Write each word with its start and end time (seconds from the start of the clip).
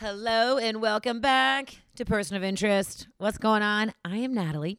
Hello 0.00 0.58
and 0.58 0.80
welcome 0.80 1.20
back 1.20 1.78
to 1.96 2.04
Person 2.04 2.36
of 2.36 2.44
Interest. 2.44 3.08
What's 3.18 3.36
going 3.36 3.62
on? 3.62 3.92
I 4.04 4.18
am 4.18 4.32
Natalie. 4.32 4.78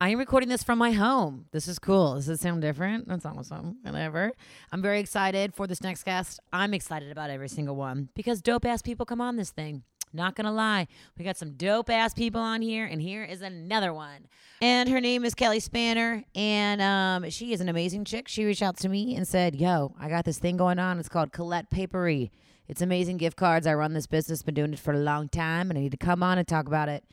I 0.00 0.10
am 0.10 0.20
recording 0.20 0.48
this 0.48 0.62
from 0.62 0.78
my 0.78 0.92
home. 0.92 1.46
This 1.50 1.66
is 1.66 1.80
cool. 1.80 2.14
Does 2.14 2.28
it 2.28 2.38
sound 2.38 2.62
different? 2.62 3.08
That's 3.08 3.26
awesome. 3.26 3.78
Whatever. 3.82 4.30
I'm 4.70 4.80
very 4.80 5.00
excited 5.00 5.52
for 5.52 5.66
this 5.66 5.82
next 5.82 6.04
guest. 6.04 6.38
I'm 6.52 6.74
excited 6.74 7.10
about 7.10 7.28
every 7.28 7.48
single 7.48 7.74
one 7.74 8.10
because 8.14 8.40
dope 8.40 8.64
ass 8.64 8.82
people 8.82 9.04
come 9.04 9.20
on 9.20 9.34
this 9.34 9.50
thing. 9.50 9.82
Not 10.12 10.36
gonna 10.36 10.52
lie, 10.52 10.86
we 11.18 11.24
got 11.24 11.36
some 11.36 11.54
dope 11.54 11.90
ass 11.90 12.14
people 12.14 12.40
on 12.40 12.62
here, 12.62 12.84
and 12.84 13.02
here 13.02 13.24
is 13.24 13.42
another 13.42 13.92
one. 13.92 14.28
And 14.60 14.88
her 14.90 15.00
name 15.00 15.24
is 15.24 15.34
Keli 15.34 15.56
Spanier, 15.56 16.22
and 16.36 16.80
um, 16.80 17.30
she 17.30 17.52
is 17.52 17.60
an 17.60 17.68
amazing 17.68 18.04
chick. 18.04 18.28
She 18.28 18.44
reached 18.44 18.62
out 18.62 18.76
to 18.76 18.88
me 18.88 19.16
and 19.16 19.26
said, 19.26 19.56
"Yo, 19.56 19.92
I 19.98 20.08
got 20.08 20.24
this 20.24 20.38
thing 20.38 20.56
going 20.56 20.78
on. 20.78 21.00
It's 21.00 21.08
called 21.08 21.32
Colette 21.32 21.68
Paperie. 21.68 22.30
It's 22.68 22.80
amazing 22.82 23.16
gift 23.18 23.36
cards. 23.36 23.66
I 23.66 23.74
run 23.74 23.92
this 23.92 24.06
business, 24.06 24.42
been 24.42 24.54
doing 24.54 24.72
it 24.72 24.78
for 24.78 24.92
a 24.92 24.98
long 24.98 25.28
time, 25.28 25.70
and 25.70 25.78
I 25.78 25.82
need 25.82 25.90
to 25.90 25.96
come 25.96 26.22
on 26.22 26.38
and 26.38 26.46
talk 26.46 26.66
about 26.66 26.88
it." 26.88 27.04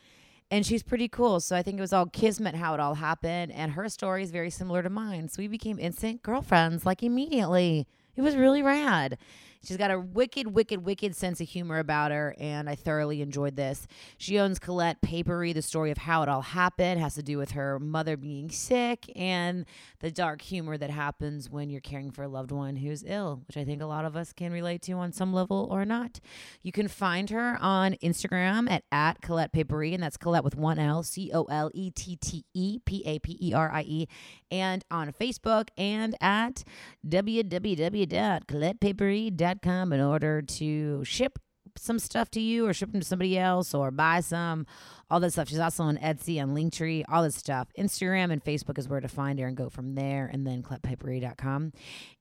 And 0.51 0.65
she's 0.65 0.83
pretty 0.83 1.07
cool. 1.07 1.39
So 1.39 1.55
I 1.55 1.61
think 1.61 1.77
it 1.77 1.81
was 1.81 1.93
all 1.93 2.07
kismet 2.07 2.55
how 2.55 2.73
it 2.73 2.79
all 2.79 2.95
happened, 2.95 3.51
and 3.51 3.73
her 3.73 3.87
story 3.89 4.23
is 4.23 4.31
very 4.31 4.49
similar 4.49 4.81
to 4.81 4.89
mine. 4.89 5.29
So 5.29 5.41
we 5.41 5.47
became 5.47 5.77
instant 5.79 6.23
girlfriends 6.23 6.85
like 6.85 7.03
immediately. 7.03 7.87
It 8.15 8.21
was 8.21 8.35
really 8.35 8.61
rad. 8.61 9.17
She's 9.61 9.75
got 9.75 9.91
a 9.91 9.99
wicked, 9.99 10.55
wicked, 10.55 10.85
wicked 10.85 11.17
sense 11.17 11.41
of 11.41 11.49
humor 11.49 11.79
about 11.79 12.11
her, 12.11 12.33
and 12.39 12.69
I 12.69 12.75
thoroughly 12.75 13.21
enjoyed 13.21 13.57
this. 13.57 13.87
She 14.17 14.39
owns 14.39 14.57
Colette 14.57 15.01
Paperie. 15.01 15.51
The 15.51 15.61
story 15.61 15.91
of 15.91 15.97
how 15.97 16.23
it 16.23 16.29
all 16.29 16.41
happened 16.41 17.01
has 17.01 17.15
to 17.15 17.23
do 17.23 17.37
with 17.37 17.51
her 17.51 17.77
mother 17.77 18.15
being 18.15 18.49
sick 18.49 19.11
and 19.17 19.65
the 19.99 20.11
dark 20.11 20.41
humor 20.41 20.77
that 20.77 20.89
happens 20.89 21.49
when 21.49 21.69
you're 21.69 21.81
caring 21.81 22.09
for 22.09 22.23
a 22.23 22.29
loved 22.29 22.51
one 22.51 22.77
who's 22.77 23.03
ill, 23.05 23.41
which 23.47 23.57
I 23.57 23.65
think 23.65 23.81
a 23.81 23.85
lot 23.85 24.05
of 24.05 24.15
us 24.15 24.31
can 24.31 24.53
relate 24.53 24.81
to 24.83 24.93
on 24.93 25.11
some 25.11 25.33
level 25.33 25.67
or 25.69 25.83
not. 25.83 26.21
You 26.61 26.71
can 26.71 26.87
find 26.87 27.29
her 27.29 27.57
on 27.59 27.95
Instagram 28.01 28.71
at, 28.71 28.85
at 28.93 29.21
Colette 29.21 29.51
Paperie, 29.51 29.93
and 29.93 30.01
that's 30.01 30.15
Colette 30.15 30.45
with 30.45 30.55
one 30.55 30.79
L, 30.79 31.03
C 31.03 31.31
O 31.33 31.43
L 31.43 31.69
E 31.73 31.91
T 31.91 32.15
T 32.15 32.45
E 32.53 32.79
P 32.85 33.03
A 33.05 33.19
P 33.19 33.37
E 33.41 33.53
R 33.53 33.69
I 33.69 33.81
E, 33.81 34.07
and 34.49 34.85
on 34.89 35.11
Facebook 35.11 35.67
and 35.77 36.15
at 36.21 36.63
www.colettepaperie.com 37.05 39.48
in 39.63 40.01
order 40.01 40.41
to 40.41 41.03
ship 41.03 41.39
some 41.77 41.99
stuff 41.99 42.29
to 42.31 42.39
you 42.39 42.67
or 42.67 42.73
ship 42.73 42.91
them 42.91 43.01
to 43.01 43.07
somebody 43.07 43.37
else 43.37 43.73
or 43.73 43.91
buy 43.91 44.19
some, 44.21 44.65
all 45.09 45.19
that 45.19 45.31
stuff. 45.31 45.47
She's 45.47 45.59
also 45.59 45.83
on 45.83 45.97
Etsy 45.97 46.41
and 46.41 46.55
Linktree, 46.55 47.03
all 47.09 47.23
this 47.23 47.35
stuff. 47.35 47.69
Instagram 47.77 48.31
and 48.31 48.43
Facebook 48.43 48.77
is 48.77 48.87
where 48.87 48.99
to 48.99 49.07
find 49.07 49.39
her 49.39 49.47
and 49.47 49.55
go 49.55 49.69
from 49.69 49.95
there 49.95 50.29
and 50.31 50.45
then 50.45 50.63
colettepaperie.com. 50.63 51.73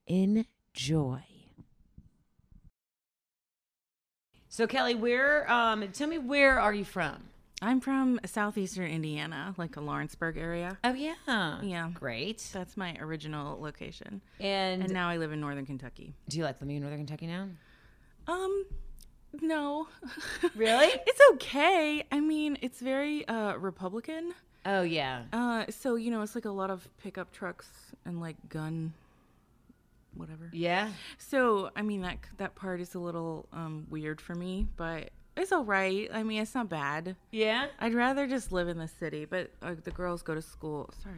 Enjoy. 0.07 1.21
So 4.49 4.67
Keli, 4.67 4.99
where 4.99 5.51
um 5.51 5.87
tell 5.93 6.09
me 6.09 6.19
where 6.19 6.59
are 6.59 6.75
you 6.75 6.85
from? 6.85 7.25
I'm 7.61 7.81
from 7.81 8.21
southeastern 8.25 8.91
Indiana, 8.91 9.53
like 9.59 9.77
a 9.77 9.81
Lawrenceburg 9.81 10.37
area. 10.37 10.79
Oh 10.85 10.93
yeah. 10.95 11.59
Yeah. 11.63 11.91
Great. 11.93 12.49
That's 12.53 12.77
my 12.77 12.97
original 13.01 13.61
location. 13.61 14.21
And, 14.39 14.83
And 14.83 14.93
now 14.93 15.09
I 15.09 15.17
live 15.17 15.33
in 15.33 15.41
northern 15.41 15.67
Kentucky. 15.67 16.15
do 16.29 16.39
you 16.39 16.45
like 16.45 16.61
living 16.61 16.77
in 16.77 16.83
Northern 16.83 17.01
Kentucky 17.01 17.27
now? 17.27 17.49
Um, 18.29 18.65
no. 19.41 19.89
Really? 20.55 20.87
it's 21.07 21.21
okay. 21.33 22.05
I 22.13 22.21
mean, 22.21 22.59
it's 22.63 22.81
very 22.81 23.27
uh 23.27 23.55
Republican. 23.57 24.35
Oh 24.65 24.83
yeah. 24.83 25.25
Uh 25.33 25.65
so, 25.71 25.97
you 25.97 26.11
know, 26.13 26.23
it's 26.23 26.35
like 26.37 26.45
a 26.45 26.51
lot 26.51 26.71
of 26.71 26.89
pickup 27.03 27.33
trucks 27.33 27.69
and 28.05 28.21
like 28.21 28.37
gun 28.49 28.93
whatever. 30.15 30.49
Yeah. 30.53 30.91
So, 31.19 31.71
I 31.77 31.83
mean, 31.83 32.03
that 32.03 32.19
that 32.37 32.55
part 32.55 32.81
is 32.81 32.95
a 32.95 32.99
little 33.01 33.47
um 33.53 33.87
weird 33.91 34.21
for 34.21 34.35
me, 34.37 34.69
but 34.77 35.11
it's 35.39 35.53
all 35.53 35.65
right. 35.65 36.09
I 36.13 36.23
mean, 36.23 36.43
it's 36.43 36.55
not 36.55 36.69
bad. 36.69 37.17
Yeah. 37.31 37.67
I'd 37.81 37.95
rather 37.95 38.27
just 38.27 38.53
live 38.53 38.69
in 38.69 38.79
the 38.79 38.89
city, 38.89 39.25
but 39.25 39.51
uh, 39.63 39.75
the 39.83 39.91
girls 39.91 40.23
go 40.23 40.35
to 40.35 40.43
school. 40.43 40.91
Sorry. 41.03 41.17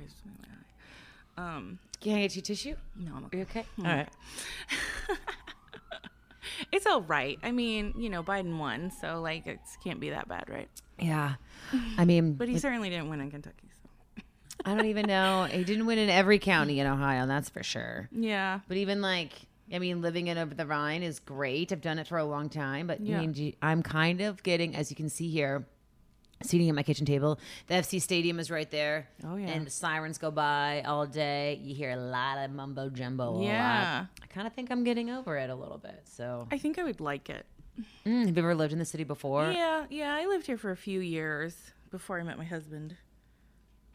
Um, 1.36 1.78
Can 2.00 2.17
I 2.17 2.20
get 2.22 2.36
you 2.36 2.42
tissue? 2.42 2.74
no, 2.96 3.12
I'm 3.17 3.24
Are 3.24 3.28
you 3.33 3.42
okay. 3.42 3.61
okay? 3.61 3.67
All 3.78 3.84
right. 3.84 4.08
It's 6.72 6.86
all 6.86 7.02
right. 7.02 7.39
I 7.42 7.52
mean, 7.52 7.95
you 7.96 8.11
know, 8.11 8.22
Biden 8.22 8.58
won, 8.58 8.90
so 8.90 9.20
like 9.20 9.46
it 9.46 9.61
can't 9.83 9.98
be 9.98 10.11
that 10.11 10.28
bad, 10.28 10.45
right? 10.48 10.68
Yeah. 10.98 11.34
I 11.98 12.05
mean, 12.05 12.34
But 12.34 12.48
he 12.48 12.58
certainly 12.58 12.90
didn't 12.90 13.08
win 13.08 13.20
in 13.20 13.30
Kentucky. 13.30 13.68
So 13.83 14.22
I 14.64 14.74
don't 14.74 14.86
even 14.86 15.06
know. 15.06 15.45
He 15.50 15.64
didn't 15.64 15.86
win 15.86 15.98
in 15.98 16.11
every 16.11 16.39
county 16.39 16.78
in 16.80 16.86
Ohio, 16.86 17.27
that's 17.27 17.48
for 17.48 17.62
sure. 17.62 18.08
yeah, 18.12 18.61
But 18.68 18.77
even 18.77 19.00
like, 19.00 19.33
I 19.73 19.79
mean, 19.79 20.01
living 20.03 20.27
in 20.27 20.36
over 20.39 20.55
the 20.55 20.67
Rhine 20.67 21.03
is 21.03 21.20
great. 21.20 21.73
I've 21.73 21.81
done 21.81 21.98
it 21.98 22.07
for 22.07 22.19
a 22.19 22.25
long 22.25 22.48
time, 22.48 22.86
but 22.86 23.01
Yeah. 23.01 23.20
I 23.20 23.27
mean, 23.27 23.55
I'm 23.63 23.83
kind 23.83 24.20
of 24.20 24.42
getting, 24.42 24.75
as 24.75 24.91
you 24.91 24.97
can 24.97 25.08
see 25.08 25.29
here, 25.31 25.67
seating 26.42 26.69
at 26.69 26.75
my 26.75 26.83
kitchen 26.83 27.07
table. 27.07 27.39
The 27.67 27.75
FC 27.75 28.01
Stadium 28.01 28.41
is 28.41 28.51
right 28.51 28.70
there. 28.70 29.08
Oh, 29.25 29.36
yeah. 29.36 29.48
And 29.48 29.67
the 29.67 29.70
sirens 29.70 30.19
go 30.19 30.31
by 30.31 30.83
all 30.86 31.07
day. 31.07 31.61
You 31.63 31.75
hear 31.75 31.91
a 31.91 31.97
lot 31.97 32.39
of 32.39 32.51
mumbo 32.51 32.89
jumbo. 32.91 33.29
a 33.29 33.31
lot. 33.31 33.42
Yeah. 33.45 34.07
I 34.23 34.27
kind 34.27 34.47
of 34.47 34.53
think 34.55 34.70
I'm 34.73 34.83
getting 34.83 35.11
over 35.11 35.36
it 35.36 35.51
a 35.51 35.55
little 35.55 35.79
bit. 35.79 36.01
So, 36.05 36.48
I 36.51 36.58
think 36.58 36.79
I 36.79 36.83
would 36.83 37.01
like 37.01 37.29
it. 37.31 37.47
Mm, 38.07 38.27
have 38.27 38.37
you 38.37 38.42
ever 38.42 38.55
lived 38.55 38.73
in 38.73 38.79
the 38.79 38.85
city 38.85 39.05
before? 39.05 39.51
Yeah, 39.52 39.87
yeah. 39.91 40.14
I 40.14 40.27
lived 40.27 40.47
here 40.47 40.58
for 40.58 40.70
a 40.70 40.77
few 40.77 41.01
years 41.01 41.55
before 41.91 42.19
I 42.19 42.23
met 42.23 42.37
my 42.39 42.45
husband. 42.45 42.97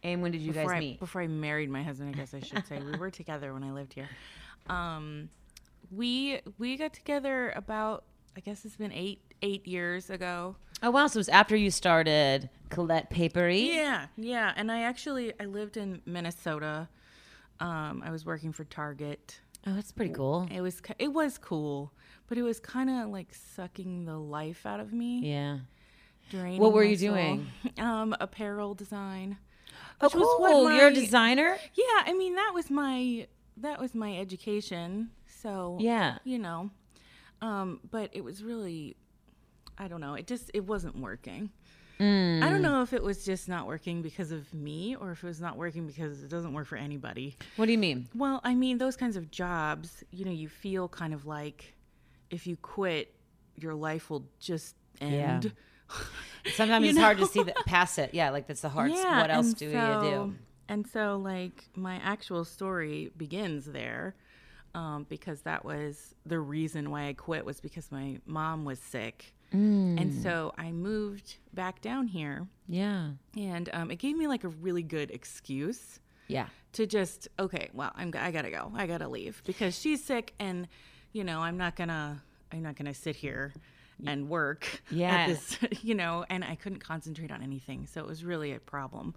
And 0.03 0.21
when 0.21 0.31
did 0.31 0.41
you 0.41 0.53
before 0.53 0.69
guys 0.71 0.77
I, 0.77 0.79
meet? 0.79 0.99
Before 0.99 1.21
I 1.21 1.27
married 1.27 1.69
my 1.69 1.83
husband, 1.83 2.13
I 2.15 2.17
guess 2.17 2.33
I 2.33 2.39
should 2.39 2.65
say. 2.67 2.79
we 2.79 2.97
were 2.97 3.09
together 3.21 3.53
when 3.53 3.63
I 3.63 3.71
lived 3.71 3.93
here. 3.93 4.07
Um, 4.67 5.29
we 5.91 6.39
we 6.57 6.77
got 6.77 6.93
together 6.93 7.51
about 7.55 8.03
I 8.37 8.39
guess 8.41 8.65
it's 8.65 8.75
been 8.77 8.91
eight 8.91 9.21
eight 9.41 9.67
years 9.67 10.09
ago. 10.09 10.55
Oh 10.83 10.91
wow! 10.91 11.07
So 11.07 11.17
it 11.17 11.19
was 11.21 11.29
after 11.29 11.55
you 11.55 11.71
started 11.71 12.49
Colette 12.69 13.09
Paperie. 13.09 13.73
Yeah, 13.73 14.07
yeah. 14.17 14.53
And 14.55 14.71
I 14.71 14.81
actually 14.81 15.33
I 15.39 15.45
lived 15.45 15.77
in 15.77 16.01
Minnesota. 16.05 16.89
Um, 17.59 18.03
I 18.05 18.11
was 18.11 18.25
working 18.25 18.51
for 18.51 18.65
Target. 18.65 19.39
Oh, 19.65 19.73
that's 19.73 19.91
pretty 19.91 20.13
cool. 20.13 20.47
It 20.53 20.61
was 20.61 20.81
it 20.99 21.13
was 21.13 21.37
cool, 21.37 21.93
but 22.27 22.37
it 22.37 22.43
was 22.43 22.59
kind 22.59 22.89
of 22.89 23.09
like 23.09 23.33
sucking 23.33 24.05
the 24.05 24.17
life 24.17 24.65
out 24.65 24.79
of 24.79 24.91
me. 24.93 25.21
Yeah. 25.23 25.59
draining 26.29 26.59
What 26.61 26.73
were 26.73 26.83
you 26.83 26.97
soul. 26.97 27.09
doing? 27.15 27.47
Um, 27.79 28.15
apparel 28.19 28.73
design. 28.73 29.37
Oh, 30.01 30.07
Which 30.07 30.13
was 30.15 30.39
what 30.39 30.51
cool. 30.51 30.71
You're 30.71 30.87
a 30.89 30.93
designer. 30.93 31.57
Yeah, 31.73 32.03
I 32.05 32.13
mean 32.13 32.35
that 32.35 32.51
was 32.53 32.69
my 32.69 33.27
that 33.57 33.79
was 33.79 33.95
my 33.95 34.17
education. 34.17 35.11
So 35.41 35.77
Yeah. 35.79 36.17
you 36.23 36.39
know, 36.39 36.69
um, 37.41 37.79
but 37.91 38.09
it 38.13 38.23
was 38.23 38.43
really, 38.43 38.95
I 39.77 39.87
don't 39.87 40.01
know. 40.01 40.13
It 40.15 40.27
just 40.27 40.51
it 40.53 40.65
wasn't 40.65 40.97
working. 40.97 41.49
Mm. 41.99 42.43
I 42.43 42.49
don't 42.49 42.61
know 42.61 42.81
if 42.81 42.91
it 42.91 43.01
was 43.01 43.23
just 43.23 43.47
not 43.47 43.67
working 43.67 44.01
because 44.01 44.31
of 44.33 44.53
me 44.53 44.95
or 44.97 45.11
if 45.11 45.23
it 45.23 45.27
was 45.27 45.39
not 45.39 45.55
working 45.55 45.87
because 45.87 46.23
it 46.23 46.29
doesn't 46.29 46.53
work 46.53 46.67
for 46.67 46.75
anybody. 46.75 47.37
What 47.55 47.67
do 47.67 47.71
you 47.71 47.77
mean? 47.77 48.09
Well, 48.13 48.41
I 48.43 48.53
mean 48.53 48.77
those 48.79 48.97
kinds 48.97 49.15
of 49.15 49.31
jobs, 49.31 50.03
you 50.11 50.25
know, 50.25 50.31
you 50.31 50.49
feel 50.49 50.89
kind 50.89 51.13
of 51.13 51.25
like 51.25 51.75
if 52.29 52.47
you 52.47 52.57
quit, 52.57 53.13
your 53.55 53.73
life 53.75 54.09
will 54.09 54.25
just 54.39 54.75
Yeah. 54.99 55.07
end. 55.07 55.53
Sometimes 56.53 56.83
You 56.85 56.89
it's 56.91 56.99
hard 56.99 57.17
to 57.19 57.25
see 57.27 57.43
that 57.43 57.55
past 57.65 57.97
it. 57.97 58.13
Yeah, 58.13 58.29
like 58.31 58.47
that's 58.47 58.61
the 58.61 58.69
hard. 58.69 58.91
what 58.91 59.31
else 59.31 59.53
do 59.53 59.71
so- 59.71 60.01
you 60.03 60.09
do? 60.09 60.35
And 60.67 60.87
so, 60.87 61.17
like, 61.23 61.69
my 61.75 61.97
actual 61.97 62.43
story 62.43 63.11
begins 63.15 63.65
there 63.67 64.15
um, 64.75 65.05
because 65.09 65.41
that 65.41 65.63
was 65.65 66.13
the 66.25 66.39
reason 66.39 66.91
why 66.91 67.07
I 67.07 67.13
quit 67.13 67.45
was 67.45 67.59
because 67.61 67.91
my 67.91 68.19
mom 68.25 68.65
was 68.65 68.77
sick. 68.79 69.33
Mm. 69.53 69.99
And 70.01 70.13
so 70.13 70.53
I 70.57 70.71
moved 70.71 71.37
back 71.53 71.81
down 71.81 72.07
here, 72.07 72.47
Yeah. 72.67 73.11
and 73.37 73.69
um, 73.73 73.89
it 73.91 73.97
gave 73.97 74.17
me 74.17 74.27
like 74.27 74.43
a 74.43 74.49
really 74.49 74.83
good 74.83 75.11
excuse 75.11 75.99
Yeah. 76.27 76.47
to 76.73 76.85
just 76.85 77.27
okay, 77.39 77.69
well, 77.73 77.91
I'm 77.95 78.11
I 78.17 78.31
gotta 78.31 78.49
go, 78.51 78.71
I 78.75 78.85
gotta 78.87 79.07
leave 79.07 79.41
because 79.45 79.79
she's 79.79 80.03
sick, 80.03 80.33
and 80.39 80.67
you 81.13 81.23
know 81.23 81.39
I'm 81.39 81.57
not 81.57 81.75
gonna 81.75 82.21
I'm 82.51 82.63
not 82.63 82.75
gonna 82.75 82.93
sit 82.93 83.15
here 83.15 83.53
and 84.05 84.27
work 84.27 84.81
Yeah. 84.91 85.27
this, 85.27 85.57
you 85.83 85.95
know, 85.95 86.25
and 86.29 86.43
I 86.43 86.55
couldn't 86.55 86.79
concentrate 86.79 87.31
on 87.31 87.41
anything, 87.41 87.87
so 87.87 88.01
it 88.01 88.07
was 88.07 88.25
really 88.25 88.51
a 88.51 88.59
problem. 88.59 89.13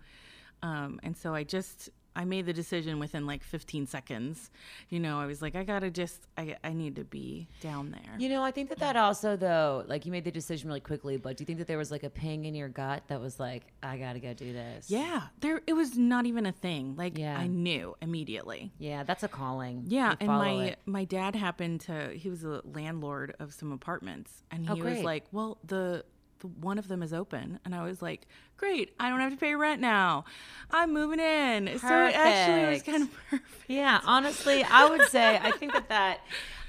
Um, 0.63 1.01
and 1.03 1.17
so 1.17 1.35
I 1.35 1.43
just 1.43 1.89
I 2.19 2.25
made 2.25 2.47
the 2.47 2.53
decision 2.53 2.99
within 2.99 3.27
like 3.27 3.45
15 3.45 3.87
seconds. 3.87 4.51
You 4.91 4.99
know, 4.99 5.21
I 5.21 5.27
was 5.27 5.41
like, 5.41 5.55
I 5.55 5.63
gotta 5.63 5.89
just 5.91 6.27
I 6.37 6.57
I 6.65 6.73
need 6.73 6.97
to 6.97 7.05
be 7.05 7.47
down 7.61 7.93
there. 7.93 8.19
You 8.19 8.29
know, 8.29 8.43
I 8.43 8.51
think 8.51 8.69
that 8.71 8.81
that 8.81 8.97
also 8.97 9.37
though, 9.37 9.85
like 9.87 10.05
you 10.05 10.11
made 10.11 10.25
the 10.25 10.33
decision 10.33 10.67
really 10.69 10.81
quickly, 10.81 11.17
but 11.17 11.37
do 11.37 11.43
you 11.43 11.47
think 11.47 11.59
that 11.59 11.69
there 11.69 11.79
was 11.79 11.91
like 11.93 12.03
a 12.03 12.11
ping 12.11 12.45
in 12.45 12.55
your 12.57 12.69
gut 12.69 13.05
that 13.07 13.21
was 13.21 13.39
like, 13.39 13.63
I 13.85 13.97
got 13.99 14.15
to 14.15 14.21
go 14.21 14.35
do 14.35 14.53
this? 14.53 14.91
Yeah, 14.91 15.29
there 15.41 15.63
it 15.69 15.75
was 15.75 15.97
not 15.97 16.27
even 16.27 16.45
a 16.45 16.53
thing. 16.53 16.97
Like 16.97 17.17
Yeah. 17.17 17.39
I 17.39 17.47
knew 17.47 17.97
immediately. 18.03 18.73
Yeah, 18.79 19.05
that's 19.05 19.23
a 19.23 19.29
calling. 19.29 19.85
Yeah, 19.87 20.17
and 20.19 20.29
my 20.29 20.53
it. 20.65 20.79
my 20.87 21.05
dad 21.05 21.37
happened 21.37 21.83
to 21.83 22.11
he 22.15 22.29
was 22.29 22.43
a 22.43 22.63
landlord 22.65 23.37
of 23.39 23.55
some 23.55 23.71
apartments 23.71 24.43
and 24.51 24.69
oh, 24.69 24.75
he 24.75 24.83
Oh, 24.83 24.85
was 24.87 25.03
like, 25.03 25.25
"Well, 25.31 25.59
the, 25.65 26.05
the 26.41 26.47
one 26.47 26.79
of 26.79 26.89
them 26.89 27.03
is 27.03 27.13
open." 27.13 27.59
And 27.65 27.75
I 27.75 27.83
was 27.83 28.01
like, 28.03 28.27
"Great, 28.57 28.95
I 28.99 29.09
don't 29.09 29.21
have 29.21 29.33
to 29.33 29.39
pay 29.39 29.55
rent 29.55 29.81
now. 29.81 30.25
I'm 30.71 30.93
moving 30.93 31.21
in." 31.21 31.79
So 31.79 32.07
it 32.07 32.15
actually 32.15 32.73
was 32.73 32.83
kind 32.83 33.03
of 33.05 33.15
perfect. 33.31 33.65
Yeah, 33.69 34.01
honestly, 34.05 34.65
I 34.65 34.89
would 34.89 35.03
say 35.09 35.39
I 35.43 35.51
think 35.53 35.73
that 35.73 35.89
that. 35.89 36.21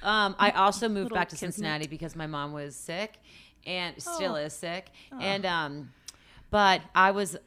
Um, 0.01 0.35
I 0.39 0.51
also 0.55 0.89
moved 0.89 1.13
back 1.13 1.29
to. 1.29 1.37
Cincinnati 1.37 1.87
because 1.87 2.15
my 2.15 2.27
mom 2.27 2.53
was 2.53 2.75
sick, 2.75 3.19
and 3.65 4.01
still 4.01 4.35
is 4.35 4.53
sick. 4.53 4.91
And 5.19 5.45
um, 5.45 5.91
but 6.51 6.81
I 6.93 7.11
was. 7.11 7.37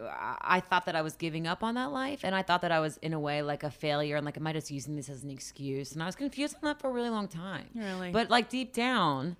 I 0.00 0.60
thought 0.60 0.86
that 0.86 0.94
I 0.94 1.02
was 1.02 1.16
giving 1.16 1.48
up 1.48 1.64
on 1.64 1.74
that 1.74 1.90
life, 1.90 2.20
and 2.22 2.32
I 2.32 2.42
thought 2.42 2.62
that 2.62 2.70
I 2.70 2.78
was 2.78 2.98
in 2.98 3.12
a 3.14 3.18
way 3.18 3.42
like 3.42 3.64
a 3.64 3.70
failure, 3.70 4.14
and 4.14 4.24
like 4.24 4.36
am 4.36 4.46
I 4.46 4.52
just 4.52 4.70
using 4.70 4.94
this 4.94 5.08
as 5.08 5.24
an 5.24 5.30
excuse? 5.30 5.92
And 5.92 6.02
I 6.02 6.06
was 6.06 6.14
confused 6.14 6.54
on 6.54 6.60
that 6.68 6.80
for 6.80 6.88
a 6.88 6.92
really 6.92 7.10
long 7.10 7.26
time. 7.26 7.66
Really? 7.74 8.12
but 8.12 8.30
like 8.30 8.48
deep 8.48 8.72
down, 8.72 9.36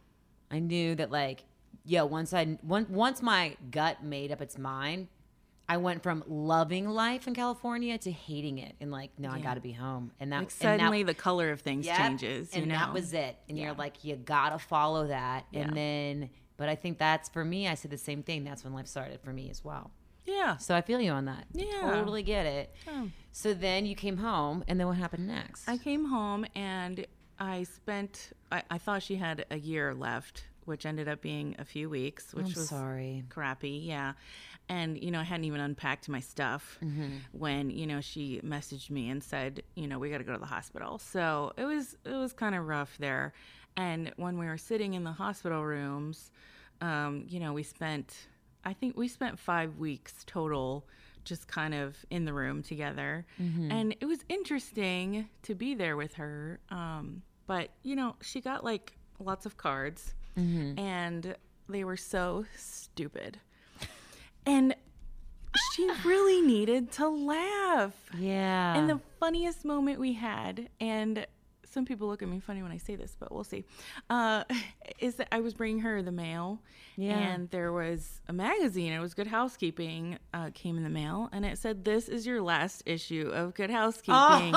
I 0.51 0.59
knew 0.59 0.97
that 0.97 1.13
like, 1.13 1.45
yeah, 1.89 2.03
once 2.03 2.33
I 2.35 2.59
once 2.63 2.89
once 2.91 3.23
my 3.23 3.57
gut 3.71 4.05
made 4.05 4.31
up 4.31 4.41
its 4.43 4.59
mind, 4.59 5.09
I 5.69 5.79
went 5.79 6.03
from 6.03 6.23
loving 6.27 6.89
life 6.89 7.27
in 7.27 7.35
California 7.35 7.97
to 7.99 8.13
hating 8.13 8.59
it, 8.59 8.75
and 8.81 8.91
like, 8.91 9.11
no, 9.19 9.31
I 9.31 9.41
got 9.41 9.55
to 9.55 9.61
be 9.61 9.73
home, 9.73 10.13
and 10.21 10.31
that 10.33 10.37
Like 10.37 10.43
and 10.43 10.51
that- 10.51 10.79
suddenly 10.81 11.03
the 11.03 11.15
color 11.15 11.51
of 11.51 11.61
things 11.63 11.87
Yep. 11.87 11.97
changes. 11.97 12.55
You 12.55 12.63
and 12.63 12.71
know? 12.71 12.79
that 12.79 12.93
was 12.93 13.13
it. 13.15 13.37
And 13.49 13.57
Yeah. 13.57 13.65
you're 13.67 13.75
like, 13.75 14.05
you 14.05 14.17
gotta 14.17 14.59
follow 14.59 15.07
that. 15.09 15.47
Yeah. 15.51 15.61
And 15.63 15.77
then, 15.77 16.31
but 16.59 16.69
I 16.69 16.75
think 16.75 16.99
that's 16.99 17.29
for 17.31 17.45
me. 17.45 17.69
I 17.69 17.75
said 17.75 17.91
the 17.91 17.99
same 17.99 18.23
thing. 18.23 18.45
That's 18.45 18.65
when 18.65 18.73
life 18.75 18.87
started 18.87 19.21
for 19.23 19.33
me 19.33 19.49
as 19.51 19.65
well. 19.65 19.91
yeah. 20.27 20.59
So 20.59 20.75
I 20.77 20.83
feel 20.83 21.01
you 21.01 21.11
on 21.13 21.25
that. 21.25 21.47
Yeah. 21.55 21.91
totally 21.91 22.23
get 22.23 22.45
it. 22.45 22.75
Oh. 22.87 23.09
So 23.33 23.55
then 23.55 23.87
you 23.87 23.95
came 23.95 24.19
home, 24.19 24.63
and 24.69 24.79
then 24.79 24.87
what 24.87 24.97
happened 24.99 25.27
next? 25.27 25.67
I 25.69 25.79
came 25.79 26.05
home 26.07 26.45
and 26.55 27.07
I 27.39 27.63
spent. 27.63 28.33
I, 28.53 28.63
I 28.71 28.79
thought 28.79 29.03
she 29.03 29.17
had 29.17 29.47
a 29.51 29.59
year 29.59 29.95
left, 29.95 30.48
which 30.69 30.87
ended 30.87 31.09
up 31.09 31.21
being 31.21 31.57
a 31.59 31.65
few 31.65 31.89
weeks, 31.91 32.33
which 32.33 32.47
I'm 32.47 32.53
was 32.55 32.69
sorry. 32.69 33.25
crappy. 33.29 33.83
Yeah. 33.85 34.13
And, 34.69 35.03
you 35.03 35.11
know, 35.11 35.21
I 35.21 35.25
hadn't 35.25 35.45
even 35.47 35.61
unpacked 35.61 36.09
my 36.09 36.21
stuff 36.21 36.79
Mm-hmm. 36.85 37.09
when, 37.33 37.71
you 37.71 37.87
know, 37.87 38.01
she 38.01 38.41
messaged 38.45 38.91
me 38.91 39.09
and 39.09 39.25
said, 39.25 39.63
you 39.75 39.87
know, 39.89 39.99
we 39.99 40.11
got 40.11 40.19
to 40.19 40.25
go 40.25 40.35
to 40.35 40.39
the 40.39 40.47
hospital. 40.47 40.99
So 40.99 41.53
it 41.57 41.65
was, 41.65 41.97
it 42.05 42.13
was 42.13 42.33
kind 42.35 42.55
of 42.55 42.67
rough 42.69 42.97
there. 42.99 43.33
And 43.77 44.13
when 44.17 44.39
we 44.39 44.47
were 44.47 44.59
sitting 44.59 44.95
in 44.95 45.05
the 45.05 45.13
hospital 45.13 45.65
rooms, 45.65 46.31
um, 46.81 47.25
you 47.29 47.41
know, 47.41 47.53
we 47.55 47.63
spent, 47.63 48.15
I 48.65 48.73
think 48.75 48.97
we 48.97 49.09
spent 49.09 49.39
five 49.39 49.79
weeks 49.79 50.13
total 50.27 50.87
just 51.25 51.49
kind 51.49 51.75
of 51.75 51.97
in 52.11 52.25
the 52.25 52.33
room 52.33 52.63
together. 52.63 53.25
And 53.39 53.95
it 54.01 54.07
was 54.07 54.19
interesting 54.29 55.29
to 55.43 55.55
be 55.55 55.75
there 55.75 55.97
with 55.97 56.15
her. 56.15 56.59
Um, 56.71 57.23
but, 57.47 57.71
you 57.83 57.97
know, 57.97 58.17
she 58.21 58.41
got 58.41 58.65
like 58.65 58.93
lots 59.19 59.47
of 59.47 59.57
cards 59.57 60.15
and 60.39 61.37
they 61.69 61.85
were 61.85 61.97
so 61.97 62.47
stupid. 62.57 63.39
And 64.47 64.75
she 65.75 65.91
really 66.05 66.41
needed 66.47 66.93
to 66.93 67.09
laugh. 67.09 67.95
Yeah. 68.17 68.77
And 68.77 68.89
the 68.89 69.01
funniest 69.21 69.65
moment 69.65 70.01
we 70.01 70.15
had, 70.15 70.69
and 70.81 71.27
some 71.65 71.85
people 71.85 72.09
look 72.09 72.23
at 72.23 72.29
me 72.29 72.41
funny 72.41 72.63
when 72.63 72.73
I 72.73 72.79
say 72.79 72.97
this, 72.97 73.15
but 73.19 73.31
we'll 73.31 73.45
see, 73.45 73.65
uh, 74.11 74.45
is 74.99 75.17
that 75.17 75.29
I 75.33 75.41
was 75.41 75.55
bringing 75.55 75.81
her 75.81 76.03
the 76.03 76.13
mail. 76.13 76.61
Yeah. 76.97 77.19
And 77.19 77.49
there 77.51 77.73
was 77.73 78.21
a 78.27 78.33
magazine, 78.33 78.93
it 78.93 78.99
was 78.99 79.15
Good 79.15 79.29
Housekeeping, 79.29 80.19
uh, 80.35 80.51
came 80.55 80.77
in 80.77 80.83
the 80.83 80.91
mail, 80.91 81.29
and 81.33 81.45
it 81.45 81.59
said, 81.59 81.85
This 81.85 82.09
is 82.09 82.27
your 82.27 82.43
last 82.43 82.83
issue 82.87 83.31
of 83.33 83.55
Good 83.55 83.71
Housekeeping. 83.71 84.15
and 84.15 84.55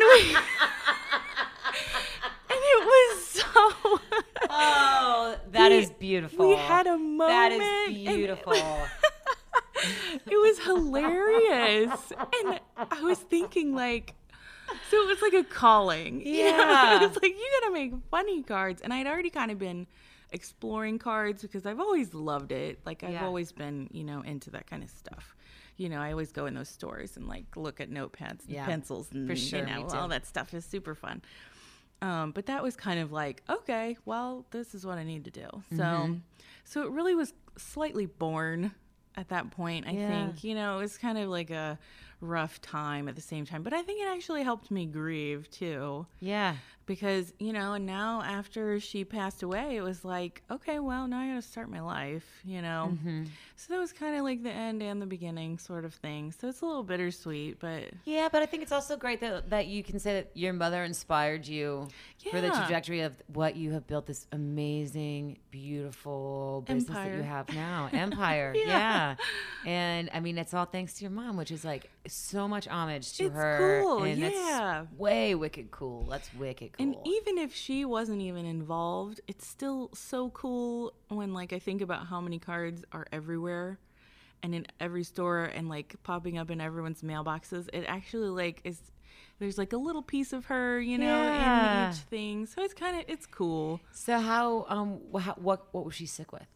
we. 0.00 0.36
and 2.48 2.60
it 2.62 2.84
was 2.86 3.26
so. 3.26 4.00
Oh, 5.34 5.40
that 5.52 5.70
We- 5.70 5.78
is 5.78 5.90
beautiful. 5.90 6.48
We 6.48 6.56
had 6.56 6.86
a 6.86 6.96
moment. 6.98 7.28
That 7.28 7.52
is 7.52 7.94
beautiful. 7.94 8.52
it 10.26 10.26
was 10.26 10.58
hilarious. 10.60 12.12
And 12.44 12.60
I 12.78 13.00
was 13.02 13.18
thinking, 13.18 13.74
like, 13.74 14.14
so 14.90 14.96
it 15.02 15.08
was 15.08 15.22
like 15.22 15.34
a 15.34 15.44
calling. 15.44 16.20
you 16.26 16.42
know? 16.44 16.48
Yeah. 16.48 16.96
it 17.02 17.06
was 17.08 17.16
like, 17.22 17.32
you 17.32 17.50
gotta 17.60 17.72
make 17.72 17.92
funny 18.10 18.42
cards. 18.42 18.80
And 18.82 18.92
I'd 18.92 19.06
already 19.06 19.30
kind 19.30 19.50
of 19.50 19.58
been 19.58 19.86
exploring 20.30 20.98
cards 20.98 21.42
because 21.42 21.66
I've 21.66 21.80
always 21.80 22.14
loved 22.14 22.52
it. 22.52 22.80
Like, 22.86 23.02
I've 23.04 23.12
Yeah. 23.12 23.26
always 23.26 23.52
been, 23.52 23.88
you 23.92 24.04
know, 24.04 24.22
into 24.22 24.50
that 24.50 24.66
kind 24.66 24.82
of 24.82 24.90
stuff. 24.90 25.34
You 25.76 25.88
know, 25.88 26.00
I 26.00 26.10
always 26.12 26.32
go 26.32 26.46
in 26.46 26.54
those 26.54 26.68
stores 26.68 27.16
and 27.16 27.26
like 27.26 27.56
look 27.56 27.80
at 27.80 27.90
notepads 27.90 28.44
and 28.44 28.50
Yeah, 28.50 28.66
pencils 28.66 29.08
and 29.12 29.26
for 29.28 29.34
sure, 29.34 29.60
you 29.60 29.66
know 29.66 29.86
all 29.88 30.08
that 30.08 30.26
stuff 30.26 30.54
is 30.54 30.64
super 30.64 30.94
fun. 30.94 31.22
Um, 32.02 32.32
but 32.32 32.46
that 32.46 32.62
was 32.62 32.74
kind 32.76 32.98
of 33.00 33.12
like, 33.12 33.42
okay, 33.48 33.96
well, 34.04 34.44
this 34.50 34.74
is 34.74 34.84
what 34.84 34.98
I 34.98 35.04
need 35.04 35.24
to 35.24 35.30
do. 35.30 35.46
So, 35.70 35.82
Mm-hmm. 35.84 36.14
so 36.64 36.82
it 36.82 36.90
really 36.90 37.14
was 37.14 37.32
slightly 37.56 38.06
born 38.06 38.72
at 39.16 39.28
that 39.28 39.50
point. 39.52 39.86
I 39.86 39.92
Yeah. 39.92 40.08
think 40.08 40.42
you 40.44 40.54
know 40.54 40.76
it 40.78 40.80
was 40.82 40.98
kind 40.98 41.16
of 41.16 41.28
like 41.30 41.50
a 41.50 41.78
rough 42.22 42.60
time 42.60 43.08
at 43.08 43.16
the 43.16 43.20
same 43.20 43.44
time, 43.44 43.62
but 43.62 43.72
I 43.72 43.82
think 43.82 44.00
it 44.00 44.08
actually 44.08 44.42
helped 44.44 44.70
me 44.70 44.86
grieve 44.86 45.50
too 45.50 46.06
yeah. 46.20 46.54
because 46.86 47.32
you 47.38 47.52
know 47.52 47.74
and 47.74 47.84
now 47.84 48.22
after 48.22 48.78
she 48.80 49.04
passed 49.04 49.42
away 49.42 49.76
it 49.76 49.82
was 49.82 50.04
like 50.04 50.42
okay 50.50 50.78
well 50.78 51.06
now 51.06 51.20
i 51.20 51.28
gotta 51.28 51.42
start 51.42 51.68
my 51.68 51.80
life 51.80 52.24
you 52.44 52.60
know 52.62 52.90
Mm-hmm. 52.92 53.24
so 53.56 53.72
that 53.72 53.78
was 53.80 53.92
kind 53.92 54.16
of 54.16 54.22
like 54.22 54.42
the 54.42 54.50
end 54.50 54.82
and 54.82 55.00
the 55.02 55.06
beginning 55.06 55.58
sort 55.58 55.84
of 55.84 55.94
thing 55.94 56.32
so 56.32 56.48
it's 56.48 56.60
a 56.60 56.66
little 56.66 56.82
bittersweet 56.84 57.58
but 57.60 57.84
Yeah, 58.04 58.28
but 58.30 58.42
I 58.42 58.46
think 58.46 58.62
it's 58.62 58.72
also 58.72 58.96
great 58.96 59.20
that 59.20 59.50
that 59.50 59.66
you 59.66 59.82
can 59.82 59.98
say 59.98 60.14
that 60.14 60.30
your 60.34 60.52
mother 60.52 60.82
inspired 60.84 61.46
you 61.46 61.88
for 62.30 62.40
the 62.40 62.50
trajectory 62.50 63.00
of 63.00 63.14
what 63.32 63.56
you 63.56 63.72
have 63.72 63.86
built 63.86 64.06
this 64.06 64.26
amazing, 64.32 65.38
beautiful 65.50 66.62
business 66.66 66.96
that 66.96 67.14
you 67.16 67.22
have 67.22 67.52
now. 67.54 67.88
Empire. 67.92 68.52
Yeah. 68.56 68.66
yeah. 68.66 69.14
And 69.66 70.10
I 70.12 70.20
mean 70.20 70.38
it's 70.38 70.54
all 70.54 70.64
thanks 70.66 70.94
to 70.94 71.02
your 71.02 71.10
mom, 71.10 71.36
which 71.36 71.50
is 71.50 71.64
like 71.64 71.90
so 72.14 72.46
much 72.48 72.66
homage 72.68 73.12
to 73.18 73.24
It's 73.26 73.34
her. 73.34 73.80
cool, 73.82 74.02
And 74.04 74.18
yeah. 74.20 74.82
it's 74.82 74.92
way 74.98 75.34
wicked 75.34 75.70
cool. 75.70 76.04
That's 76.10 76.32
wicked 76.34 76.72
cool. 76.72 76.84
And 76.86 76.96
even 77.06 77.38
if 77.38 77.54
she 77.54 77.84
wasn't 77.84 78.20
even 78.22 78.44
involved, 78.46 79.20
it's 79.26 79.46
still 79.46 79.90
so 79.94 80.30
cool 80.30 80.92
when 81.08 81.32
like 81.34 81.52
I 81.52 81.58
think 81.58 81.80
about 81.82 82.06
how 82.06 82.20
many 82.20 82.38
cards 82.38 82.84
are 82.92 83.06
everywhere 83.12 83.78
and 84.42 84.54
in 84.54 84.66
every 84.80 85.04
store 85.04 85.44
and 85.44 85.68
like 85.68 85.94
popping 86.02 86.36
up 86.38 86.50
in 86.50 86.60
everyone's 86.60 87.02
mailboxes. 87.02 87.68
It 87.72 87.84
actually 87.86 88.28
like 88.30 88.60
is 88.64 88.80
there's 89.38 89.58
like 89.58 89.72
a 89.72 89.76
little 89.76 90.02
piece 90.02 90.32
of 90.32 90.46
her, 90.46 90.80
you 90.80 90.98
know, 90.98 91.06
Yeah. 91.22 91.86
in 91.86 91.92
each 91.92 91.98
thing. 92.00 92.46
So 92.46 92.62
it's 92.62 92.74
kind 92.74 92.96
of 92.98 93.04
it's 93.08 93.26
cool. 93.26 93.80
so 93.92 94.18
how 94.20 94.66
um 94.68 95.00
how, 95.18 95.34
what 95.34 95.72
what 95.72 95.84
was 95.84 95.94
she 95.94 96.06
sick 96.06 96.32
with? 96.32 96.46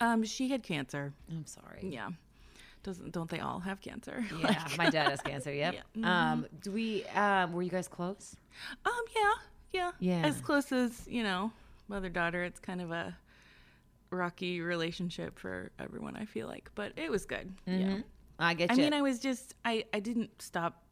Um 0.00 0.24
she 0.24 0.48
had 0.48 0.62
cancer. 0.62 1.12
I'm 1.30 1.46
sorry. 1.46 1.80
Yeah. 1.82 2.10
Doesn't 2.84 3.10
don't 3.12 3.28
they 3.28 3.40
all 3.40 3.58
have 3.60 3.80
cancer? 3.80 4.24
Yeah, 4.40 4.64
my 4.78 4.88
dad 4.90 5.10
has 5.10 5.20
cancer. 5.20 5.52
Yep. 5.52 5.74
Yeah. 5.94 6.32
Um, 6.32 6.46
do 6.62 6.70
we? 6.70 7.04
Um, 7.06 7.52
were 7.52 7.62
you 7.62 7.70
guys 7.70 7.88
close? 7.88 8.36
Um 8.86 8.92
yeah. 9.16 9.32
Yeah. 9.72 9.90
Yeah. 9.98 10.26
As 10.26 10.40
close 10.40 10.70
as, 10.70 11.02
you 11.08 11.24
know, 11.24 11.50
mother 11.88 12.08
daughter. 12.08 12.44
It's 12.44 12.60
kind 12.60 12.80
of 12.80 12.92
a 12.92 13.16
rocky 14.10 14.60
relationship 14.60 15.38
for 15.38 15.72
everyone, 15.80 16.14
I 16.14 16.26
feel 16.26 16.46
like. 16.46 16.70
But 16.76 16.92
it 16.96 17.10
was 17.10 17.24
good. 17.26 17.52
Yeah. 17.66 17.98
I 18.38 18.54
get 18.54 18.70
you. 18.70 18.74
I 18.74 18.76
you. 18.76 18.82
mean, 18.84 18.92
I 18.94 19.02
was 19.02 19.18
just 19.18 19.54
I 19.64 19.84
I 19.92 19.98
didn't 20.00 20.40
stop 20.40 20.82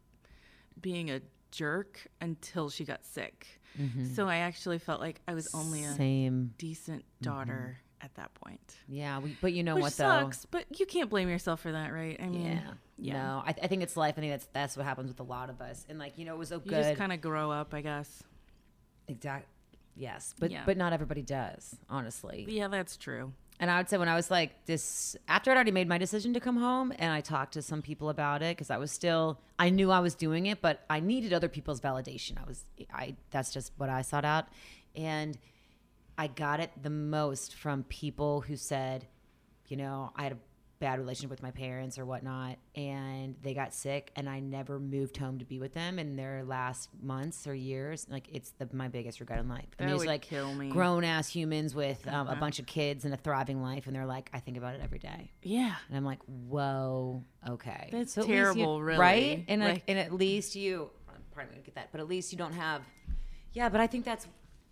being 0.81 1.11
a 1.11 1.21
jerk 1.51 2.07
until 2.19 2.69
she 2.69 2.83
got 2.83 3.05
sick. 3.05 3.47
So 4.13 4.27
I 4.27 4.37
actually 4.37 4.77
felt 4.77 5.01
like 5.01 5.19
I 5.27 5.33
was 5.33 5.49
only 5.55 5.83
a 5.83 5.93
Same. 5.93 6.53
decent 6.59 7.05
daughter 7.23 7.79
at 8.03 8.13
that 8.15 8.33
point. 8.35 8.59
Yeah, 8.87 9.19
we, 9.19 9.35
but 9.41 9.53
you 9.53 9.63
know 9.63 9.75
Which 9.75 9.81
what 9.83 9.93
sucks, 9.93 10.45
but 10.45 10.65
you 10.79 10.85
can't 10.85 11.09
blame 11.09 11.29
yourself 11.29 11.61
for 11.61 11.71
that, 11.71 11.91
right? 11.93 12.19
I 12.21 12.27
mean, 12.27 12.41
Yeah. 12.45 12.59
yeah. 12.97 13.13
No, 13.13 13.43
I, 13.45 13.55
I 13.63 13.67
think 13.67 13.81
it's 13.81 13.95
life. 13.97 14.15
I 14.17 14.21
think 14.21 14.33
that's 14.33 14.47
that's 14.53 14.77
what 14.77 14.85
happens 14.85 15.07
with 15.07 15.19
a 15.19 15.23
lot 15.23 15.49
of 15.49 15.61
us. 15.61 15.85
And 15.89 15.97
like 15.97 16.17
you 16.17 16.25
know, 16.25 16.35
it 16.35 16.39
was 16.39 16.49
so 16.49 16.61
You 16.63 16.69
good. 16.69 16.83
just 16.83 16.95
kind 16.97 17.13
of 17.13 17.21
grow 17.21 17.49
up, 17.51 17.73
I 17.73 17.81
guess. 17.81 18.21
exact. 19.07 19.47
Yes, 19.95 20.33
but 20.39 20.49
Yeah. 20.51 20.63
but 20.65 20.75
not 20.75 20.91
everybody 20.91 21.21
does, 21.21 21.75
honestly. 21.89 22.45
Yeah, 22.49 22.67
that's 22.67 22.97
true. 22.97 23.31
And 23.59 23.69
I 23.69 23.77
would 23.77 23.87
say 23.87 23.97
when 23.99 24.09
I 24.09 24.15
was 24.15 24.31
like 24.31 24.65
this, 24.65 25.15
after 25.27 25.51
I'd 25.51 25.55
already 25.55 25.71
made 25.71 25.87
my 25.87 25.99
decision 25.99 26.33
to 26.33 26.39
come 26.39 26.57
home, 26.57 26.91
and 26.97 27.13
I 27.13 27.21
talked 27.21 27.53
to 27.53 27.61
some 27.61 27.83
people 27.83 28.09
about 28.09 28.41
it 28.41 28.57
because 28.57 28.71
I 28.71 28.77
was 28.77 28.91
still, 28.91 29.39
I 29.59 29.69
knew 29.69 29.91
I 29.91 29.99
was 29.99 30.15
doing 30.15 30.47
it, 30.47 30.59
but 30.61 30.83
I 30.89 30.99
needed 30.99 31.31
other 31.31 31.47
people's 31.47 31.79
validation. 31.79 32.41
I 32.43 32.47
was, 32.47 32.65
I 32.91 33.15
that's 33.29 33.53
just 33.53 33.71
what 33.77 33.89
I 33.89 34.01
sought 34.01 34.25
out, 34.25 34.47
and 34.95 35.37
I 36.17 36.27
got 36.27 36.59
it 36.59 36.71
the 36.81 36.89
most 36.89 37.55
from 37.55 37.83
people 37.83 38.41
who 38.41 38.55
said, 38.55 39.07
you 39.67 39.77
know, 39.77 40.11
I 40.15 40.23
had 40.23 40.33
a 40.33 40.37
bad 40.79 40.99
relationship 40.99 41.29
with 41.29 41.41
my 41.41 41.51
parents 41.51 41.97
or 41.97 42.05
whatnot, 42.05 42.57
and 42.75 43.35
they 43.41 43.53
got 43.53 43.73
sick, 43.73 44.11
and 44.17 44.27
I 44.29 44.41
never 44.41 44.79
moved 44.79 45.15
home 45.15 45.39
to 45.39 45.45
be 45.45 45.57
with 45.57 45.73
them 45.73 45.97
in 45.97 46.17
their 46.17 46.43
last 46.43 46.89
months 47.01 47.47
or 47.47 47.55
years. 47.55 48.05
Like 48.09 48.27
it's 48.33 48.51
the, 48.59 48.67
my 48.73 48.89
biggest 48.89 49.21
regret 49.21 49.39
in 49.39 49.47
life. 49.47 49.65
That 49.77 49.85
and 49.85 49.91
these 49.93 49.99
would 49.99 50.07
like 50.07 50.23
kill 50.23 50.53
me. 50.53 50.69
grown 50.69 51.05
ass 51.05 51.29
humans 51.29 51.73
with 51.73 52.05
um, 52.09 52.27
a 52.27 52.35
bunch 52.35 52.59
of 52.59 52.65
kids 52.65 53.05
and 53.05 53.13
a 53.13 53.17
thriving 53.17 53.61
life, 53.61 53.87
and 53.87 53.95
they're 53.95 54.05
like, 54.05 54.29
I 54.33 54.39
think 54.39 54.57
about 54.57 54.75
it 54.75 54.81
every 54.83 54.99
day, 54.99 55.31
Yeah. 55.41 55.73
and 55.87 55.97
I'm 55.97 56.03
like, 56.05 56.19
whoa, 56.25 57.23
okay, 57.47 57.87
That's 57.91 58.17
at 58.17 58.23
least 58.25 58.29
you- 58.29 58.35
terrible, 58.35 58.81
really. 58.83 58.99
right? 58.99 59.45
And 59.47 59.61
like, 59.61 59.73
Like- 59.75 59.83
and 59.87 59.97
at 59.97 60.11
least 60.13 60.55
you, 60.55 60.89
pardon 61.33 61.53
me, 61.53 61.59
to 61.59 61.65
get 61.65 61.75
that, 61.75 61.89
but 61.93 62.01
at 62.01 62.07
least 62.09 62.31
you 62.33 62.37
don't 62.37 62.53
have, 62.53 62.81
yeah. 63.53 63.69
But 63.69 63.79
I 63.79 63.87
think 63.87 64.03
that's 64.03 64.27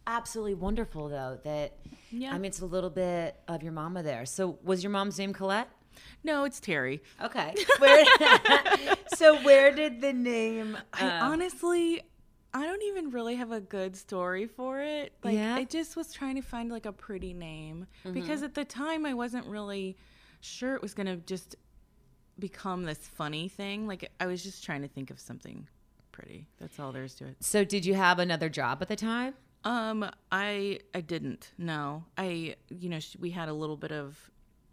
absolutely 0.07 0.55
wonderful, 0.55 1.09
though. 1.09 1.39
That 1.43 1.77
Yeah. 2.11 2.33
I 2.33 2.37
mean, 2.37 2.45
it's 2.45 2.61
a 2.61 2.65
little 2.65 2.89
bit 2.89 3.35
of 3.47 3.63
your 3.63 3.71
mama 3.71 4.03
there. 4.03 4.25
So 4.25 4.59
was 4.63 4.83
your 4.83 4.91
mom's 4.91 5.17
name 5.17 5.33
Colette? 5.33 5.69
No, 6.23 6.43
it's 6.45 6.59
Terry. 6.59 7.01
Okay. 7.21 7.53
Where, 7.79 8.05
so 9.15 9.41
where 9.43 9.73
did 9.73 10.01
the 10.01 10.13
name? 10.13 10.77
I 10.93 11.05
um, 11.07 11.33
honestly, 11.33 12.01
I 12.53 12.65
don't 12.65 12.83
even 12.83 13.11
really 13.11 13.35
have 13.35 13.51
a 13.51 13.61
good 13.61 13.95
story 13.95 14.45
for 14.45 14.81
it. 14.81 15.13
Like 15.23 15.35
Yeah? 15.35 15.55
I 15.55 15.63
just 15.63 15.95
was 15.95 16.13
trying 16.13 16.35
to 16.35 16.41
find 16.41 16.71
like 16.71 16.85
a 16.85 16.91
pretty 16.91 17.33
name 17.33 17.87
because 18.11 18.43
at 18.43 18.55
the 18.55 18.65
time 18.65 19.05
I 19.05 19.13
wasn't 19.13 19.45
really 19.47 19.97
sure 20.41 20.75
it 20.75 20.81
was 20.81 20.93
going 20.93 21.07
to 21.07 21.17
just 21.17 21.55
become 22.39 22.83
this 22.83 22.99
funny 22.99 23.47
thing. 23.47 23.87
Like 23.87 24.11
I 24.19 24.25
was 24.27 24.43
just 24.43 24.63
trying 24.63 24.81
to 24.81 24.87
think 24.87 25.11
of 25.11 25.19
something 25.19 25.67
pretty. 26.11 26.47
That's 26.59 26.79
all 26.79 26.91
there 26.91 27.03
is 27.03 27.15
to 27.15 27.25
it. 27.25 27.37
So 27.39 27.63
did 27.63 27.85
you 27.85 27.93
have 27.93 28.19
another 28.19 28.49
job 28.49 28.79
at 28.81 28.87
the 28.87 28.95
time? 28.95 29.33
Um, 29.63 30.09
I 30.31 30.79
I 30.93 31.01
didn't. 31.01 31.51
No, 31.57 32.03
I 32.17 32.55
you 32.69 32.89
know 32.89 32.99
sh- 32.99 33.17
we 33.19 33.29
had 33.31 33.49
a 33.49 33.53
little 33.53 33.77
bit 33.77 33.91
of 33.91 34.17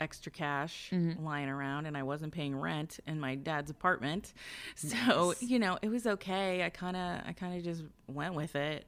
extra 0.00 0.30
cash 0.30 0.90
lying 1.20 1.48
around, 1.48 1.86
and 1.86 1.96
I 1.96 2.04
wasn't 2.04 2.32
paying 2.32 2.54
rent 2.56 3.00
in 3.06 3.18
my 3.20 3.34
dad's 3.34 3.70
apartment, 3.70 4.32
so 4.76 5.34
you 5.40 5.58
know 5.58 5.78
it 5.82 5.88
was 5.88 6.06
okay. 6.06 6.64
I 6.64 6.70
kind 6.70 6.96
of 6.96 7.20
I 7.26 7.32
kind 7.32 7.56
of 7.56 7.62
just 7.64 7.82
went 8.06 8.34
with 8.34 8.56
it, 8.56 8.86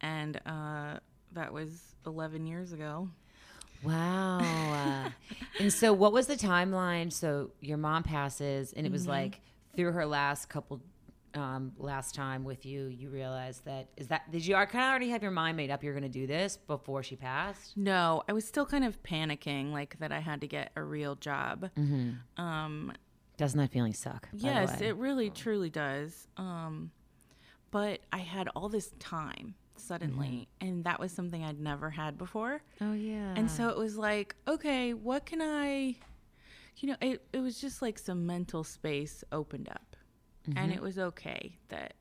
and 0.00 0.40
uh, 0.46 0.98
that 1.32 1.52
was 1.52 1.94
eleven 2.06 2.46
years 2.46 2.72
ago. 2.72 3.08
Wow. 3.82 5.06
And 5.58 5.70
so 5.72 5.92
what 5.92 6.12
was 6.14 6.26
the 6.26 6.36
timeline? 6.36 7.12
So 7.12 7.50
your 7.60 7.76
mom 7.76 8.02
passes 8.02 8.72
and 8.72 8.86
it 8.86 8.92
was 8.92 9.06
like 9.06 9.40
through 9.76 9.92
her 9.92 10.06
last 10.06 10.48
couple 10.48 10.80
um, 11.34 11.72
last 11.78 12.14
time 12.14 12.44
with 12.44 12.66
you, 12.66 12.86
you 12.86 13.08
realized 13.08 13.64
that 13.64 13.88
is 13.96 14.08
that 14.08 14.30
did 14.30 14.44
you 14.46 14.54
kind 14.54 14.68
of 14.68 14.74
already 14.90 15.10
have 15.10 15.22
your 15.22 15.30
mind 15.30 15.56
made 15.56 15.70
up 15.70 15.82
you're 15.82 15.92
going 15.92 16.02
to 16.02 16.08
do 16.08 16.26
this 16.26 16.56
before 16.56 17.02
she 17.02 17.16
passed? 17.16 17.76
No, 17.76 18.22
I 18.28 18.32
was 18.32 18.44
still 18.46 18.66
kind 18.66 18.84
of 18.84 19.02
panicking, 19.02 19.72
like 19.72 19.98
that 20.00 20.12
I 20.12 20.20
had 20.20 20.40
to 20.40 20.46
get 20.46 20.72
a 20.76 20.82
real 20.82 21.14
job. 21.14 21.70
Um, 22.36 22.92
Doesn't 23.36 23.58
that 23.58 23.70
feeling 23.70 23.94
suck? 23.94 24.28
Yes, 24.32 24.80
it 24.80 24.96
really 24.96 25.30
truly 25.30 25.70
does. 25.70 26.28
Um, 26.36 26.90
but 27.70 28.00
I 28.12 28.18
had 28.18 28.48
all 28.56 28.68
this 28.68 28.92
time 28.98 29.54
suddenly, 29.76 30.48
and 30.60 30.84
that 30.84 31.00
was 31.00 31.12
something 31.12 31.42
I'd 31.42 31.60
never 31.60 31.90
had 31.90 32.18
before. 32.18 32.62
Oh 32.80 32.92
yeah. 32.92 33.34
And 33.36 33.50
so 33.50 33.68
it 33.68 33.76
was 33.76 33.96
like, 33.96 34.34
okay, 34.46 34.92
what 34.94 35.26
can 35.26 35.40
I, 35.40 35.96
you 36.78 36.88
know, 36.88 36.96
it, 37.00 37.22
it 37.32 37.38
was 37.40 37.60
just 37.60 37.80
like 37.82 37.98
some 37.98 38.26
mental 38.26 38.64
space 38.64 39.24
opened 39.32 39.68
up. 39.68 39.89
And 40.46 40.56
mm-hmm. 40.56 40.72
it 40.72 40.82
was 40.82 40.98
okay 40.98 41.56
that 41.68 41.94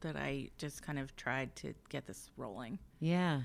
that 0.00 0.16
I 0.16 0.50
just 0.58 0.82
kind 0.82 0.98
of 0.98 1.16
tried 1.16 1.56
to 1.56 1.74
get 1.88 2.06
this 2.06 2.30
rolling. 2.36 2.78
yeah. 3.00 3.42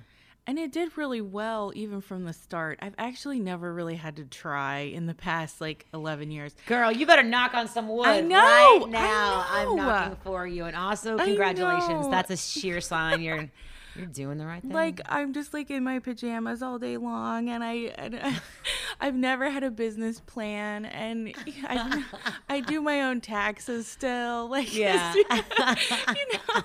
And 0.48 0.58
it 0.58 0.72
did 0.72 0.98
really 0.98 1.22
well 1.22 1.72
even 1.76 2.02
from 2.02 2.24
the 2.24 2.34
start. 2.34 2.80
I've 2.82 2.96
actually 2.98 3.40
never 3.40 3.72
really 3.72 3.94
had 3.94 4.16
to 4.16 4.26
try 4.26 4.80
in 4.80 5.06
the 5.06 5.14
past 5.14 5.62
like 5.62 5.86
11 5.94 6.32
years. 6.32 6.56
Girl, 6.66 6.92
you 6.92 7.06
better 7.06 7.22
knock 7.22 7.54
on 7.54 7.68
some 7.68 7.88
wood 7.88 8.08
I 8.08 8.22
know, 8.22 8.38
right 8.38 8.82
I 8.84 8.90
now. 8.90 9.46
I'm 9.48 9.76
knocking 9.76 10.18
for 10.24 10.48
you, 10.48 10.66
and 10.66 10.76
also 10.76 11.20
congratulations. 11.20 12.08
That's 12.10 12.32
a 12.32 12.38
sheer 12.38 12.82
sign 12.82 13.22
you're 13.22 13.48
you're 14.00 14.08
doing 14.08 14.38
the 14.38 14.46
right 14.46 14.62
thing. 14.62 14.72
Like 14.72 15.02
I'm 15.08 15.34
just 15.34 15.54
like 15.54 15.70
in 15.72 15.84
my 15.84 16.00
pajamas 16.00 16.62
all 16.64 16.80
day 16.80 16.98
long, 16.98 17.50
and 17.50 17.64
I, 17.64 17.74
and 17.98 18.16
I 18.22 18.40
I've 19.00 19.16
never 19.16 19.50
had 19.50 19.64
a 19.64 19.72
business 19.72 20.20
plan, 20.20 20.86
and 20.86 21.34
I, 21.68 22.04
I 22.50 22.60
do 22.62 22.82
my 22.82 23.02
own 23.02 23.22
taxes 23.22 23.88
still, 23.88 24.48
like 24.52 24.76
Yeah. 24.76 25.14
you 25.14 25.24
know, 25.34 26.64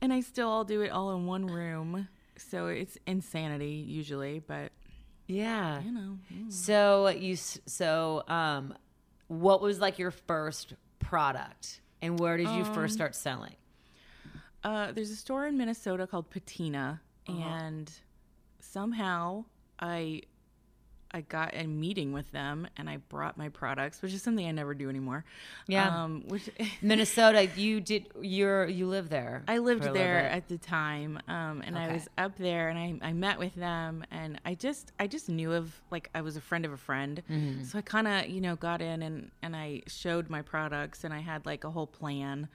and 0.00 0.12
I 0.12 0.20
still 0.20 0.48
all 0.48 0.64
do 0.64 0.80
it 0.82 0.90
all 0.90 1.14
in 1.16 1.26
one 1.26 1.46
room, 1.46 2.08
so 2.36 2.66
it's 2.66 2.96
insanity 3.06 3.84
usually, 3.86 4.38
but 4.40 4.72
yeah. 5.26 5.80
you 5.82 5.92
know, 5.92 6.18
So 6.48 7.08
you 7.08 7.36
so 7.36 8.22
um, 8.28 8.74
what 9.28 9.60
was 9.62 9.80
like 9.80 9.98
your 9.98 10.10
first 10.10 10.74
product, 10.98 11.80
and 12.00 12.18
where 12.18 12.36
did 12.36 12.48
you 12.48 12.64
Um, 12.64 12.74
first 12.74 12.94
start 12.94 13.14
selling? 13.14 13.54
Uh, 14.64 14.92
there's 14.92 15.10
a 15.10 15.16
store 15.16 15.46
in 15.46 15.56
Minnesota 15.58 16.06
called 16.06 16.30
Patina, 16.30 17.00
Uh-huh. 17.28 17.38
and 17.38 17.90
somehow 18.60 19.44
I 19.78 20.22
I 21.14 21.20
got 21.20 21.54
a 21.54 21.66
meeting 21.66 22.12
with 22.14 22.30
them, 22.32 22.66
and 22.78 22.88
I 22.88 22.96
brought 22.96 23.36
my 23.36 23.50
products, 23.50 24.00
which 24.00 24.14
is 24.14 24.22
something 24.22 24.46
I 24.46 24.50
never 24.52 24.72
do 24.72 24.88
anymore. 24.88 25.26
Yeah. 25.68 26.04
um, 26.04 26.22
which 26.28 26.48
Minnesota. 26.82 27.50
You 27.54 27.82
did. 27.82 28.06
You're 28.22 28.66
you 28.66 28.86
live 28.86 29.10
there. 29.10 29.42
I 29.46 29.58
lived 29.58 29.82
for 29.82 29.90
a 29.90 29.92
little 29.92 30.06
there 30.08 30.20
at 30.30 30.48
the 30.48 30.56
time, 30.56 31.18
um, 31.28 31.62
and 31.66 31.76
I 31.76 31.92
was 31.92 32.08
up 32.16 32.38
there, 32.38 32.70
and 32.70 32.78
I, 32.78 33.08
I 33.08 33.12
met 33.12 33.38
with 33.38 33.54
them, 33.56 34.04
and 34.10 34.40
I 34.46 34.54
just 34.54 34.92
I 34.98 35.06
just 35.06 35.28
knew 35.28 35.52
of 35.52 35.74
like 35.90 36.08
I 36.14 36.22
was 36.22 36.36
a 36.38 36.40
friend 36.40 36.64
of 36.64 36.72
a 36.72 36.78
friend, 36.78 37.20
Mm-hmm. 37.30 37.64
so 37.64 37.78
I 37.78 37.82
kind 37.82 38.08
of 38.08 38.28
you 38.30 38.40
know 38.40 38.56
got 38.56 38.80
in 38.80 39.02
and 39.02 39.30
and 39.42 39.54
I 39.54 39.82
showed 39.88 40.30
my 40.30 40.40
products, 40.40 41.04
and 41.04 41.12
I 41.12 41.18
had 41.20 41.44
like 41.44 41.64
a 41.64 41.70
whole 41.70 41.86
plan 41.88 42.48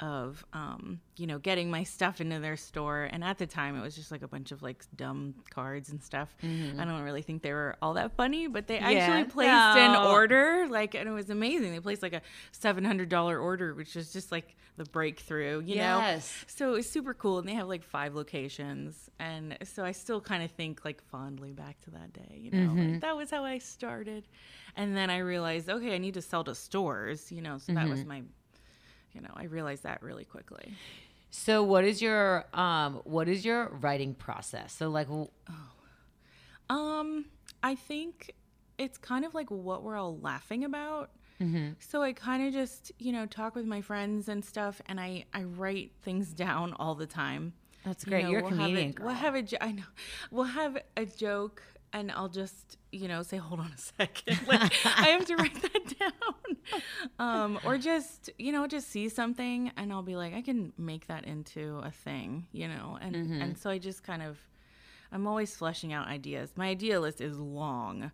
of 0.00 0.44
um, 0.52 1.00
you 1.16 1.26
know 1.26 1.38
getting 1.38 1.70
my 1.70 1.82
stuff 1.84 2.20
into 2.20 2.38
their 2.38 2.56
store, 2.56 3.04
and 3.10 3.24
at 3.24 3.38
the 3.38 3.46
time 3.46 3.76
it 3.78 3.82
was 3.82 3.94
just 3.96 4.10
like 4.10 4.22
a 4.22 4.28
bunch 4.28 4.52
of 4.52 4.62
like 4.62 4.84
dumb 4.94 5.34
cards 5.50 5.88
and 5.90 6.02
stuff. 6.02 6.34
I 6.42 6.84
don't 6.84 7.02
really 7.02 7.22
think 7.22 7.42
they 7.42 7.52
were 7.52 7.76
all 7.80 7.94
that 7.94 8.16
funny, 8.16 8.46
but 8.46 8.66
they 8.66 8.78
Mm-hmm. 8.78 8.90
Yeah. 8.90 9.06
actually 9.08 9.24
placed 9.30 9.76
an 9.76 9.96
order 9.96 10.66
like, 10.68 10.94
and 10.94 11.08
it 11.08 11.12
was 11.12 11.30
amazing. 11.30 11.72
They 11.72 11.80
placed 11.80 12.02
like 12.02 12.12
a 12.12 12.22
seven 12.52 12.84
hundred 12.84 13.08
dollar 13.08 13.38
order, 13.38 13.74
which 13.74 13.94
was 13.94 14.12
just 14.12 14.30
like 14.30 14.56
the 14.76 14.84
breakthrough, 14.84 15.60
you 15.64 15.76
know. 15.76 16.00
Yes. 16.00 16.44
So 16.48 16.72
was 16.72 16.88
super 16.88 17.14
cool, 17.14 17.38
and 17.38 17.48
they 17.48 17.54
have 17.54 17.68
like 17.68 17.82
five 17.82 18.14
locations, 18.14 19.08
and 19.18 19.56
so 19.64 19.84
I 19.84 19.92
still 19.92 20.20
kind 20.20 20.42
of 20.44 20.50
think 20.50 20.84
like 20.84 21.02
fondly 21.02 21.52
back 21.52 21.80
to 21.82 21.90
that 21.92 22.12
day. 22.12 22.36
You 22.38 22.50
know, 22.50 22.58
Mm-hmm. 22.74 22.92
like, 22.92 23.00
that 23.00 23.16
was 23.16 23.30
how 23.30 23.44
I 23.44 23.58
started, 23.58 24.28
and 24.76 24.94
then 24.96 25.08
I 25.10 25.18
realized, 25.18 25.70
okay, 25.70 25.94
I 25.94 25.98
need 25.98 26.14
to 26.14 26.22
sell 26.22 26.44
to 26.44 26.54
stores. 26.54 27.32
You 27.32 27.40
know, 27.40 27.58
so 27.58 27.72
that 27.72 27.80
Mm-hmm. 27.82 27.90
was 27.90 28.04
my, 28.04 28.22
you 29.16 29.22
know, 29.22 29.32
I 29.34 29.44
realized 29.44 29.82
that 29.82 30.02
really 30.02 30.24
quickly. 30.24 30.74
So 31.30 31.62
what 31.62 31.84
is 31.84 32.00
your 32.00 32.44
um 32.54 33.00
what 33.04 33.28
is 33.28 33.44
your 33.44 33.68
writing 33.80 34.14
process? 34.14 34.72
So 34.72 34.88
like 34.88 35.08
w- 35.08 35.28
Um, 36.68 37.26
I 37.62 37.74
think 37.74 38.32
it's 38.78 38.98
kind 38.98 39.24
of 39.24 39.34
like 39.34 39.50
what 39.50 39.82
we're 39.82 39.96
all 39.96 40.18
laughing 40.18 40.64
about. 40.64 41.10
Mm-hmm. 41.40 41.72
So 41.78 42.02
I 42.02 42.12
kind 42.12 42.46
of 42.46 42.52
just, 42.52 42.92
you 42.98 43.12
know, 43.12 43.26
talk 43.26 43.54
with 43.54 43.66
my 43.66 43.80
friends 43.82 44.28
and 44.28 44.44
stuff, 44.44 44.80
and 44.86 44.98
I 44.98 45.24
I 45.34 45.42
write 45.44 45.92
things 46.02 46.32
down 46.32 46.72
all 46.74 46.94
the 46.94 47.06
time. 47.06 47.52
that's 47.84 48.04
You 48.06 48.10
great. 48.10 48.24
know, 48.24 48.30
You're 48.30 48.40
a 48.40 48.42
we'll 48.44 48.50
have 48.52 48.58
comedian. 48.68 48.94
We'll 49.00 49.14
have 49.14 49.34
a 49.36 49.62
I 49.64 49.72
know. 49.72 49.82
We'll 50.30 50.44
have 50.44 50.78
a 50.96 51.04
joke, 51.06 51.62
and 51.96 52.12
I'll 52.12 52.28
just 52.28 52.76
you 52.92 53.08
know 53.08 53.22
say, 53.22 53.36
"Hold 53.38 53.60
on 53.60 53.72
a 53.74 53.78
second. 53.78 54.38
Like, 54.46 54.72
I 54.84 55.08
have 55.08 55.24
to 55.26 55.36
write 55.36 55.60
that 55.62 55.94
down." 55.98 56.56
Um, 57.18 57.60
or 57.64 57.78
just 57.78 58.30
you 58.38 58.52
know 58.52 58.66
just 58.66 58.88
see 58.88 59.08
something, 59.08 59.72
and 59.76 59.92
I'll 59.92 60.02
be 60.02 60.16
like, 60.16 60.34
I 60.34 60.42
can 60.42 60.72
make 60.76 61.06
that 61.08 61.24
into 61.24 61.80
a 61.84 61.90
thing, 61.90 62.46
you 62.52 62.68
know. 62.68 62.98
And 63.00 63.14
Mm-hmm. 63.14 63.42
and 63.42 63.58
so 63.58 63.70
I 63.70 63.78
just 63.78 64.02
kind 64.02 64.22
of, 64.22 64.38
I'm 65.12 65.26
always 65.26 65.54
fleshing 65.56 65.92
out 65.92 66.06
ideas. 66.08 66.52
My 66.56 66.68
idea 66.68 67.00
list 67.00 67.20
is 67.20 67.38
long, 67.38 68.10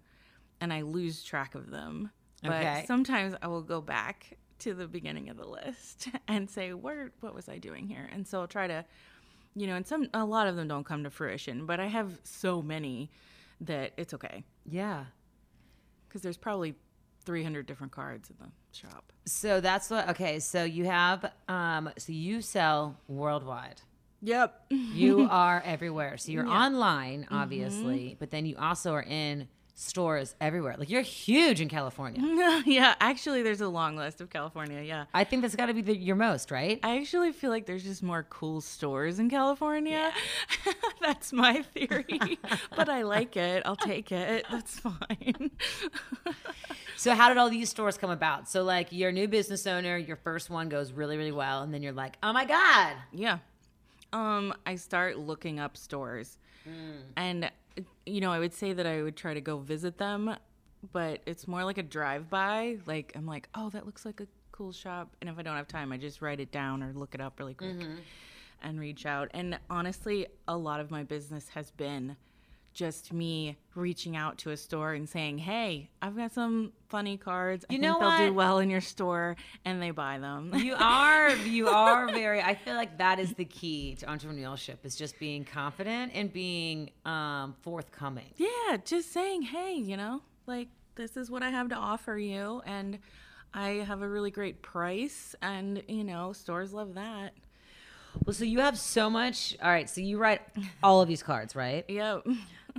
and 0.60 0.72
I 0.72 0.82
lose 0.82 1.22
track 1.22 1.54
of 1.54 1.70
them. 1.70 2.10
But 2.42 2.62
Okay. 2.62 2.84
sometimes 2.86 3.34
I 3.42 3.46
will 3.48 3.62
go 3.62 3.80
back 3.80 4.36
to 4.60 4.74
the 4.74 4.86
beginning 4.86 5.28
of 5.28 5.36
the 5.36 5.46
list 5.46 6.08
and 6.28 6.48
say, 6.48 6.72
"Where? 6.72 7.10
What 7.20 7.34
was 7.34 7.48
I 7.48 7.58
doing 7.58 7.86
here?" 7.88 8.08
And 8.12 8.26
so 8.26 8.40
I'll 8.40 8.46
try 8.48 8.66
to 8.68 8.84
you 9.54 9.66
know, 9.66 9.74
and 9.76 9.86
some 9.86 10.08
a 10.14 10.24
lot 10.24 10.46
of 10.46 10.56
them 10.56 10.66
don't 10.68 10.84
come 10.84 11.04
to 11.04 11.10
fruition, 11.10 11.66
but 11.66 11.78
I 11.78 11.86
have 11.86 12.20
so 12.24 12.62
many 12.62 13.10
that 13.62 13.92
it's 13.96 14.12
okay 14.14 14.44
yeah. 14.68 15.04
because 16.08 16.22
there's 16.22 16.36
probably 16.36 16.74
300 17.24 17.66
different 17.66 17.92
cards 17.92 18.30
in 18.30 18.36
the 18.38 18.50
shop. 18.76 19.12
So 19.26 19.60
that's 19.60 19.90
what. 19.90 20.08
Okay. 20.10 20.40
So 20.40 20.64
you 20.64 20.84
have 20.86 21.30
um. 21.48 21.90
So 21.98 22.12
you 22.12 22.40
sell 22.40 22.96
worldwide. 23.08 23.80
Yep. 24.22 24.66
You 24.70 25.28
are 25.30 25.62
everywhere. 25.64 26.16
So 26.16 26.32
you're 26.32 26.44
Yeah. 26.44 26.50
Mm-hmm. 26.50 26.76
online, 26.76 27.26
obviously, 27.30 28.16
but 28.18 28.30
then 28.30 28.46
you 28.46 28.56
also 28.56 28.92
are 28.92 29.02
in 29.02 29.48
stores 29.74 30.34
everywhere. 30.40 30.76
Like 30.78 30.90
you're 30.90 31.02
huge 31.02 31.60
in 31.60 31.68
California. 31.68 32.62
yeah, 32.66 32.94
actually, 33.00 33.42
there's 33.42 33.60
a 33.60 33.68
long 33.68 33.96
list 33.96 34.20
of 34.20 34.30
California. 34.30 34.82
Yeah. 34.82 35.06
I 35.14 35.24
think 35.24 35.42
that's 35.42 35.56
got 35.56 35.66
to 35.66 35.74
be 35.74 35.82
the, 35.82 35.96
your 35.96 36.16
most, 36.16 36.50
right? 36.50 36.78
I 36.82 36.98
actually 36.98 37.32
feel 37.32 37.50
like 37.50 37.66
there's 37.66 37.84
just 37.84 38.02
more 38.02 38.24
cool 38.28 38.60
stores 38.60 39.18
in 39.18 39.30
California. 39.30 40.12
That's 41.00 41.32
my 41.32 41.62
theory. 41.62 42.38
but 42.76 42.88
I 42.88 43.02
like 43.02 43.36
it. 43.36 43.62
I'll 43.64 43.76
take 43.76 44.12
it. 44.12 44.46
That's 44.50 44.78
fine. 44.78 45.50
So 46.96 47.14
how 47.14 47.28
did 47.28 47.38
all 47.38 47.50
these 47.50 47.68
stores 47.70 47.98
come 47.98 48.10
about? 48.10 48.48
So 48.48 48.62
like 48.62 48.88
you're 48.92 49.08
a 49.08 49.12
new 49.12 49.26
business 49.26 49.66
owner, 49.66 49.96
your 49.96 50.16
first 50.16 50.50
one 50.50 50.68
goes 50.68 50.92
really 50.92 51.16
really 51.16 51.32
well, 51.32 51.62
and 51.62 51.74
then 51.74 51.82
you're 51.82 51.92
like, 51.92 52.16
oh 52.22 52.32
my 52.32 52.44
god, 52.44 52.94
Yeah. 53.12 53.38
Um, 54.12 54.54
I 54.66 54.76
start 54.76 55.18
looking 55.18 55.58
up 55.58 55.76
stores. 55.76 56.38
And 57.16 57.50
you 58.06 58.20
know, 58.20 58.30
I 58.32 58.38
would 58.38 58.54
say 58.54 58.72
that 58.72 58.86
I 58.86 59.02
would 59.02 59.16
try 59.16 59.34
to 59.34 59.40
go 59.40 59.58
visit 59.58 59.98
them, 59.98 60.34
but 60.92 61.20
it's 61.26 61.46
more 61.46 61.64
like 61.64 61.78
a 61.78 61.82
drive 61.82 62.28
by. 62.30 62.78
Like 62.86 63.12
I'm 63.14 63.26
like, 63.26 63.48
"Oh, 63.54 63.70
that 63.70 63.86
looks 63.86 64.04
like 64.04 64.20
a 64.20 64.26
cool 64.50 64.72
shop." 64.72 65.16
And 65.20 65.30
if 65.30 65.38
I 65.38 65.42
don't 65.42 65.56
have 65.56 65.68
time, 65.68 65.92
I 65.92 65.96
just 65.96 66.22
write 66.22 66.40
it 66.40 66.50
down 66.50 66.82
or 66.82 66.92
look 66.92 67.14
it 67.14 67.20
up 67.20 67.38
really 67.38 67.54
quick 67.54 67.78
mm-hmm. 67.78 67.96
and 68.62 68.80
reach 68.80 69.06
out. 69.06 69.30
And 69.34 69.58
honestly, 69.70 70.26
a 70.48 70.56
lot 70.56 70.80
of 70.80 70.90
my 70.90 71.02
business 71.02 71.48
has 71.50 71.70
been 71.70 72.16
just 72.72 73.12
me 73.12 73.56
reaching 73.74 74.16
out 74.16 74.38
to 74.38 74.50
a 74.50 74.56
store 74.56 74.92
and 74.92 75.08
saying, 75.08 75.38
"Hey, 75.38 75.90
I've 76.00 76.16
got 76.16 76.32
some 76.32 76.72
funny 76.88 77.16
cards. 77.16 77.64
I 77.68 77.74
You 77.74 77.80
think 77.80 77.92
know 78.00 78.16
they'll 78.18 78.28
do 78.28 78.34
well 78.34 78.58
in 78.58 78.70
your 78.70 78.80
store," 78.80 79.36
and 79.64 79.80
they 79.82 79.90
buy 79.90 80.18
them. 80.18 80.52
You 80.54 80.74
are, 80.78 81.30
you 81.36 81.68
are 81.68 82.08
very. 82.12 82.40
I 82.42 82.54
feel 82.54 82.74
like 82.74 82.98
that 82.98 83.18
is 83.18 83.32
the 83.34 83.44
key 83.44 83.94
to 83.96 84.06
entrepreneurship 84.06 84.76
is 84.84 84.96
just 84.96 85.18
being 85.18 85.44
confident 85.44 86.12
and 86.14 86.32
being 86.32 86.90
um, 87.04 87.54
forthcoming. 87.62 88.32
yeah, 88.36 88.76
just 88.84 89.12
saying, 89.12 89.42
"Hey, 89.42 89.74
you 89.74 89.96
know, 89.96 90.22
like 90.46 90.68
this 90.94 91.16
is 91.16 91.30
what 91.30 91.42
I 91.42 91.50
have 91.50 91.68
to 91.70 91.76
offer 91.76 92.16
you, 92.18 92.62
and 92.66 92.98
I 93.54 93.68
have 93.86 94.02
a 94.02 94.08
really 94.08 94.30
great 94.30 94.62
price, 94.62 95.34
and 95.42 95.82
you 95.88 96.04
know, 96.04 96.32
stores 96.32 96.72
love 96.72 96.94
that." 96.94 97.32
Well, 98.26 98.34
so 98.34 98.44
you 98.44 98.60
have 98.60 98.76
so 98.78 99.08
much. 99.08 99.56
All 99.62 99.70
right, 99.70 99.88
so 99.88 100.02
you 100.02 100.18
write 100.18 100.42
all 100.82 101.00
of 101.00 101.08
these 101.08 101.22
cards, 101.22 101.56
right? 101.56 101.82
Yep. 101.88 102.26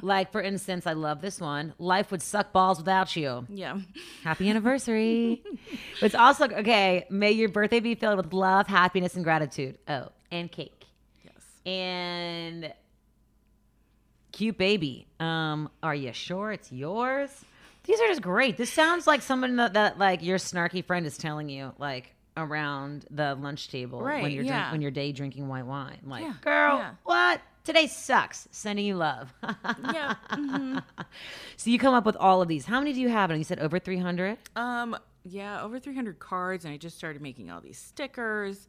Like 0.01 0.31
for 0.31 0.41
instance, 0.41 0.87
I 0.87 0.93
love 0.93 1.21
this 1.21 1.39
one. 1.39 1.73
Life 1.77 2.11
would 2.11 2.21
suck 2.21 2.51
balls 2.51 2.77
without 2.79 3.15
you. 3.15 3.45
yeah. 3.49 3.79
Happy 4.23 4.49
anniversary. 4.49 5.43
it's 6.01 6.15
also 6.15 6.45
okay. 6.45 7.05
May 7.09 7.31
your 7.31 7.49
birthday 7.49 7.79
be 7.79 7.95
filled 7.95 8.17
with 8.17 8.33
love, 8.33 8.67
happiness, 8.67 9.15
and 9.15 9.23
gratitude. 9.23 9.77
Oh, 9.87 10.09
and 10.31 10.51
cake. 10.51 10.85
Yes. 11.23 11.43
And 11.71 12.73
cute 14.31 14.57
baby. 14.57 15.07
Um, 15.19 15.69
are 15.81 15.95
you 15.95 16.11
sure 16.13 16.51
it's 16.51 16.71
yours? 16.71 17.29
These 17.85 17.99
are 17.99 18.07
just 18.07 18.21
great. 18.21 18.57
This 18.57 18.71
sounds 18.71 19.07
like 19.07 19.21
someone 19.21 19.57
that, 19.57 19.73
that 19.73 19.99
like 19.99 20.23
your 20.23 20.37
snarky 20.37 20.83
friend 20.83 21.05
is 21.05 21.17
telling 21.17 21.49
you 21.49 21.73
like 21.77 22.13
around 22.35 23.05
the 23.11 23.35
lunch 23.35 23.69
table 23.69 23.99
when 24.01 24.31
you're 24.31 24.43
yeah. 24.43 24.59
drink, 24.61 24.71
when 24.71 24.81
you're 24.81 24.91
day 24.91 25.11
drinking 25.11 25.47
white 25.47 25.65
wine. 25.65 25.99
Like, 26.05 26.23
Yeah, 26.23 26.33
girl, 26.41 26.77
yeah. 26.77 26.91
what? 27.03 27.41
Today 27.63 27.87
sucks. 27.87 28.47
Sending 28.51 28.85
you 28.85 28.95
love. 28.95 29.33
Yeah. 29.43 30.15
mhm. 30.31 30.83
So 31.57 31.69
you 31.69 31.79
come 31.79 31.93
up 31.93 32.05
with 32.05 32.17
all 32.17 32.41
of 32.41 32.47
these. 32.49 32.65
How 32.65 32.79
many 32.79 32.91
do 32.93 32.99
you 32.99 33.07
have? 33.09 33.29
And 33.29 33.39
you 33.39 33.45
said 33.45 33.59
over 33.59 33.79
300? 33.79 34.37
Um, 34.55 34.97
yeah, 35.23 35.61
over 35.63 35.79
300 35.79 36.19
cards, 36.19 36.65
and 36.65 36.73
I 36.73 36.77
just 36.77 36.97
started 36.97 37.21
making 37.21 37.49
all 37.49 37.61
these 37.61 37.77
stickers. 37.77 38.67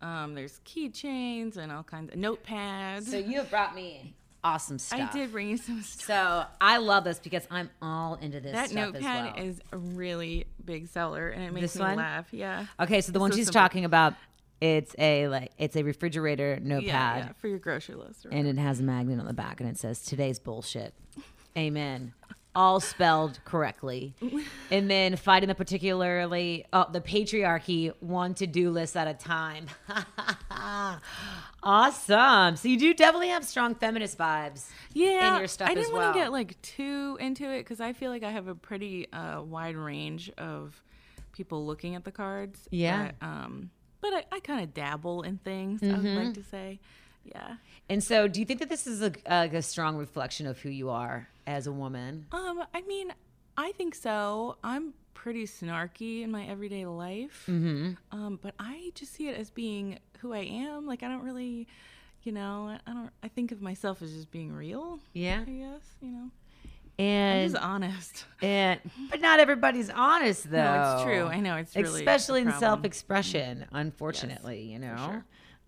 Um, 0.00 0.34
there's 0.34 0.58
keychains 0.66 1.56
and 1.56 1.70
all 1.70 1.84
kinds 1.84 2.12
of 2.12 2.18
notepads. 2.18 3.04
So 3.04 3.18
you 3.18 3.36
have 3.38 3.50
brought 3.50 3.76
me 3.76 4.14
awesome 4.42 4.78
stuff. 4.80 5.10
I 5.14 5.16
did 5.16 5.30
bring 5.30 5.50
you 5.50 5.56
some 5.56 5.82
stuff. 5.82 6.04
So 6.06 6.44
I 6.60 6.78
love 6.78 7.04
this 7.04 7.20
because 7.20 7.46
I'm 7.48 7.70
all 7.80 8.14
into 8.16 8.40
this 8.40 8.50
That 8.52 8.70
stuff 8.70 8.94
notepad 8.94 9.26
as 9.28 9.34
well. 9.36 9.44
is 9.46 9.60
a 9.70 9.76
really 9.76 10.46
big 10.64 10.88
seller, 10.88 11.28
and 11.28 11.44
it 11.44 11.52
makes 11.52 11.74
This 11.74 11.76
me 11.76 11.82
one? 11.82 11.96
laugh. 11.98 12.26
Yeah. 12.32 12.66
okay, 12.80 13.00
so 13.02 13.12
the 13.12 13.20
one 13.20 13.30
so 13.30 13.36
she's 13.36 13.46
simple. 13.46 13.60
talking 13.60 13.84
about, 13.84 14.14
it's 14.62 14.94
a 14.96 15.26
like 15.26 15.50
it's 15.58 15.74
a 15.74 15.82
refrigerator 15.82 16.58
notepad, 16.62 16.86
Yeah, 16.86 17.16
yeah, 17.16 17.32
for 17.40 17.48
your 17.48 17.58
grocery 17.58 17.96
list. 17.96 18.24
Or 18.24 18.28
and 18.30 18.46
it 18.46 18.58
has 18.58 18.78
a 18.78 18.84
magnet 18.84 19.18
on 19.18 19.26
the 19.26 19.32
back, 19.32 19.60
and 19.60 19.68
it 19.68 19.76
says 19.76 20.02
"Today's 20.02 20.38
bullshit." 20.38 20.94
Amen. 21.58 22.14
All 22.54 22.78
spelled 22.78 23.40
correctly, 23.44 24.14
and 24.70 24.88
then 24.88 25.16
fighting 25.16 25.48
the 25.48 25.54
particularly 25.56 26.64
oh, 26.72 26.86
the 26.92 27.00
patriarchy 27.00 27.92
one 27.98 28.34
to 28.34 28.46
do 28.46 28.70
list 28.70 28.96
at 28.96 29.08
a 29.08 29.14
time. 29.14 29.66
awesome. 31.62 32.54
So 32.56 32.68
you 32.68 32.78
do 32.78 32.94
definitely 32.94 33.28
have 33.28 33.44
strong 33.44 33.74
feminist 33.74 34.16
vibes. 34.16 34.68
yeah, 34.92 35.34
in 35.34 35.40
your 35.40 35.48
stuff 35.48 35.70
I 35.70 35.74
didn't 35.74 35.92
well. 35.92 36.02
want 36.02 36.14
to 36.14 36.20
get 36.20 36.30
like 36.30 36.60
too 36.62 37.16
into 37.18 37.50
it 37.50 37.58
because 37.60 37.80
I 37.80 37.94
feel 37.94 38.12
like 38.12 38.22
I 38.22 38.30
have 38.30 38.46
a 38.46 38.54
pretty 38.54 39.10
uh, 39.12 39.42
wide 39.42 39.76
range 39.76 40.30
of 40.38 40.80
people 41.32 41.66
looking 41.66 41.96
at 41.96 42.04
the 42.04 42.12
cards. 42.12 42.68
Yeah. 42.70 43.10
But, 43.18 43.26
um, 43.26 43.70
but 44.02 44.12
I, 44.12 44.24
I 44.32 44.40
kind 44.40 44.62
of 44.62 44.74
dabble 44.74 45.22
in 45.22 45.38
things. 45.38 45.82
I 45.82 45.86
would 45.86 45.96
Mm-hmm. 46.04 46.24
like 46.24 46.34
to 46.34 46.42
say, 46.44 46.78
yeah. 47.24 47.54
And 47.88 48.02
so, 48.04 48.28
do 48.28 48.38
you 48.40 48.44
think 48.46 48.60
that 48.60 48.68
this 48.68 48.86
is 48.86 49.00
a, 49.00 49.12
a, 49.26 49.48
a 49.56 49.62
strong 49.62 49.96
reflection 49.96 50.46
of 50.46 50.58
who 50.60 50.68
you 50.68 50.90
are 50.90 51.28
as 51.46 51.66
a 51.66 51.72
woman? 51.72 52.26
Um, 52.32 52.62
I 52.74 52.82
mean, 52.82 53.12
I 53.56 53.72
think 53.72 53.94
so. 53.94 54.56
I'm 54.62 54.92
pretty 55.14 55.46
snarky 55.46 56.22
in 56.22 56.30
my 56.30 56.44
everyday 56.46 56.84
life. 56.84 57.44
Mm-hmm. 57.48 57.92
Um, 58.10 58.38
but 58.42 58.54
I 58.58 58.90
just 58.94 59.14
see 59.14 59.28
it 59.28 59.38
as 59.38 59.50
being 59.50 59.98
who 60.18 60.32
I 60.32 60.40
am. 60.40 60.86
Like 60.86 61.02
I 61.02 61.08
don't 61.08 61.22
really, 61.24 61.66
you 62.24 62.32
know, 62.32 62.76
I 62.86 62.92
don't. 62.92 63.10
I 63.22 63.28
think 63.28 63.52
of 63.52 63.62
myself 63.62 64.02
as 64.02 64.12
just 64.12 64.30
being 64.30 64.52
real. 64.52 64.98
Yeah. 65.12 65.42
I 65.46 65.50
guess 65.50 65.82
you 66.00 66.10
know. 66.10 66.30
I'm 66.98 67.04
And 67.04 67.52
just 67.52 67.64
honest. 67.64 68.24
and 68.42 68.80
but 69.10 69.20
not 69.20 69.40
everybody's 69.40 69.90
honest 69.90 70.50
though. 70.50 70.58
No, 70.62 70.94
it's 70.94 71.02
true. 71.04 71.24
I 71.26 71.40
know 71.40 71.56
it's 71.56 71.74
really 71.74 72.00
especially 72.00 72.42
in 72.42 72.52
self-expression. 72.52 73.66
Unfortunately, 73.72 74.60
you 74.62 74.78
know. 74.78 74.96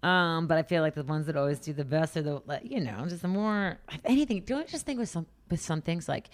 sure. 0.03 0.09
Um, 0.09 0.47
but 0.47 0.59
I 0.59 0.63
feel 0.63 0.83
like 0.83 0.95
the 0.95 1.03
ones 1.03 1.27
that 1.27 1.37
always 1.37 1.59
do 1.59 1.73
the 1.73 1.85
best 1.85 2.17
are 2.19 2.23
the 2.23 2.43
like, 2.47 2.63
you 2.71 2.81
know, 2.81 3.05
just 3.09 3.23
the 3.23 3.29
more 3.29 3.79
anything. 4.05 4.43
Don't 4.45 4.61
I 4.63 4.67
just 4.67 4.85
think 4.85 4.99
with 4.99 5.09
some 5.09 5.27
with 5.51 5.61
some 5.61 5.81
things 5.81 6.09
like, 6.09 6.29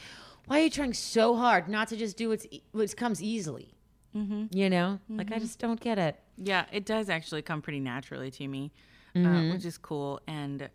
why 0.46 0.60
are 0.60 0.64
you 0.64 0.70
trying 0.70 0.92
so 0.92 1.36
hard 1.36 1.68
not 1.68 1.88
to 1.88 1.96
just 1.96 2.16
do 2.16 2.28
what's 2.30 2.46
what 2.72 2.96
comes 2.96 3.22
easily? 3.22 3.74
Mm-hmm. 4.16 4.46
You 4.58 4.70
know, 4.70 4.98
like 5.08 5.30
I 5.30 5.38
just 5.38 5.60
don't 5.60 5.78
get 5.78 5.98
it. 5.98 6.18
Yeah, 6.36 6.64
it 6.72 6.84
does 6.84 7.08
actually 7.08 7.42
come 7.42 7.62
pretty 7.62 7.80
naturally 7.80 8.30
to 8.32 8.48
me, 8.48 8.72
Mm-hmm. 9.14 9.26
uh, 9.50 9.52
which 9.52 9.64
is 9.64 9.78
cool. 9.78 10.20
And 10.26 10.68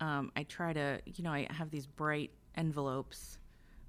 um, 0.00 0.30
I 0.36 0.42
try 0.44 0.72
to, 0.72 1.00
you 1.06 1.24
know, 1.24 1.32
I 1.32 1.46
have 1.50 1.70
these 1.70 1.86
bright 1.86 2.30
envelopes 2.54 3.38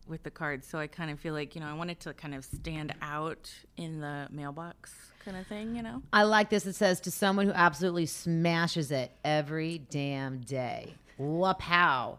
with 0.07 0.23
the 0.23 0.31
cards, 0.31 0.67
so 0.67 0.77
I 0.79 0.87
kind 0.87 1.09
of 1.11 1.19
feel 1.19 1.33
like, 1.33 1.55
you 1.55 1.61
know, 1.61 1.67
I 1.67 1.73
wanted 1.73 1.99
to 2.01 2.13
kind 2.13 2.35
of 2.35 2.43
stand 2.45 2.93
out 3.01 3.51
in 3.77 3.99
the 4.01 4.27
mailbox, 4.31 4.93
kind 5.23 5.37
of 5.37 5.47
thing, 5.47 5.75
you 5.75 5.81
know. 5.83 6.01
I 6.11 6.23
like 6.23 6.49
this. 6.49 6.65
It 6.65 6.75
says 6.75 6.99
to 7.01 7.11
someone 7.11 7.45
who 7.47 7.53
absolutely 7.53 8.05
smashes 8.05 8.91
it 8.91 9.11
every 9.23 9.77
damn 9.89 10.39
day. 10.41 10.95
Wapow. 11.19 12.17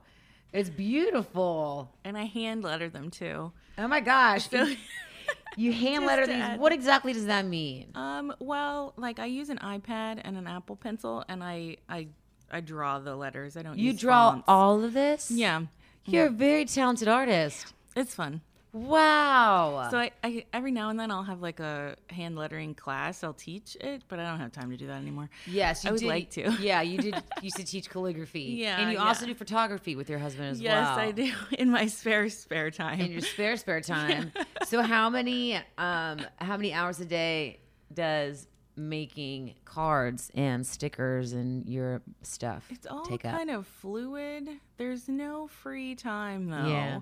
It's 0.53 0.71
beautiful. 0.71 1.91
And 2.05 2.17
I 2.17 2.25
hand 2.25 2.63
letter 2.63 2.89
them 2.89 3.11
too. 3.11 3.53
Oh 3.77 3.89
my 3.89 4.01
gosh. 4.01 4.49
So, 4.49 4.67
you 5.57 5.73
hand 5.73 6.07
letter 6.07 6.27
these. 6.27 6.37
add- 6.37 6.61
What 6.61 6.73
exactly 6.73 7.13
does 7.13 7.27
that 7.27 7.45
mean? 7.45 7.89
um, 7.95 8.33
well, 8.39 8.93
like 8.97 9.19
I 9.19 9.27
use 9.27 9.51
an 9.51 9.59
iPad 9.59 10.21
and 10.25 10.37
an 10.37 10.47
Apple 10.47 10.77
Pencil, 10.77 11.25
and 11.29 11.43
I 11.43 11.77
I 11.89 12.09
I 12.53 12.61
draw 12.61 12.99
the 13.01 13.17
letters. 13.17 13.57
I 13.57 13.63
don't. 13.63 13.79
You 13.79 13.93
draw 13.93 14.31
fonts. 14.33 14.45
all 14.47 14.85
of 14.85 14.93
this? 14.93 15.31
Yeah, 15.31 15.63
You're 16.07 16.27
a 16.27 16.31
very 16.31 16.65
talented 16.65 17.09
artist. 17.09 17.73
it's 17.97 18.15
fun. 18.15 18.41
Wow. 18.75 19.87
So 19.93 19.99
I, 19.99 20.11
I 20.25 20.45
every 20.53 20.73
now 20.73 20.89
and 20.89 20.99
then 20.99 21.13
I'll 21.13 21.23
have 21.23 21.41
like 21.41 21.61
a 21.61 21.95
hand 22.11 22.37
lettering 22.37 22.75
class. 22.75 23.23
I'll 23.23 23.33
teach 23.33 23.77
it, 23.81 24.03
but 24.09 24.19
I 24.19 24.29
don't 24.29 24.41
have 24.41 24.51
time 24.51 24.69
to 24.71 24.77
do 24.77 24.89
that 24.89 25.01
anymore. 25.01 25.31
yes, 25.47 25.85
you 25.85 25.91
I 25.91 25.93
would 25.93 26.01
did. 26.01 26.09
like 26.09 26.31
to. 26.31 26.51
Yeah, 26.61 26.83
you 26.83 26.99
did. 26.99 27.15
You 27.15 27.23
used 27.43 27.57
to 27.57 27.65
teach 27.65 27.89
calligraphy. 27.89 28.41
Yeah, 28.59 28.81
and 28.81 28.91
you 28.93 28.99
also 28.99 29.27
do 29.27 29.35
photography 29.35 29.95
with 29.95 30.11
your 30.11 30.19
husband 30.19 30.49
as 30.51 30.61
yes, 30.61 30.73
well. 30.73 31.07
Yes, 31.07 31.09
I 31.09 31.13
do 31.13 31.33
in 31.59 31.71
my 31.71 31.87
spare 31.87 32.29
spare 32.29 32.73
time. 32.73 32.99
in 33.01 33.13
your 33.13 33.21
spare 33.21 33.57
spare 33.57 33.81
time. 33.95 34.33
so 34.65 34.83
how 34.83 35.09
many 35.09 35.55
um 35.79 36.19
how 36.39 36.57
many 36.57 36.73
hours 36.73 36.99
a 36.99 37.05
day 37.05 37.61
does 37.93 38.49
making 38.77 39.55
cards 39.65 40.31
and 40.35 40.67
stickers 40.67 41.33
and 41.33 41.69
your 41.69 42.03
stuff 42.23 42.67
it's 42.71 42.87
all 42.87 43.05
take 43.05 43.25
up? 43.25 43.37
kind 43.37 43.51
of 43.51 43.67
fluid. 43.67 44.49
There's 44.77 45.09
no 45.09 45.47
free 45.47 45.95
time 45.95 46.49
though. 46.49 46.67
Yeah. 46.67 47.01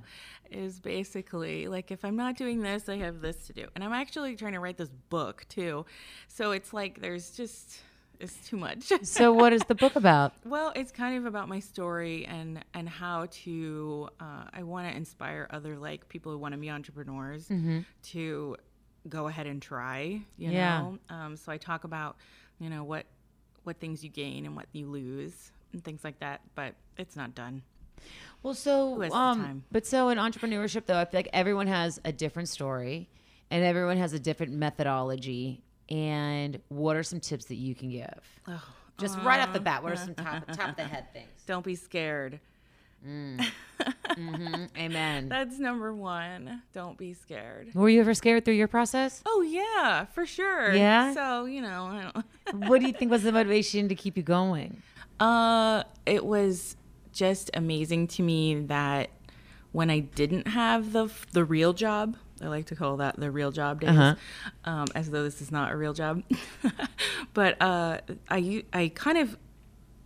Is 0.51 0.81
basically 0.81 1.69
like 1.69 1.91
if 1.91 2.05
I'm 2.05 2.17
not 2.17 2.37
doing 2.37 2.61
this, 2.61 2.89
I 2.89 2.99
have 2.99 3.21
this 3.21 3.47
to 3.47 3.53
do. 3.53 3.67
And 3.75 3.83
I'm 3.83 3.93
actually 3.93 4.37
trying 4.37 4.53
to 4.53 4.61
write 4.61 4.77
this 4.77 4.91
book 5.09 5.47
too. 5.49 5.87
So 6.29 6.53
it's 6.53 6.73
like 6.73 7.01
there's 7.01 7.31
just 7.31 7.81
it's 8.23 8.49
too 8.49 8.57
much. 8.57 8.93
so 9.03 9.33
what 9.33 9.53
is 9.53 9.63
the 9.63 9.75
book 9.75 9.97
about? 9.97 10.33
Well, 10.45 10.73
it's 10.77 10.93
kind 10.93 11.19
of 11.19 11.27
about 11.27 11.49
my 11.49 11.59
story 11.59 12.25
and 12.27 12.65
and 12.73 12.89
how 12.89 13.27
to. 13.45 14.09
Uh, 14.21 14.45
I 14.53 14.63
want 14.63 14.89
to 14.89 14.97
inspire 14.97 15.49
other 15.51 15.77
like 15.77 16.09
people 16.09 16.33
who 16.33 16.39
want 16.39 16.53
to 16.53 16.59
be 16.59 16.71
entrepreneurs 16.71 17.51
to 18.05 18.57
go 19.09 19.29
ahead 19.29 19.47
and 19.47 19.61
try. 19.61 20.21
You 20.39 20.51
Yeah. 20.51 20.81
know, 20.83 20.99
um, 21.09 21.37
so 21.37 21.51
I 21.53 21.59
talk 21.59 21.85
about 21.85 22.17
you 22.59 22.71
know 22.71 22.85
what 22.85 23.07
what 23.65 23.79
things 23.79 24.03
you 24.03 24.11
gain 24.11 24.45
and 24.47 24.57
what 24.57 24.67
you 24.73 24.87
lose 24.87 25.53
and 25.73 25.83
things 25.85 26.03
like 26.05 26.19
that. 26.21 26.41
But 26.55 26.75
it's 26.99 27.17
not 27.17 27.35
done. 27.35 27.63
Well, 28.43 28.55
so 28.55 29.03
um, 29.13 29.63
but 29.71 29.87
so 29.87 30.09
in 30.09 30.19
entrepreneurship 30.19 30.87
though, 30.87 30.99
I 30.99 31.05
feel 31.05 31.19
like 31.19 31.29
everyone 31.33 31.69
has 31.69 32.01
a 32.05 32.13
different 32.13 32.49
story, 32.49 33.09
and 33.51 33.65
everyone 33.65 33.97
has 33.99 34.13
a 34.13 34.19
different 34.19 34.53
methodology. 34.53 35.63
And 35.89 36.61
what 36.69 36.97
are 36.97 37.03
some 37.03 37.21
tips 37.21 37.45
that 37.47 37.57
you 37.57 37.75
can 37.75 37.91
give? 37.91 38.21
Oh, 38.49 38.63
Just 38.99 39.19
right 39.19 39.41
off 39.41 39.53
the 39.53 39.61
bat, 39.61 39.83
what 39.83 39.93
are 39.93 39.97
some 39.97 40.15
top 40.17 40.47
top 40.53 40.71
of 40.71 40.77
the 40.77 40.85
head 40.85 41.13
things? 41.13 41.29
don't 41.47 41.65
be 41.65 41.75
scared. 41.75 42.41
Amen. 44.79 45.29
That's 45.29 45.59
number 45.59 45.93
one. 45.95 46.63
Don't 46.73 46.97
be 46.97 47.15
scared. 47.15 47.75
Were 47.75 47.89
you 47.89 48.01
ever 48.01 48.15
scared 48.15 48.45
through 48.45 48.55
your 48.55 48.69
process? 48.69 49.23
Oh 49.27 49.43
yeah, 49.43 50.05
for 50.07 50.27
sure. 50.27 50.73
Yeah? 50.75 51.13
So 51.15 51.45
you 51.47 51.63
know, 51.63 51.87
I 51.87 52.11
don't. 52.53 52.69
what 52.69 52.81
do 52.81 52.87
you 52.87 52.93
think 52.93 53.11
was 53.11 53.23
the 53.23 53.33
motivation 53.33 53.89
to 53.89 53.95
keep 53.95 54.17
you 54.17 54.23
going? 54.23 54.83
Uh, 55.21 55.85
it 56.07 56.25
was 56.25 56.77
just 57.13 57.51
amazing 57.55 58.07
to 58.09 58.23
me 58.23 58.55
that 58.67 59.11
when 59.73 59.91
I 59.91 60.01
didn't 60.01 60.49
have 60.49 60.93
the 60.93 61.09
the 61.33 61.45
real 61.45 61.73
job, 61.73 62.17
I 62.41 62.47
like 62.49 62.67
to 62.67 62.77
call 62.77 62.99
that 62.99 63.17
the 63.19 63.31
real 63.31 63.51
job 63.51 63.81
days, 63.81 63.91
Uh-huh. 63.91 64.15
um, 64.65 64.87
as 64.95 65.11
though 65.11 65.23
this 65.23 65.41
is 65.41 65.51
not 65.51 65.73
a 65.73 65.77
real 65.77 65.93
job. 65.93 66.23
but 67.35 67.61
uh, 67.61 67.99
I 68.31 68.65
I 68.73 68.93
kind 68.95 69.19
of 69.19 69.37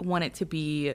want 0.01 0.25
it 0.25 0.35
to 0.35 0.45
be 0.47 0.95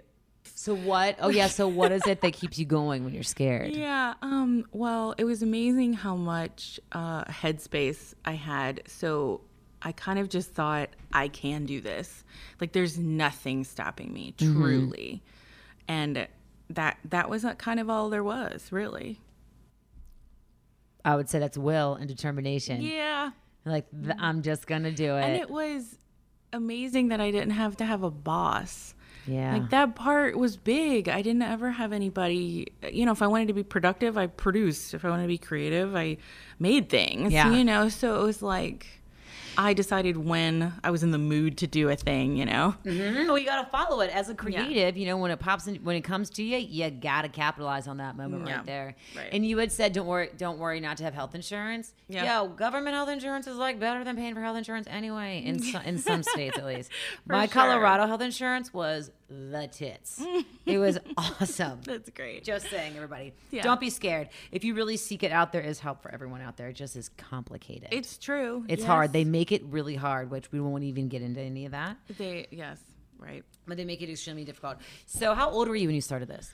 So 0.62 0.76
what? 0.76 1.15
Oh 1.19 1.30
yeah. 1.30 1.47
So 1.47 1.67
what 1.67 1.91
is 1.91 2.06
it 2.06 2.21
that 2.21 2.34
keeps 2.34 2.60
you 2.60 2.65
going 2.65 3.04
when 3.04 3.15
you're 3.15 3.24
scared? 3.24 3.71
Yeah. 3.71 4.13
Um. 4.21 4.65
Well, 4.71 5.15
it 5.17 5.24
was 5.24 5.41
amazing 5.41 5.93
how 5.93 6.15
much 6.15 6.80
uh, 6.91 7.24
headspace 7.24 8.13
I 8.26 8.34
had. 8.34 8.84
So 8.86 9.41
I 9.82 9.91
kind 9.91 10.19
of 10.19 10.30
just 10.30 10.52
thought 10.52 10.89
I 11.12 11.30
can 11.30 11.65
do 11.65 11.82
this. 11.82 12.24
Like 12.60 12.74
there's 12.74 13.00
nothing 13.00 13.63
stopping 13.63 14.13
me, 14.13 14.36
truly, 14.38 15.24
and 15.88 16.28
that 16.69 17.00
that 17.06 17.28
was 17.28 17.43
kind 17.58 17.80
of 17.80 17.89
all 17.89 18.12
there 18.12 18.24
was, 18.24 18.71
really. 18.71 19.19
I 21.04 21.15
would 21.15 21.28
say 21.28 21.39
that's 21.39 21.58
will 21.58 21.95
and 21.95 22.08
determination. 22.08 22.82
Yeah. 22.82 23.32
Like 23.65 23.88
th- 23.89 24.15
I'm 24.19 24.43
just 24.43 24.67
gonna 24.67 24.91
do 24.91 25.15
it. 25.15 25.24
And 25.24 25.38
it 25.38 25.50
was 25.50 25.97
amazing 26.54 27.08
that 27.08 27.19
I 27.19 27.32
didn't 27.32 27.54
have 27.54 27.78
to 27.78 27.86
have 27.86 28.04
a 28.04 28.12
boss. 28.12 28.93
Yeah. 29.28 29.54
Like 29.54 29.70
that 29.70 29.96
part 29.96 30.38
was 30.38 30.58
big. 30.58 31.08
I 31.10 31.22
didn't 31.22 31.42
ever 31.44 31.72
have 31.72 31.92
anybody, 31.94 32.68
you 32.92 33.06
know, 33.06 33.12
if 33.12 33.22
I 33.22 33.28
wanted 33.28 33.48
to 33.50 33.54
be 33.54 33.64
productive, 33.64 34.18
I 34.18 34.28
produced. 34.28 34.94
If 34.94 35.06
I 35.06 35.10
wanted 35.10 35.24
to 35.24 35.28
be 35.28 35.38
creative, 35.38 35.96
I 35.96 36.18
made 36.60 36.90
things, 36.90 37.32
Yeah. 37.34 37.52
you 37.52 37.64
know? 37.64 37.90
So 37.90 38.20
it 38.22 38.24
was 38.26 38.42
like 38.42 38.88
I 39.58 39.74
decided 39.74 40.18
when 40.18 40.74
I 40.84 40.92
was 40.92 41.04
in 41.04 41.12
the 41.12 41.18
mood 41.18 41.58
to 41.60 41.68
do 41.68 41.90
a 41.90 41.96
thing, 41.96 42.38
you 42.38 42.46
know? 42.46 42.76
Mhm. 42.86 43.28
Well, 43.28 43.38
you 43.38 43.46
gotta 43.46 43.70
follow 43.70 44.00
it 44.02 44.10
as 44.14 44.30
a 44.30 44.36
creative. 44.36 44.96
You 44.98 45.06
know, 45.08 45.18
when 45.18 45.32
it 45.32 45.40
pops 45.40 45.68
in, 45.68 45.76
when 45.78 45.96
it 45.96 46.02
comes 46.02 46.30
to 46.32 46.44
you, 46.44 46.58
you 46.58 46.90
gotta 46.90 47.30
capitalize 47.30 47.88
on 47.88 47.98
that 47.98 48.16
moment 48.16 48.48
Yeah. 48.48 48.58
right 48.58 48.66
there. 48.66 48.96
Right. 49.16 49.30
And 49.34 49.46
you 49.46 49.58
had 49.58 49.72
said, 49.72 49.94
"Don't 49.94 50.08
worry, 50.08 50.30
don't 50.38 50.58
worry, 50.60 50.80
not 50.80 50.98
to 50.98 51.04
have 51.04 51.14
health 51.14 51.36
insurance." 51.36 51.94
Yeah. 52.08 52.42
Yo, 52.42 52.48
government 52.50 52.96
health 52.96 53.10
insurance 53.10 53.48
is 53.48 53.58
like 53.58 53.80
better 53.80 54.04
than 54.04 54.16
paying 54.16 54.34
for 54.36 54.42
health 54.42 54.58
insurance 54.58 54.88
anyway. 54.90 55.44
In 55.46 55.60
so, 55.62 55.80
in 55.86 55.98
some 55.98 56.24
states, 56.24 56.58
at 56.58 56.66
least. 56.66 56.92
My 57.28 57.46
sure. 57.46 57.54
Colorado 57.54 58.08
health 58.08 58.22
insurance 58.22 58.74
was 58.74 59.12
the 59.32 59.67
tits. 59.72 60.22
it 60.65 60.78
was 60.78 61.00
awesome. 61.17 61.80
That's 61.84 62.10
great. 62.10 62.44
Just 62.44 62.70
saying, 62.70 62.96
everybody, 62.96 63.34
Yeah. 63.50 63.63
don't 63.63 63.80
be 63.80 63.89
scared. 63.89 64.30
If 64.52 64.63
you 64.63 64.74
really 64.76 64.98
seek 64.98 65.24
it 65.24 65.32
out, 65.32 65.52
there 65.54 65.62
is 65.62 65.80
help 65.80 66.02
for 66.02 66.12
everyone 66.13 66.41
out 66.41 66.58
there. 66.58 66.67
It 66.67 66.74
just 66.74 66.96
is 66.96 67.10
complicated. 67.10 67.89
It's 67.91 68.17
true. 68.17 68.65
it's 68.67 68.82
yes. 68.82 68.88
hard. 68.88 69.13
They 69.13 69.24
make 69.24 69.52
it 69.52 69.63
really 69.65 69.96
hard, 69.96 70.30
which 70.30 70.52
we 70.52 70.60
won't 70.60 70.84
even 70.84 71.08
get 71.08 71.22
into 71.22 71.39
any 71.39 71.65
of 71.65 71.72
that. 71.72 71.98
They, 72.17 72.48
yes, 72.52 72.78
right. 73.17 73.44
But 73.67 73.78
they 73.78 73.86
make 73.86 74.02
it 74.02 74.10
extremely 74.10 74.44
difficult. 74.44 74.78
So, 75.06 75.34
how 75.34 75.50
old 75.50 75.67
were 75.70 75.76
you 75.76 75.88
when 75.88 75.96
you 75.96 76.02
started 76.02 76.28
this? 76.28 76.52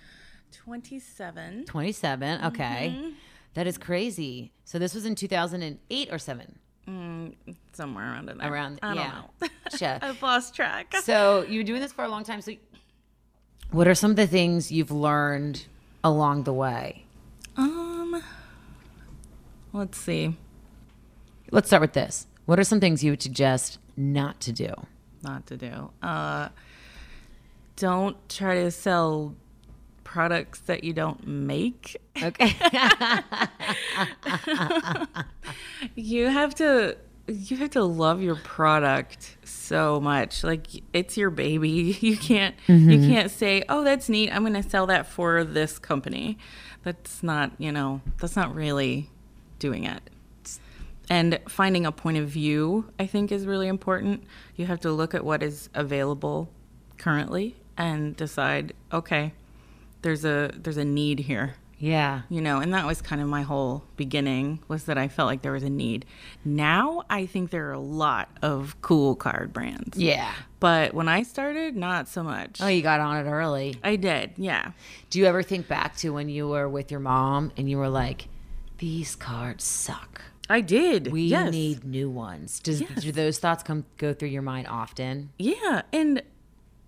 27. 0.51 1.65
27. 1.65 2.45
Okay. 2.45 2.95
Mm-hmm. 2.95 3.09
That 3.55 3.65
is 3.67 3.77
crazy. 3.77 4.51
So, 4.65 4.77
this 4.77 4.93
was 4.93 5.05
in 5.05 5.15
2008 5.15 6.09
or 6.13 6.19
7? 6.19 6.59
Mm, 6.87 7.35
somewhere 7.73 8.11
around 8.11 8.27
there. 8.27 8.37
Around, 8.39 8.79
I 8.81 8.87
don't 8.87 8.97
yeah. 8.97 9.21
know. 9.41 9.47
Gotcha. 9.63 9.99
I've 10.01 10.21
lost 10.21 10.55
track. 10.55 10.95
so, 11.03 11.45
you 11.47 11.59
were 11.59 11.63
doing 11.63 11.81
this 11.81 11.91
for 11.91 12.05
a 12.05 12.07
long 12.07 12.23
time. 12.23 12.41
So, 12.41 12.53
what 13.71 13.87
are 13.87 13.95
some 13.95 14.11
of 14.11 14.17
the 14.17 14.27
things 14.27 14.71
you've 14.71 14.91
learned 14.91 15.65
along 16.03 16.43
the 16.43 16.53
way? 16.53 17.03
Um, 17.57 18.21
let's 19.73 19.97
see. 19.97 20.37
Let's 21.51 21.67
start 21.67 21.81
with 21.81 21.93
this. 21.93 22.27
What 22.45 22.59
are 22.59 22.63
some 22.63 22.79
things 22.79 23.03
you 23.03 23.11
would 23.11 23.21
suggest 23.21 23.79
not 23.97 24.39
to 24.41 24.53
do? 24.53 24.73
not 25.23 25.45
to 25.47 25.57
do. 25.57 25.89
Uh, 26.01 26.49
don't 27.75 28.17
try 28.29 28.55
to 28.55 28.71
sell 28.71 29.35
products 30.07 30.61
that 30.61 30.85
you 30.85 30.93
don't 30.93 31.27
make. 31.27 31.97
Okay. 32.23 32.55
You 35.95 36.27
have 36.29 36.55
to 36.55 36.97
you 37.27 37.57
have 37.57 37.71
to 37.71 37.83
love 37.83 38.21
your 38.21 38.35
product 38.35 39.37
so 39.43 39.99
much. 39.99 40.43
Like 40.43 40.67
it's 40.93 41.17
your 41.17 41.29
baby. 41.29 41.97
You 42.01 42.17
can't 42.17 42.55
you 42.67 42.75
mm-hmm. 42.75 43.09
can't 43.09 43.31
say, 43.31 43.63
"Oh, 43.69 43.83
that's 43.83 44.09
neat. 44.09 44.31
I'm 44.31 44.41
going 44.41 44.61
to 44.61 44.67
sell 44.67 44.87
that 44.87 45.07
for 45.07 45.43
this 45.43 45.77
company." 45.77 46.37
That's 46.83 47.21
not, 47.21 47.51
you 47.57 47.71
know, 47.71 48.01
that's 48.19 48.35
not 48.35 48.55
really 48.55 49.09
doing 49.59 49.83
it. 49.83 50.01
And 51.09 51.39
finding 51.47 51.85
a 51.85 51.91
point 51.91 52.17
of 52.17 52.27
view, 52.29 52.91
I 52.97 53.05
think, 53.07 53.31
is 53.31 53.45
really 53.45 53.67
important. 53.67 54.23
You 54.55 54.65
have 54.67 54.79
to 54.81 54.91
look 54.91 55.13
at 55.13 55.23
what 55.23 55.43
is 55.43 55.69
available 55.73 56.49
currently 56.97 57.55
and 57.77 58.15
decide, 58.15 58.73
okay, 58.91 59.33
there's 60.07 60.23
a 60.23 60.49
there's 60.63 60.77
a 60.77 60.85
need 60.85 61.19
here 61.19 61.55
yeah. 61.79 62.21
you 62.29 62.41
know 62.41 62.59
and 62.59 62.73
that 62.73 62.85
was 62.87 63.01
kind 63.03 63.21
of 63.21 63.27
my 63.27 63.43
whole 63.43 63.83
beginning 63.97 64.59
was 64.67 64.85
that 64.85 64.97
i 64.97 65.07
felt 65.07 65.27
like 65.27 65.41
there 65.41 65.51
was 65.51 65.63
a 65.63 65.69
need 65.69 66.05
now 66.45 67.03
i 67.09 67.25
think 67.25 67.51
there 67.51 67.67
are 67.69 67.73
a 67.73 67.79
lot 67.79 68.29
of 68.41 68.79
cool 68.81 69.15
card 69.15 69.51
brands 69.53 69.97
Yeah. 69.97 70.31
but 70.59 70.93
when 70.95 71.07
i 71.09 71.21
started 71.23 71.75
not 71.75 72.07
so 72.07 72.23
much 72.23 72.59
Oh, 72.61 72.67
you 72.67 72.81
got 72.81 72.99
on 73.01 73.17
it 73.25 73.29
early. 73.29 73.75
i 73.83 73.95
did 73.95 74.31
yeah 74.37 74.71
Do 75.11 75.19
you 75.19 75.25
ever 75.25 75.43
think 75.43 75.67
back 75.67 75.95
to 75.97 76.09
when 76.11 76.29
you 76.29 76.47
were 76.47 76.69
with 76.69 76.89
your 76.89 76.99
mom 77.01 77.51
and 77.57 77.69
you 77.69 77.77
were 77.77 77.89
like, 77.89 78.27
these 78.79 79.15
cards 79.15 79.63
suck? 79.63 80.21
i 80.49 80.61
did 80.61 81.11
We 81.11 81.23
yes. 81.23 81.51
need 81.51 81.83
new 81.83 82.09
ones. 82.09 82.59
Does 82.61 82.79
Yes. 82.81 83.03
do 83.03 83.11
those 83.11 83.37
thoughts 83.37 83.61
come 83.63 83.83
go 83.97 84.13
through 84.13 84.29
your 84.29 84.41
mind 84.53 84.65
often? 84.67 85.29
yeah 85.37 85.81
and 85.91 86.23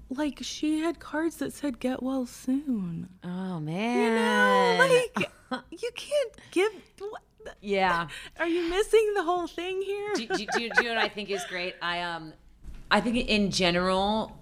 like 0.10 0.40
she 0.42 0.80
had 0.80 1.00
cards 1.00 1.38
that 1.38 1.54
said 1.54 1.80
get 1.80 2.02
well 2.02 2.26
soon 2.26 3.10
Oh 3.24 3.60
man. 3.60 3.98
you 3.98 4.16
know 4.16 5.60
like 5.60 5.64
you 5.82 5.90
can't 5.96 6.32
give 6.52 6.72
what, 7.00 7.22
yeah. 7.62 8.08
are 8.40 8.48
you 8.48 8.70
missing 8.70 9.14
the 9.16 9.24
whole 9.24 9.48
thing 9.48 9.82
here 9.82 10.14
do, 10.16 10.28
do, 10.28 10.36
do, 10.38 10.48
do 10.48 10.84
you 10.84 10.90
know 10.90 10.96
what 10.96 10.98
I 11.04 11.10
think 11.10 11.30
is 11.30 11.44
great? 11.46 11.76
I 11.82 12.02
um, 12.02 12.34
I 12.92 13.02
think 13.02 13.18
in 13.30 13.52
general, 13.52 14.36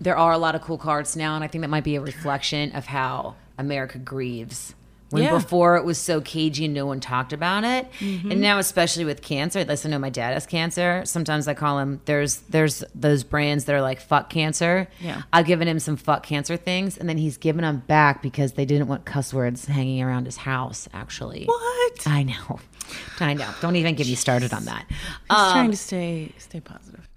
there 0.00 0.16
are 0.16 0.32
a 0.32 0.38
lot 0.38 0.54
of 0.54 0.60
cool 0.62 0.78
cards 0.78 1.16
now, 1.16 1.34
and 1.34 1.42
I 1.42 1.46
think 1.48 1.62
that 1.62 1.68
might 1.68 1.84
be 1.84 1.96
a 1.96 2.00
reflection 2.00 2.72
of 2.72 2.86
how 2.86 3.36
America 3.58 3.98
grieves. 3.98 4.74
When 5.14 5.22
Yeah. 5.22 5.30
before 5.32 5.76
it 5.76 5.84
was 5.84 5.96
so 5.98 6.20
cagey 6.20 6.66
and 6.66 6.74
no 6.74 6.84
one 6.86 7.00
talked 7.00 7.32
about 7.32 7.64
it, 7.64 7.90
Mm-hmm. 8.00 8.30
and 8.32 8.40
now 8.40 8.58
especially 8.58 9.04
with 9.04 9.22
cancer. 9.22 9.58
At 9.60 9.68
least 9.68 9.86
I 9.86 9.88
know 9.88 9.98
my 9.98 10.10
dad 10.10 10.34
has 10.34 10.44
cancer. 10.46 11.02
Sometimes 11.06 11.48
I 11.48 11.54
call 11.54 11.78
him. 11.78 12.00
There's 12.04 12.36
there's 12.50 12.82
those 12.94 13.24
brands 13.24 13.64
that 13.64 13.74
are 13.74 13.80
like 13.82 14.00
fuck 14.00 14.28
cancer. 14.30 14.88
Yeah. 15.00 15.22
I've 15.32 15.46
given 15.46 15.68
him 15.68 15.78
some 15.78 15.96
fuck 15.96 16.22
cancer 16.24 16.56
things, 16.56 16.98
and 16.98 17.08
then 17.08 17.16
he's 17.16 17.36
given 17.36 17.62
them 17.62 17.82
back 17.86 18.22
because 18.22 18.52
they 18.52 18.64
didn't 18.64 18.88
want 18.88 19.04
cuss 19.04 19.32
words 19.32 19.64
hanging 19.66 20.02
around 20.02 20.26
his 20.26 20.36
house. 20.36 20.88
Actually, 20.92 21.44
what 21.46 22.06
I 22.06 22.22
know. 22.24 22.60
I 23.20 23.34
know. 23.34 23.48
Don't 23.60 23.76
even 23.76 23.94
get 23.94 24.06
me 24.06 24.14
started 24.14 24.52
on 24.52 24.64
that. 24.66 24.84
Just 24.88 25.30
Um, 25.30 25.52
trying 25.52 25.70
to 25.70 25.76
stay 25.76 26.32
stay 26.38 26.60
positive 26.60 27.08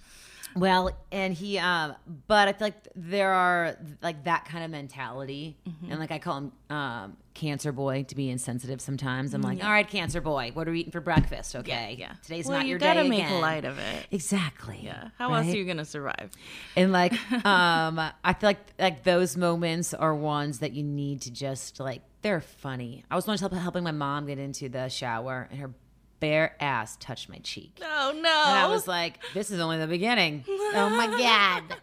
well, 0.59 0.91
and 1.11 1.33
he, 1.33 1.57
um, 1.57 1.95
but 2.27 2.47
I 2.47 2.53
feel 2.53 2.67
like 2.67 2.87
there 2.95 3.33
are 3.33 3.77
like 4.01 4.23
that 4.25 4.45
kind 4.45 4.63
of 4.63 4.71
mentality, 4.71 5.57
Mm-hmm. 5.67 5.91
and 5.91 5.99
like 5.99 6.11
I 6.11 6.19
call 6.19 6.37
him 6.37 6.51
um, 6.69 7.17
Cancer 7.33 7.71
Boy 7.71 8.03
to 8.03 8.15
be 8.15 8.29
insensitive 8.29 8.81
sometimes. 8.81 9.33
I'm 9.33 9.41
like, 9.41 9.63
all 9.63 9.69
right, 9.69 9.87
Cancer 9.87 10.21
Boy, 10.21 10.51
what 10.53 10.67
are 10.67 10.71
we 10.71 10.79
eating 10.81 10.91
for 10.91 11.01
breakfast? 11.01 11.55
Okay, 11.55 11.95
yeah 11.99 12.13
today's 12.23 12.45
well 12.47 12.57
not 12.57 12.65
you 12.65 12.71
your 12.71 12.79
gotta 12.79 13.03
day 13.03 13.09
make 13.09 13.25
again. 13.25 13.41
light 13.41 13.65
of 13.65 13.77
it 13.77 14.07
Exactly. 14.11 14.79
Yeah. 14.83 15.09
How 15.17 15.33
else 15.33 15.47
are 15.47 15.55
you 15.57 15.65
gonna 15.65 15.85
survive? 15.85 16.31
And 16.75 16.91
like, 16.91 17.13
um, 17.45 17.99
I 18.23 18.33
feel 18.33 18.49
like 18.49 18.59
like 18.79 19.03
those 19.03 19.37
moments 19.37 19.93
are 19.93 20.15
ones 20.15 20.59
that 20.59 20.73
you 20.73 20.83
need 20.83 21.21
to 21.21 21.31
just 21.31 21.79
like. 21.79 22.01
They're 22.23 22.41
funny. 22.41 23.05
I 23.11 23.15
was 23.15 23.27
once 23.27 23.39
helping 23.41 23.83
my 23.83 23.91
mom 23.91 24.25
get 24.25 24.39
into 24.39 24.67
the 24.69 24.89
shower, 24.89 25.47
and 25.51 25.59
her 25.59 25.71
bare 26.19 26.55
ass 26.59 26.97
touched 26.99 27.29
my 27.29 27.37
cheek. 27.39 27.79
Oh 27.81 28.11
no! 28.13 28.19
And 28.19 28.57
I 28.59 28.67
was 28.67 28.87
like, 28.87 29.19
this 29.33 29.51
is 29.51 29.59
only 29.59 29.77
the 29.77 29.87
beginning. 29.87 30.43
oh 30.47 30.89
my 30.89 31.07
God. 31.07 31.77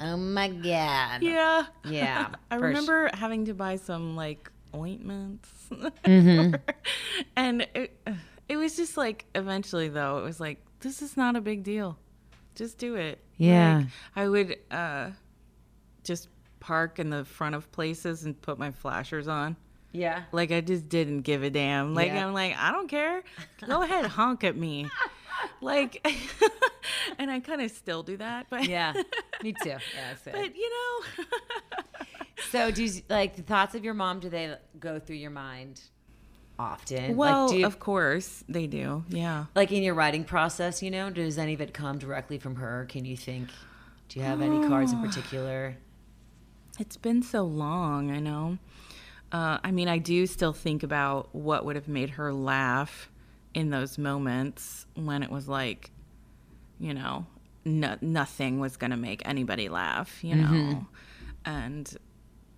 Oh 0.00 0.16
my 0.16 0.48
God. 0.48 0.62
yeah, 1.22 1.66
Yeah. 1.84 2.28
I 2.50 2.56
remember 2.56 3.10
having 3.14 3.46
to 3.46 3.54
buy 3.54 3.76
some 3.76 4.16
like 4.16 4.50
ointments, 4.74 5.48
Mm-hmm. 5.70 6.54
and 7.36 7.66
it 7.74 7.98
it 8.48 8.56
was 8.56 8.76
just 8.76 8.96
like 8.96 9.24
eventually 9.34 9.88
though 9.88 10.18
it 10.18 10.22
was 10.24 10.38
like 10.38 10.62
this 10.80 11.02
is 11.02 11.16
not 11.16 11.34
a 11.36 11.40
big 11.40 11.62
deal, 11.64 11.98
just 12.54 12.78
do 12.78 12.94
it. 12.96 13.22
Yeah. 13.38 13.78
Like, 13.78 13.86
I 14.16 14.28
would 14.28 14.58
uh, 14.70 15.10
just 16.04 16.28
park 16.60 16.98
in 16.98 17.10
the 17.10 17.24
front 17.24 17.54
of 17.54 17.70
places 17.72 18.24
and 18.24 18.40
put 18.40 18.58
my 18.58 18.70
flashers 18.70 19.28
on. 19.28 19.56
Yeah. 19.96 20.22
Like 20.32 20.52
I 20.52 20.60
just 20.60 20.88
didn't 20.88 21.22
give 21.22 21.42
a 21.42 21.50
damn. 21.50 21.94
Like 21.94 22.08
Yeah. 22.08 22.26
I'm 22.26 22.34
like, 22.34 22.56
I 22.56 22.70
don't 22.72 22.88
care. 22.88 23.22
Go 23.66 23.82
ahead, 23.82 24.06
honk 24.18 24.44
at 24.44 24.56
me. 24.56 24.88
Like 25.60 26.06
and 27.18 27.30
I 27.30 27.40
kind 27.40 27.62
of 27.62 27.70
still 27.70 28.02
do 28.02 28.16
that, 28.18 28.46
but 28.50 28.68
Yeah. 28.68 28.92
Me 29.42 29.52
too. 29.62 29.70
Yeah. 29.70 30.14
But 30.24 30.56
you 30.56 30.70
know, 30.70 31.24
so 32.50 32.70
do 32.70 32.84
you, 32.84 33.02
like 33.08 33.36
the 33.36 33.42
thoughts 33.42 33.74
of 33.74 33.84
your 33.84 33.94
mom, 33.94 34.20
do 34.20 34.28
they 34.28 34.54
go 34.78 34.98
through 34.98 35.16
your 35.16 35.30
mind 35.30 35.80
often? 36.58 37.16
well, 37.16 37.46
like, 37.46 37.52
do 37.52 37.58
you, 37.60 37.66
of 37.66 37.78
course 37.78 38.44
they 38.48 38.66
do. 38.66 39.04
Yeah. 39.08 39.46
like 39.54 39.72
in 39.72 39.82
your 39.82 39.94
writing 39.94 40.24
process, 40.24 40.82
you 40.82 40.90
know, 40.90 41.10
does 41.10 41.38
any 41.38 41.54
of 41.54 41.60
it 41.60 41.74
come 41.74 41.98
directly 41.98 42.38
from 42.38 42.56
her? 42.56 42.86
Can 42.88 43.04
you 43.04 43.16
think, 43.16 43.48
do 44.08 44.18
you 44.18 44.24
have 44.24 44.40
any 44.40 44.66
cards 44.68 44.92
in 44.92 45.02
particular? 45.06 45.76
It's 46.78 46.96
been 46.96 47.22
so 47.22 47.42
long, 47.42 48.10
I 48.10 48.20
know. 48.20 48.58
Uh, 49.32 49.58
I 49.62 49.70
mean, 49.72 49.88
I 49.88 49.98
do 49.98 50.26
still 50.26 50.52
think 50.52 50.82
about 50.82 51.34
what 51.34 51.64
would 51.64 51.76
have 51.76 51.88
made 51.88 52.10
her 52.10 52.32
laugh 52.32 53.10
in 53.54 53.70
those 53.70 53.98
moments 53.98 54.86
when 54.94 55.22
it 55.22 55.30
was 55.30 55.48
like, 55.48 55.90
you 56.78 56.94
know, 56.94 57.26
no, 57.64 57.96
nothing 58.00 58.60
was 58.60 58.76
going 58.76 58.92
to 58.92 58.96
make 58.96 59.22
anybody 59.24 59.68
laugh, 59.68 60.22
you 60.22 60.36
know. 60.36 60.86
And 61.44 61.96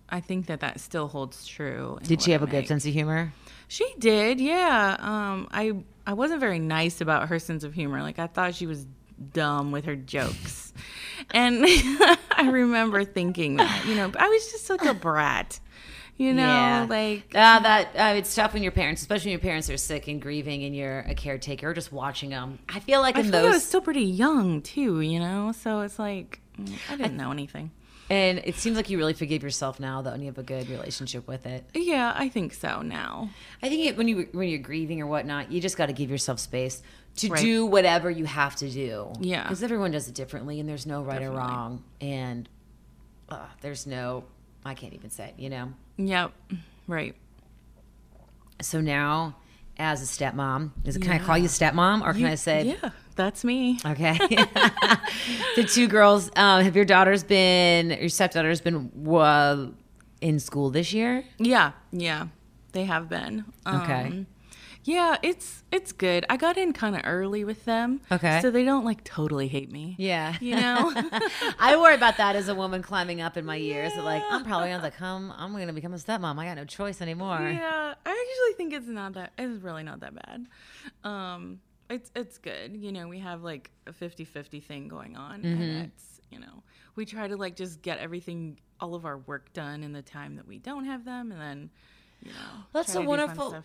I 0.09 0.19
think 0.19 0.47
that 0.47 0.59
that 0.59 0.79
still 0.79 1.07
holds 1.07 1.47
true. 1.47 1.97
Did 2.03 2.21
she 2.21 2.31
have 2.31 2.43
a 2.43 2.47
good 2.47 2.67
sense 2.67 2.85
of 2.85 2.93
humor? 2.93 3.33
She 3.67 3.91
did, 3.99 4.39
yeah. 4.39 4.97
Um, 4.99 5.47
I 5.51 5.73
I 6.05 6.13
wasn't 6.13 6.39
very 6.39 6.59
nice 6.59 7.01
about 7.01 7.29
her 7.29 7.39
sense 7.39 7.63
of 7.63 7.73
humor. 7.73 8.01
Like 8.01 8.19
I 8.19 8.27
thought 8.27 8.55
she 8.55 8.65
was 8.65 8.85
dumb 9.33 9.71
with 9.71 9.85
her 9.85 9.95
jokes, 9.95 10.73
and 11.31 11.57
I 11.65 12.49
remember 12.51 13.03
thinking 13.03 13.57
that. 13.57 13.85
You 13.85 13.95
know, 13.95 14.11
I 14.17 14.27
was 14.27 14.51
just 14.51 14.69
like 14.69 14.85
a 14.85 14.93
brat. 14.93 15.59
You 16.19 16.33
know, 16.33 16.43
Yeah. 16.43 16.85
like 16.89 17.33
Uh, 17.33 17.59
that 17.59 17.87
uh, 17.95 18.17
it's 18.17 18.35
tough 18.35 18.53
when 18.53 18.61
your 18.61 18.73
parents, 18.73 19.01
especially 19.01 19.29
when 19.29 19.39
your 19.39 19.39
parents 19.49 19.69
are 19.69 19.77
sick 19.77 20.07
and 20.09 20.21
grieving, 20.21 20.63
and 20.65 20.75
you're 20.75 20.99
a 20.99 21.15
caretaker, 21.15 21.69
or 21.69 21.73
just 21.73 21.91
watching 21.93 22.29
them. 22.29 22.59
I 22.69 22.81
feel 22.81 22.99
like 23.01 23.15
I 23.15 23.21
in 23.21 23.31
feel 23.31 23.41
like 23.41 23.49
I 23.51 23.53
was 23.53 23.65
still 23.65 23.79
pretty 23.81 24.01
young 24.03 24.61
too. 24.61 24.99
You 24.99 25.19
know, 25.19 25.53
so 25.53 25.79
it's 25.81 25.97
like 25.97 26.41
mm, 26.59 26.77
I 26.91 26.97
didn't 26.97 27.15
know 27.17 27.31
anything. 27.31 27.71
and 28.09 28.39
it 28.43 28.55
seems 28.55 28.75
like 28.75 28.89
you 28.89 28.97
really 28.97 29.13
forgive 29.13 29.43
yourself 29.43 29.79
now, 29.79 30.01
though, 30.01 30.09
and 30.11 30.21
you 30.21 30.27
have 30.27 30.37
a 30.37 30.43
good 30.43 30.67
relationship 30.69 31.25
with 31.27 31.45
it. 31.45 31.63
Yeah, 31.73 32.11
I 32.15 32.27
think 32.27 32.53
so 32.53 32.81
now. 32.81 33.29
I 33.63 33.69
think 33.69 33.85
it, 33.87 33.95
when 33.97 34.07
you 34.09 34.27
when 34.33 34.49
you're 34.49 34.59
grieving 34.59 34.99
or 35.01 35.07
whatnot, 35.07 35.51
you 35.53 35.61
just 35.61 35.77
got 35.77 35.85
to 35.85 35.93
give 35.93 36.09
yourself 36.09 36.39
space 36.39 36.81
to 37.17 37.29
Right. 37.29 37.41
do 37.41 37.65
whatever 37.65 38.09
you 38.11 38.25
have 38.25 38.57
to 38.57 38.69
do. 38.69 39.13
Yeah. 39.21 39.43
because 39.43 39.63
everyone 39.63 39.91
does 39.91 40.09
it 40.09 40.15
differently, 40.15 40.59
and 40.59 40.67
there's 40.67 40.85
no 40.85 41.01
right 41.01 41.21
or 41.21 41.31
wrong, 41.31 41.83
and 42.01 42.49
uh, 43.29 43.45
there's 43.61 43.87
no 43.87 44.25
I 44.65 44.73
can't 44.73 44.93
even 44.93 45.09
say, 45.11 45.29
it, 45.29 45.35
you 45.41 45.49
know. 45.49 45.71
Yep, 45.99 46.31
right. 46.87 47.13
So 48.61 48.79
now, 48.79 49.35
as 49.77 50.01
a 50.01 50.05
stepmom, 50.05 50.71
is 50.85 50.95
it, 50.95 51.01
can 51.01 51.11
I 51.11 51.19
call 51.19 51.37
you 51.37 51.49
stepmom, 51.49 52.01
or 52.01 52.13
can 52.13 52.25
I 52.25 52.35
say 52.35 52.77
Yeah, 52.81 52.89
that's 53.15 53.43
me. 53.43 53.79
Okay. 53.85 54.13
the 55.55 55.67
two 55.69 55.87
girls, 55.87 56.31
um, 56.37 56.63
have 56.63 56.75
your 56.75 56.85
daughters 56.85 57.23
been, 57.23 57.89
your 57.91 58.09
stepdaughters 58.09 58.61
been 58.61 58.91
uh, 59.09 59.67
in 60.21 60.39
school 60.39 60.69
this 60.69 60.93
year? 60.93 61.25
Yeah, 61.37 61.73
yeah, 61.91 62.27
they 62.71 62.85
have 62.85 63.09
been. 63.09 63.43
Okay. 63.67 64.25
Yeah, 64.85 65.17
it's 65.21 65.63
it's 65.71 65.91
good. 65.91 66.25
I 66.29 66.37
got 66.37 66.57
in 66.57 66.73
kind 66.73 66.95
of 66.95 67.01
early 67.05 67.43
with 67.43 67.65
them. 67.65 68.01
Okay. 68.11 68.39
So 68.41 68.49
they 68.49 68.63
don't 68.63 68.85
like 68.85 69.03
totally 69.03 69.47
hate 69.47 69.71
me. 69.71 69.95
Yeah. 69.99 70.35
You 70.39 70.55
know. 70.55 70.91
I 71.59 71.75
worry 71.79 71.95
about 71.95 72.17
that 72.17 72.35
as 72.35 72.47
a 72.47 72.55
woman 72.55 72.81
climbing 72.81 73.21
up 73.21 73.35
in 73.37 73.45
my 73.45 73.57
years. 73.57 73.93
that, 73.93 74.03
Like, 74.03 74.23
I'm 74.29 74.43
probably 74.45 74.69
going 74.69 74.81
to 74.81 74.91
come, 74.91 75.33
I'm 75.37 75.51
going 75.51 75.67
to 75.67 75.73
become 75.73 75.93
a 75.93 75.97
stepmom. 75.97 76.39
I 76.39 76.45
got 76.45 76.55
no 76.55 76.65
choice 76.65 77.01
anymore. 77.01 77.39
yeah, 77.39 77.93
I 78.05 78.09
actually 78.09 78.55
think 78.57 78.73
it's 78.73 78.87
not 78.87 79.13
that. 79.13 79.33
It's 79.37 79.61
really 79.61 79.83
not 79.83 79.99
that 79.99 80.15
bad. 80.15 80.47
Um, 81.03 81.59
it's 81.89 82.09
it's 82.15 82.37
good. 82.37 82.75
You 82.75 82.91
know, 82.91 83.07
we 83.07 83.19
have 83.19 83.43
like 83.43 83.71
a 83.85 83.91
50-50 83.91 84.63
thing 84.63 84.87
going 84.87 85.17
on, 85.17 85.41
Mm-hmm. 85.41 85.61
and 85.61 85.85
it's 85.87 86.21
you 86.31 86.39
know 86.39 86.63
we 86.95 87.05
try 87.05 87.27
to 87.27 87.35
like 87.35 87.55
just 87.55 87.81
get 87.81 87.97
everything, 87.99 88.59
all 88.79 88.95
of 88.95 89.05
our 89.05 89.17
work 89.17 89.51
done 89.53 89.83
in 89.83 89.91
the 89.91 90.01
time 90.01 90.35
that 90.37 90.47
we 90.47 90.57
don't 90.57 90.85
have 90.85 91.03
them, 91.05 91.31
and 91.31 91.41
then 91.41 91.69
you 92.21 92.31
know. 92.31 92.63
That's 92.73 92.89
a 92.89 92.93
so 92.93 92.99
do 93.01 93.07
fun 93.07 93.17
wonderful. 93.17 93.63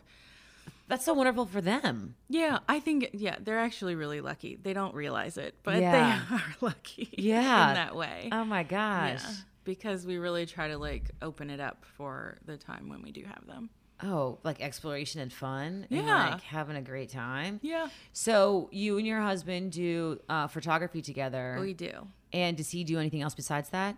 That's 0.88 1.04
so 1.04 1.14
wonderful 1.14 1.46
for 1.46 1.60
them. 1.60 2.14
Yeah, 2.28 2.58
I 2.68 2.78
think 2.80 3.10
yeah, 3.14 3.36
they're 3.40 3.58
actually 3.58 3.94
really 3.94 4.20
lucky. 4.20 4.56
They 4.62 4.72
don't 4.74 4.94
realize 4.94 5.38
it, 5.38 5.54
but 5.62 5.80
Yeah. 5.80 6.20
they 6.28 6.34
are 6.36 6.42
lucky. 6.60 7.08
Yeah. 7.16 7.68
in 7.70 7.74
that 7.74 7.96
way. 7.96 8.28
Oh 8.32 8.44
my 8.44 8.62
gosh. 8.64 9.22
yeah, 9.22 9.32
because 9.64 10.06
we 10.06 10.18
really 10.18 10.44
try 10.46 10.68
to 10.68 10.76
like 10.78 11.10
open 11.22 11.48
it 11.50 11.60
up 11.60 11.84
for 11.96 12.36
the 12.44 12.56
time 12.58 12.88
when 12.88 13.02
we 13.02 13.12
do 13.12 13.24
have 13.24 13.46
them. 13.46 13.70
Oh, 14.02 14.38
like 14.44 14.60
exploration 14.60 15.20
and 15.20 15.32
fun. 15.32 15.86
And 15.90 16.06
Yeah. 16.06 16.30
like 16.32 16.42
having 16.42 16.76
a 16.76 16.82
great 16.82 17.08
time. 17.10 17.60
Yeah, 17.62 17.88
So 18.12 18.68
you 18.72 18.98
and 18.98 19.06
your 19.06 19.20
husband 19.20 19.72
do 19.72 20.20
uh, 20.28 20.48
photography 20.48 21.00
together. 21.00 21.56
we 21.60 21.72
do. 21.74 22.08
and 22.32 22.56
does 22.56 22.70
he 22.70 22.82
do 22.84 22.98
anything 22.98 23.22
else 23.22 23.34
besides 23.34 23.70
that? 23.70 23.96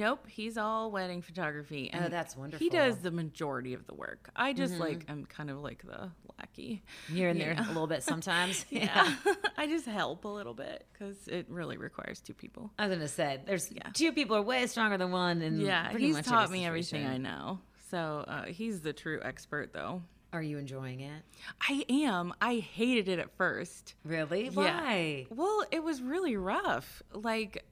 Nope, 0.00 0.26
he's 0.28 0.56
all 0.56 0.90
wedding 0.90 1.20
photography, 1.20 1.90
and 1.92 2.06
Oh, 2.06 2.08
that's 2.08 2.34
wonderful. 2.34 2.64
He 2.64 2.70
does 2.70 2.96
the 2.98 3.10
majority 3.10 3.74
of 3.74 3.86
the 3.86 3.94
work. 3.94 4.30
I 4.34 4.54
just 4.54 4.78
like 4.78 5.04
I'm 5.10 5.26
kind 5.26 5.50
of 5.50 5.58
like 5.60 5.82
the 5.86 6.10
lackey. 6.38 6.82
Here 7.12 7.28
and 7.28 7.38
there 7.38 7.54
know? 7.54 7.62
a 7.62 7.68
little 7.68 7.86
bit 7.86 8.02
sometimes. 8.02 8.64
Yeah, 8.70 9.14
I 9.58 9.66
just 9.66 9.84
help 9.84 10.24
a 10.24 10.28
little 10.28 10.54
bit 10.54 10.86
because 10.92 11.28
it 11.28 11.44
really 11.50 11.76
requires 11.76 12.20
two 12.20 12.32
people. 12.32 12.70
I 12.78 12.86
was 12.86 12.96
gonna 12.96 13.08
say, 13.08 13.40
there's 13.44 13.70
Yeah. 13.70 13.90
two 13.92 14.12
people 14.12 14.36
are 14.36 14.42
way 14.42 14.66
stronger 14.66 14.96
than 14.96 15.10
one, 15.10 15.42
and 15.42 15.60
Yeah, 15.60 15.94
he's 15.96 16.18
taught 16.22 16.50
me 16.50 16.64
everything 16.64 17.06
I 17.06 17.18
know. 17.18 17.58
So 17.90 18.24
uh, 18.26 18.44
he's 18.46 18.80
the 18.80 18.94
true 18.94 19.20
expert, 19.22 19.74
though. 19.74 20.02
Are 20.32 20.42
you 20.42 20.58
enjoying 20.58 21.00
it? 21.00 21.22
I 21.68 21.84
am. 21.90 22.32
I 22.40 22.56
hated 22.56 23.08
it 23.08 23.18
at 23.18 23.36
first. 23.36 23.96
Really? 24.04 24.44
Yeah. 24.44 24.54
Why? 24.54 25.26
Well, 25.28 25.64
it 25.72 25.82
was 25.82 26.00
really 26.00 26.36
rough. 26.36 27.02
Like, 27.12 27.64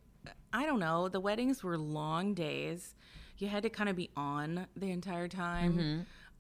I 0.53 0.67
don't 0.67 0.81
know. 0.81 1.09
The 1.09 1.21
weddings 1.21 1.63
were 1.63 1.77
long 1.79 2.35
days. 2.35 2.95
You 3.39 3.49
had 3.49 3.63
to 3.63 3.71
kind 3.71 3.89
of 3.89 3.97
be 3.97 4.11
on 4.17 4.67
the 4.77 4.91
entire 4.91 5.29
time. 5.29 5.79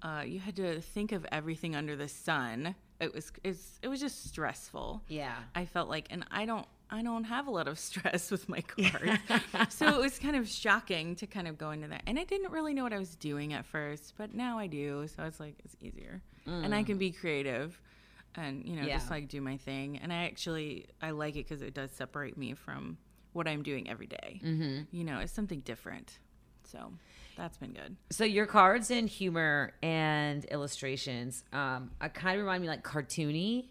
Mm-hmm. 0.03 0.09
Uh, 0.09 0.23
you 0.23 0.38
had 0.40 0.57
to 0.57 0.81
think 0.81 1.12
of 1.12 1.27
everything 1.33 1.75
under 1.77 1.97
the 1.97 2.09
sun. 2.09 2.75
It 3.01 3.14
was 3.14 3.33
it's, 3.44 3.79
it 3.83 3.88
was 3.88 4.01
just 4.01 4.27
stressful. 4.27 5.03
Yeah. 5.09 5.35
I 5.55 5.64
felt 5.64 5.88
like, 5.88 6.07
and 6.11 6.25
I 6.31 6.44
don't 6.47 6.66
I 6.90 7.03
don't 7.03 7.25
have 7.25 7.47
a 7.47 7.51
lot 7.51 7.68
of 7.68 7.79
stress 7.88 8.31
with 8.31 8.49
my 8.49 8.61
cards, 8.62 9.21
so 9.68 9.87
it 9.88 9.99
was 9.99 10.18
kind 10.18 10.37
of 10.37 10.49
shocking 10.49 11.14
to 11.16 11.27
kind 11.27 11.47
of 11.47 11.59
go 11.59 11.71
into 11.73 11.88
that. 11.88 12.03
And 12.07 12.18
I 12.18 12.25
didn't 12.25 12.51
really 12.51 12.75
know 12.75 12.83
what 12.83 12.92
I 12.92 12.99
was 12.99 13.14
doing 13.16 13.53
at 13.53 13.66
first, 13.66 14.14
but 14.16 14.35
now 14.35 14.59
I 14.59 14.66
do. 14.68 15.07
So 15.14 15.25
it's 15.25 15.38
like 15.38 15.55
it's 15.64 15.77
easier, 15.81 16.23
and 16.47 16.75
I 16.75 16.83
can 16.83 16.97
be 16.97 17.11
creative, 17.12 17.79
and 18.35 18.64
you 18.66 18.75
know 18.77 18.83
Mm. 18.83 18.88
Yeah. 18.88 18.97
just 18.99 19.11
like 19.11 19.29
do 19.29 19.40
my 19.40 19.57
thing. 19.59 19.99
And 19.99 20.12
I 20.12 20.25
actually 20.25 20.87
I 21.03 21.11
like 21.11 21.37
it 21.37 21.47
because 21.47 21.62
it 21.62 21.75
does 21.75 21.90
separate 21.90 22.38
me 22.38 22.55
from 22.55 22.97
what 23.38 23.48
I'm 23.48 23.62
doing 23.62 23.88
every 23.88 24.07
day. 24.07 24.40
Mm-hmm. 24.44 24.94
You 24.94 25.05
know, 25.05 25.20
it's 25.20 25.33
something 25.33 25.61
different. 25.61 26.18
So 26.70 26.92
that's 27.37 27.57
been 27.57 27.72
good. 27.72 27.96
So 28.11 28.24
your 28.24 28.46
cards 28.46 28.90
and 28.90 29.09
humor 29.09 29.72
and 29.83 30.44
illustrations, 30.46 31.44
um, 31.53 31.92
I 32.01 32.09
kind 32.09 32.38
of 32.38 32.44
remind 32.44 32.61
me 32.62 32.68
like 32.68 32.85
cartoony. 32.85 33.68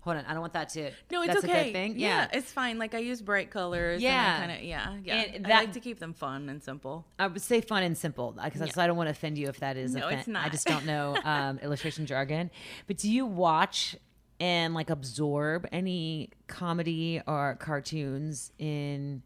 Hold 0.00 0.16
on, 0.16 0.24
I 0.24 0.32
don't 0.32 0.40
want 0.40 0.54
that 0.54 0.70
to. 0.70 0.90
No, 1.12 1.22
it's 1.22 1.34
that's 1.34 1.44
okay. 1.44 1.60
a 1.60 1.64
good 1.64 1.72
thing. 1.74 1.98
Yeah. 1.98 2.26
it's 2.32 2.50
fine. 2.50 2.78
Like 2.78 2.94
I 2.94 2.98
use 2.98 3.20
bright 3.20 3.50
colors. 3.50 4.00
Yeah. 4.00 4.38
kind 4.38 4.50
of 4.52 4.62
yeah, 4.62 4.96
yeah. 5.04 5.14
And 5.34 5.46
I 5.46 5.50
like 5.50 5.74
to 5.74 5.80
keep 5.80 5.98
them 5.98 6.14
fun 6.14 6.48
and 6.48 6.62
simple. 6.62 7.04
I 7.18 7.26
would 7.26 7.42
say 7.42 7.60
fun 7.60 7.82
and 7.82 7.96
simple 7.96 8.34
because 8.42 8.78
I 8.78 8.86
don't 8.86 8.96
want 8.96 9.08
to 9.08 9.12
offend 9.12 9.36
you 9.36 9.48
if 9.48 9.60
that 9.60 9.76
is. 9.76 9.94
No, 9.94 10.06
offen- 10.06 10.18
it's 10.18 10.28
I 10.28 10.48
just 10.48 10.66
don't 10.66 10.86
know 10.86 11.18
um, 11.24 11.58
illustration 11.58 12.06
jargon. 12.06 12.50
But 12.86 12.96
do 12.96 13.10
you 13.10 13.26
watch 13.26 13.94
and 14.40 14.74
like 14.74 14.90
absorb 14.90 15.66
any 15.70 16.30
comedy 16.48 17.20
or 17.26 17.56
cartoons 17.60 18.50
in 18.58 19.22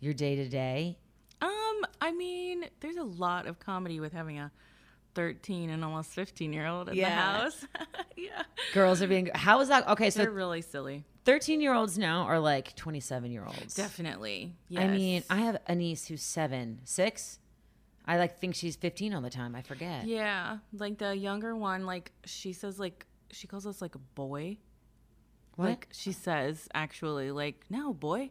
your 0.00 0.14
day 0.14 0.36
to 0.36 0.48
day? 0.48 0.98
Um, 1.40 1.82
I 2.00 2.12
mean, 2.12 2.64
there's 2.80 2.96
a 2.96 3.02
lot 3.04 3.46
of 3.46 3.58
comedy 3.58 4.00
with 4.00 4.12
having 4.12 4.38
a 4.38 4.50
13 5.14 5.68
and 5.70 5.84
almost 5.84 6.10
15 6.12 6.52
year 6.52 6.66
old 6.66 6.88
in 6.88 6.94
Yeah. 6.94 7.08
the 7.08 7.14
house. 7.42 7.66
yeah. 8.16 8.42
Girls 8.72 9.02
are 9.02 9.06
being. 9.08 9.30
How 9.34 9.60
is 9.60 9.68
that? 9.68 9.86
Okay, 9.88 10.08
So 10.10 10.22
They're 10.22 10.30
really 10.30 10.62
silly. 10.62 11.04
13 11.24 11.60
year 11.60 11.74
olds 11.74 11.98
now 11.98 12.22
are 12.22 12.38
like 12.38 12.74
27 12.76 13.30
year 13.30 13.44
olds. 13.44 13.74
Definitely. 13.74 14.54
Yes. 14.68 14.82
I 14.82 14.86
mean, 14.88 15.22
I 15.28 15.36
have 15.38 15.58
a 15.66 15.74
niece 15.74 16.06
who's 16.06 16.22
seven, 16.22 16.80
six. 16.84 17.38
I 18.06 18.16
like 18.18 18.40
think 18.40 18.54
she's 18.56 18.74
15 18.74 19.14
all 19.14 19.20
the 19.20 19.30
time. 19.30 19.54
I 19.54 19.62
forget. 19.62 20.06
yeah, 20.06 20.58
like 20.72 20.98
the 20.98 21.14
younger 21.16 21.54
one, 21.54 21.86
like 21.86 22.10
she 22.24 22.52
says, 22.52 22.80
like 22.80 23.06
she 23.32 23.46
calls 23.46 23.66
us 23.66 23.82
like 23.82 23.94
a 23.94 24.00
boy. 24.14 24.58
What? 25.56 25.68
Like 25.68 25.88
she 25.92 26.12
says, 26.12 26.68
actually, 26.72 27.30
like 27.30 27.64
no 27.68 27.92
boy, 27.92 28.30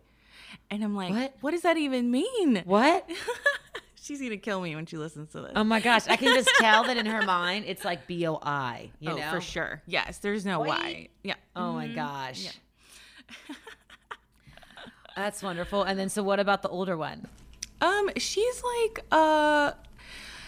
and 0.69 0.83
I'm 0.83 0.95
like, 0.95 1.11
What? 1.11 1.35
what 1.41 1.51
does 1.51 1.61
that 1.61 1.77
even 1.77 2.09
mean? 2.09 2.63
What? 2.65 3.09
She's 4.01 4.19
gonna 4.19 4.37
kill 4.37 4.59
me 4.61 4.75
when 4.75 4.87
she 4.87 4.97
listens 4.97 5.31
to 5.33 5.41
this. 5.41 5.51
Oh 5.55 5.63
my 5.63 5.79
gosh. 5.79 6.07
I 6.07 6.15
can 6.15 6.33
just 6.33 6.49
tell 6.59 6.85
that 6.85 6.97
in 6.97 7.05
her 7.05 7.21
mind 7.21 7.65
it's 7.67 7.85
like 7.85 8.07
B 8.07 8.25
O 8.25 8.39
I. 8.41 8.89
You 8.99 9.11
oh, 9.11 9.17
know? 9.17 9.29
for 9.29 9.41
sure. 9.41 9.83
Yes, 9.85 10.17
there's 10.17 10.43
no 10.43 10.57
Boy. 10.59 10.67
why. 10.67 11.07
Yeah. 11.23 11.35
Oh 11.55 11.73
my 11.73 11.87
gosh. 11.87 12.57
That's 15.15 15.43
wonderful. 15.43 15.83
And 15.83 15.99
then, 15.99 16.09
so 16.09 16.23
what 16.23 16.39
about 16.39 16.63
the 16.63 16.69
older 16.69 16.97
one? 16.97 17.27
Um, 17.79 18.09
she's 18.17 18.63
like, 18.63 19.05
uh, 19.11 19.73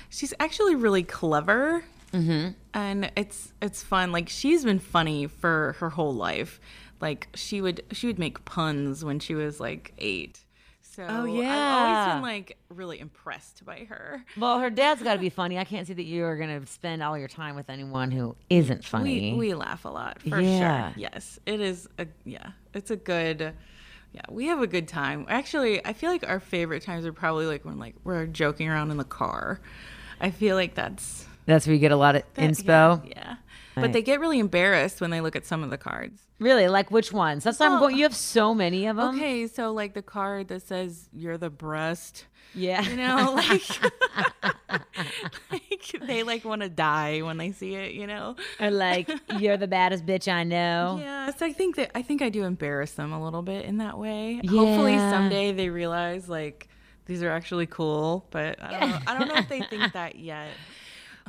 she's 0.10 0.34
actually 0.40 0.76
really 0.76 1.04
clever, 1.04 1.84
mm-hmm. 2.12 2.50
And 2.74 3.12
it's 3.16 3.54
it's 3.62 3.84
fun. 3.84 4.12
Like 4.12 4.30
she's 4.30 4.64
been 4.66 4.80
funny 4.80 5.28
for 5.28 5.76
her 5.80 5.90
whole 5.90 6.14
life. 6.14 6.60
Like 7.02 7.28
she 7.36 7.62
would 7.62 7.84
she 7.92 8.08
would 8.08 8.20
make 8.20 8.46
puns 8.46 9.04
when 9.04 9.20
she 9.20 9.36
was 9.36 9.60
like 9.60 9.94
eight. 9.98 10.40
So 10.82 11.02
yeah 11.26 11.42
I've 11.72 11.74
always 11.80 11.98
Oh, 11.98 12.14
been 12.14 12.22
like 12.22 12.58
really 12.70 13.00
impressed 13.00 13.66
by 13.66 13.86
her. 13.90 14.24
Well, 14.38 14.60
her 14.60 14.70
dad's 14.70 15.02
got 15.02 15.14
to 15.16 15.20
be 15.20 15.30
funny. 15.30 15.58
I 15.58 15.64
can't 15.64 15.88
see 15.88 15.94
that 15.94 16.04
you 16.04 16.24
are 16.26 16.38
going 16.38 16.62
to 16.62 16.68
spend 16.68 17.02
all 17.02 17.18
your 17.18 17.28
time 17.28 17.56
with 17.56 17.70
anyone 17.70 18.12
who 18.12 18.36
isn't 18.50 18.86
funny. 18.86 19.32
We 19.34 19.38
we 19.40 19.54
laugh 19.56 19.86
a 19.86 19.90
lot 19.90 20.22
for 20.22 20.40
Yeah. 20.40 20.92
sure. 20.92 21.02
Yes, 21.02 21.40
it 21.48 21.60
is. 21.62 21.90
A, 21.98 22.06
yeah, 22.26 22.52
it's 22.74 22.92
a 22.92 22.96
good. 22.96 23.54
Yeah, 24.14 24.22
we 24.30 24.46
have 24.46 24.62
a 24.62 24.68
good 24.68 24.88
time. 24.88 25.26
Actually, 25.28 25.84
I 25.84 25.94
feel 25.94 26.12
like 26.12 26.24
our 26.28 26.40
favorite 26.40 26.84
times 26.84 27.04
are 27.08 27.14
probably 27.14 27.48
like 27.48 27.66
when 27.66 27.80
like 27.80 27.96
we're 28.04 28.28
joking 28.28 28.70
around 28.70 28.92
in 28.92 28.98
the 28.98 29.04
car. 29.04 29.60
I 30.22 30.30
feel 30.30 30.56
like 30.56 30.76
that's 30.76 31.26
That's 31.46 31.66
where 31.68 31.74
you 31.74 31.80
get 31.80 31.92
a 31.92 31.98
lot 31.98 32.16
of 32.16 32.24
that- 32.36 32.42
inspo. 32.50 33.08
Yeah, 33.08 33.14
yeah. 33.76 33.82
But 33.82 33.92
they 33.92 34.04
get 34.04 34.20
really 34.20 34.38
embarrassed 34.38 35.02
when 35.02 35.10
they 35.10 35.20
look 35.20 35.36
at 35.36 35.46
some 35.48 35.64
of 35.64 35.72
the 35.72 35.80
cards. 35.80 36.22
Really? 36.40 36.68
Like 36.68 36.92
which 36.92 37.12
ones? 37.12 37.44
That's 37.44 37.60
why 37.60 37.68
I'm 37.68 37.80
going. 37.80 37.96
You 37.98 38.04
have 38.04 38.16
so 38.16 38.54
many 38.54 38.86
of 38.86 38.98
them. 38.98 39.16
Okay, 39.16 39.48
so 39.48 39.72
like 39.74 39.96
the 39.96 40.04
card 40.04 40.50
that 40.50 40.62
says 40.62 41.10
you're 41.12 41.40
the 41.40 41.50
breast, 41.50 42.26
Yeah. 42.54 42.82
you 42.88 42.96
know, 42.96 43.34
like, 43.50 43.64
like 45.52 45.96
they 46.06 46.24
like 46.24 46.46
want 46.46 46.62
to 46.62 46.70
die 46.70 47.22
when 47.22 47.38
they 47.38 47.52
see 47.52 47.76
it, 47.76 47.94
you 47.94 48.06
know. 48.08 48.36
or 48.60 48.70
like 48.72 49.10
you're 49.40 49.58
the 49.58 49.68
baddest 49.68 50.06
bitch 50.06 50.32
I 50.32 50.44
know. 50.44 51.00
Yeah, 51.04 51.32
so 51.36 51.46
I 51.46 51.54
think 51.54 51.76
that 51.78 51.92
I 51.96 52.02
think 52.02 52.22
I 52.22 52.30
do 52.30 52.44
embarrass 52.44 52.92
them 52.92 53.12
a 53.12 53.24
little 53.24 53.42
bit 53.42 53.66
in 53.66 53.78
that 53.78 53.98
way. 53.98 54.40
Hopefully 54.48 54.98
someday 54.98 55.52
they 55.52 55.70
realize 55.70 56.30
like 56.30 56.68
these 57.06 57.24
are 57.24 57.30
actually 57.32 57.66
cool, 57.66 58.26
but 58.32 58.62
I 58.62 58.80
don't 58.80 58.90
know. 58.92 59.00
I 59.08 59.18
don't 59.20 59.28
know 59.28 59.36
if 59.36 59.50
they 59.50 59.62
think 59.62 59.94
that 59.94 60.16
yet. 60.20 60.50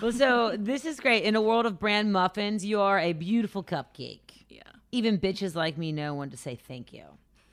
Well, 0.00 0.12
so 0.12 0.56
this 0.58 0.84
is 0.84 1.00
great. 1.00 1.24
In 1.24 1.36
a 1.36 1.40
world 1.42 1.66
of 1.66 1.78
brand 1.78 2.12
muffins, 2.12 2.64
you 2.64 2.80
are 2.80 2.98
a 2.98 3.12
beautiful 3.12 3.62
cupcake. 3.62 4.44
Yeah. 4.48 4.62
Even 4.92 5.18
bitches 5.18 5.54
like 5.54 5.78
me 5.78 5.92
know 5.92 6.14
when 6.14 6.30
to 6.30 6.36
say 6.36 6.56
thank 6.56 6.92
you. 6.92 7.04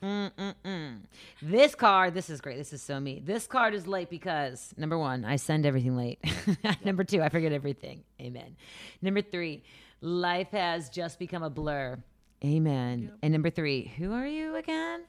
Mm-mm-mm. 0.02 0.98
This 1.40 1.76
card, 1.76 2.14
this 2.14 2.28
is 2.28 2.40
great. 2.40 2.56
This 2.56 2.72
is 2.72 2.82
so 2.82 2.98
me. 2.98 3.22
This 3.24 3.46
card 3.46 3.72
is 3.72 3.86
late 3.86 4.10
because 4.10 4.74
number 4.76 4.98
one, 4.98 5.24
I 5.24 5.36
send 5.36 5.64
everything 5.64 5.96
late. 5.96 6.18
number 6.84 7.04
two, 7.04 7.22
I 7.22 7.28
forget 7.28 7.52
everything. 7.52 8.02
Amen. 8.20 8.56
Number 9.00 9.22
three, 9.22 9.62
life 10.00 10.50
has 10.50 10.90
just 10.90 11.20
become 11.20 11.44
a 11.44 11.50
blur. 11.50 12.02
Amen. 12.44 13.12
And 13.22 13.32
number 13.32 13.50
three, 13.50 13.92
who 13.96 14.12
are 14.12 14.26
you 14.26 14.56
again? 14.56 15.02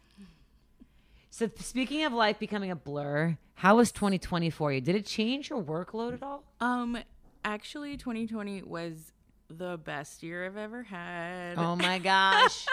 So 1.32 1.50
speaking 1.58 2.04
of 2.04 2.14
life 2.14 2.38
becoming 2.38 2.70
a 2.70 2.76
blur, 2.76 3.40
how 3.56 3.78
was 3.78 3.92
2020 3.92 4.52
for 4.52 4.72
you? 4.72 4.80
Did 4.80 4.96
it 4.96 5.08
change 5.08 5.50
your 5.50 5.64
workload 5.64 6.14
at 6.14 6.22
all? 6.22 6.44
Um 6.62 7.00
actually 7.44 7.98
2020 7.98 8.64
was 8.64 9.12
the 9.50 9.78
best 9.78 10.24
year 10.24 10.46
I've 10.46 10.58
ever 10.58 10.84
had. 10.84 11.56
Oh 11.58 11.76
my 11.76 12.00
gosh. 12.12 12.66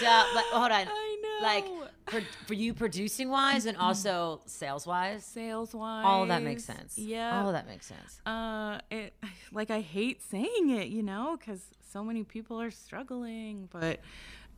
Duh, 0.00 0.24
like, 0.34 0.44
hold 0.46 0.70
on. 0.70 0.86
I 0.88 1.16
know. 1.22 1.46
Like 1.46 1.64
for, 2.08 2.20
for 2.46 2.54
you 2.54 2.74
producing 2.74 3.30
wise 3.30 3.64
and 3.64 3.76
also 3.78 4.42
sales 4.44 4.86
wise, 4.86 5.24
sales 5.24 5.74
wise. 5.74 6.04
all 6.06 6.26
that 6.26 6.42
makes 6.42 6.64
sense. 6.64 6.98
Yeah. 6.98 7.42
All 7.42 7.52
that 7.52 7.66
makes 7.66 7.86
sense. 7.86 8.20
uh 8.26 8.78
it 8.90 9.14
like 9.52 9.70
i 9.70 9.80
hate 9.80 10.20
saying 10.22 10.68
it 10.70 10.88
you 10.88 11.02
know 11.02 11.36
because 11.38 11.62
so 11.92 12.04
many 12.04 12.22
people 12.24 12.60
are 12.60 12.70
struggling 12.70 13.68
but 13.72 14.00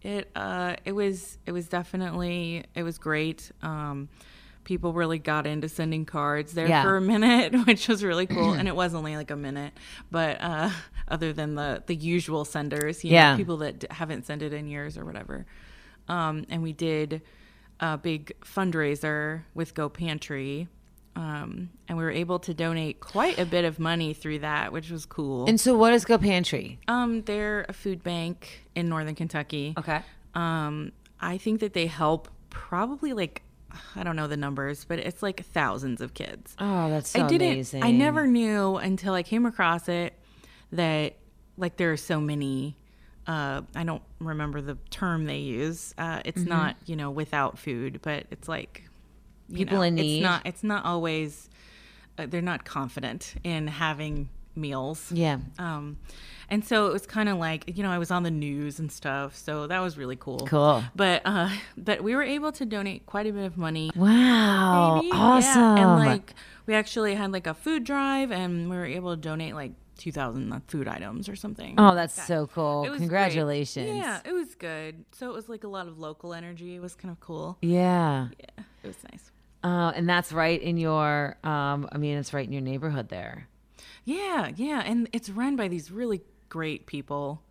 it 0.03 0.29
uh 0.35 0.75
it 0.85 0.93
was 0.93 1.39
it 1.47 1.53
was 1.53 1.69
definitely 1.69 2.65
it 2.75 2.83
was 2.83 2.99
great 2.99 3.53
um 3.63 4.09
people 4.65 4.93
really 4.93 5.19
got 5.19 5.47
into 5.47 5.69
sending 5.69 6.05
cards 6.05 6.53
there 6.55 6.67
Yeah. 6.69 6.83
for 6.83 6.97
a 6.97 7.01
minute 7.01 7.55
which 7.67 7.89
was 7.89 8.03
really 8.05 8.27
cool 8.27 8.53
and 8.59 8.69
it 8.69 8.77
was 8.77 8.95
only 8.95 9.17
like 9.17 9.31
a 9.31 9.37
minute 9.37 9.73
but 10.11 10.41
uh 10.41 10.71
other 11.09 11.33
than 11.33 11.55
the 11.55 11.83
the 11.87 11.95
usual 11.97 12.45
senders 12.45 13.05
you 13.05 13.11
Yeah. 13.13 13.33
know 13.33 13.37
people 13.39 13.57
that 13.59 13.81
d- 13.81 13.87
haven't 13.91 14.27
sent 14.27 14.43
it 14.43 14.53
in 14.53 14.67
years 14.69 14.97
or 14.97 15.05
whatever 15.05 15.47
um 16.09 16.45
and 16.49 16.63
we 16.63 16.73
did 16.73 17.23
a 17.81 17.99
big 17.99 18.33
fundraiser 18.43 19.43
with 19.55 19.75
go 19.75 19.89
pantry 19.89 20.69
um, 21.15 21.69
and 21.89 21.99
we 21.99 22.05
were 22.05 22.11
able 22.11 22.39
to 22.39 22.55
donate 22.55 23.01
quite 23.01 23.39
a 23.39 23.45
bit 23.45 23.67
of 23.67 23.79
money 23.79 24.15
through 24.15 24.39
that, 24.39 24.73
which 24.73 24.91
was 24.91 25.05
cool. 25.05 25.45
And 25.47 25.61
so 25.61 25.77
what 25.77 25.93
is 25.93 26.07
Go 26.07 26.17
Pantry? 26.17 26.79
um, 26.89 27.21
they're 27.23 27.67
a 27.69 27.75
food 27.75 28.03
bank 28.03 28.63
in 28.75 28.89
northern 28.89 29.15
Kentucky. 29.15 29.75
Okay. 29.77 30.01
Um, 30.35 30.93
I 31.21 31.37
think 31.37 31.61
that 31.61 31.75
they 31.75 31.87
help 31.87 32.29
probably 32.49 33.13
like 33.13 33.43
I 33.97 34.03
don't 34.03 34.17
know 34.17 34.27
the 34.29 34.37
numbers, 34.37 34.85
but 34.85 34.99
it's 34.99 35.23
like 35.23 35.45
thousands 35.47 36.01
of 36.01 36.15
kids. 36.15 36.55
Oh, 36.59 36.91
that's 36.91 37.11
so 37.11 37.25
I 37.25 37.29
didn't. 37.29 37.53
amazing. 37.53 37.83
I 37.83 37.91
never 37.91 38.27
knew 38.27 38.77
until 38.77 39.15
I 39.15 39.23
came 39.23 39.47
across 39.47 39.89
it 39.89 40.15
that 40.73 41.15
like 41.57 41.77
there 41.77 41.93
are 41.93 41.97
so 41.97 42.21
many. 42.21 42.77
Uh, 43.27 43.63
I 43.77 43.85
don't 43.85 44.03
remember 44.19 44.61
the 44.61 44.77
term 44.91 45.27
they 45.27 45.39
use. 45.39 45.95
Uh, 45.97 46.21
it's 46.25 46.41
Mm-hmm. 46.41 46.49
not 46.49 46.77
you 46.87 46.97
know 46.97 47.11
without 47.11 47.59
food, 47.59 48.01
but 48.03 48.27
it's 48.31 48.49
like 48.49 48.83
you 49.49 49.59
People 49.59 49.79
know, 49.79 49.83
in 49.83 49.95
need. 49.97 50.17
It's 50.19 50.23
not. 50.23 50.47
It's 50.47 50.65
not 50.65 50.85
always. 50.85 51.49
Uh, 52.19 52.27
they're 52.27 52.43
not 52.43 52.65
confident 52.65 53.35
in 53.45 53.67
having 53.67 54.29
meals. 54.55 55.11
Yeah. 55.13 55.39
Um, 55.59 55.99
and 56.49 56.65
so 56.65 56.87
it 56.87 56.93
was 56.93 57.07
kind 57.07 57.29
of 57.29 57.39
like 57.39 57.77
you 57.77 57.83
know 57.83 57.91
I 57.91 57.99
was 57.99 58.11
on 58.11 58.23
the 58.25 58.31
news 58.31 58.79
and 58.79 58.93
stuff, 58.93 59.37
so 59.37 59.67
that 59.67 59.79
was 59.81 59.97
really 59.97 60.17
cool. 60.17 60.47
Cool. 60.47 60.85
But 60.95 61.23
uh, 61.25 61.51
but 61.77 62.03
we 62.03 62.15
were 62.15 62.23
able 62.23 62.53
to 62.53 62.67
donate 62.67 63.07
quite 63.07 63.27
a 63.27 63.33
bit 63.33 63.45
of 63.45 63.57
money 63.57 63.91
Wow. 63.97 64.97
Maybe, 64.97 65.09
yeah. 65.09 65.15
Awesome. 65.15 65.63
And 65.79 65.99
like 65.99 66.35
we 66.67 66.75
actually 66.75 67.15
had 67.15 67.33
like 67.33 67.47
a 67.47 67.55
food 67.55 67.85
drive, 67.85 68.31
and 68.31 68.69
we 68.69 68.77
were 68.77 68.87
able 68.87 69.15
to 69.15 69.21
donate 69.21 69.55
like 69.55 69.73
two 69.97 70.13
thousand 70.13 70.61
food 70.69 70.89
items 70.89 71.29
or 71.29 71.37
something. 71.37 71.75
oh, 71.79 71.95
that's 71.95 72.27
so 72.27 72.49
cool. 72.49 72.81
Was 72.83 72.91
great. 72.91 72.99
Congratulations. 72.99 73.97
Yeah, 73.97 74.21
it 74.25 74.33
was 74.33 74.55
good. 74.55 75.05
So 75.13 75.31
it 75.31 75.35
was 75.35 75.49
like 75.49 75.65
a 75.65 75.69
lot 75.69 75.87
of 75.87 75.99
local 75.99 76.35
energy. 76.35 76.75
It 76.75 76.83
was 76.83 76.95
kind 76.95 77.13
of 77.13 77.21
cool. 77.21 77.57
Yeah. 77.63 78.29
Yeah, 78.39 78.65
it 78.83 78.87
was 78.89 78.97
nice. 79.11 79.31
Uh, 79.65 79.93
and 79.95 80.09
that's 80.09 80.33
right 80.33 80.61
in 80.61 80.77
your, 80.77 81.37
um, 81.45 81.89
I 81.93 81.99
mean, 81.99 82.19
it's 82.19 82.35
right 82.35 82.45
in 82.45 82.53
your 82.53 82.63
neighborhood 82.63 83.09
there. 83.11 83.47
Yeah, 84.05 84.51
yeah, 84.57 84.83
and 84.85 85.09
it's 85.13 85.31
run 85.31 85.57
by 85.57 85.69
these 85.69 85.91
really 85.91 86.23
great 86.49 86.87
people. 86.87 87.43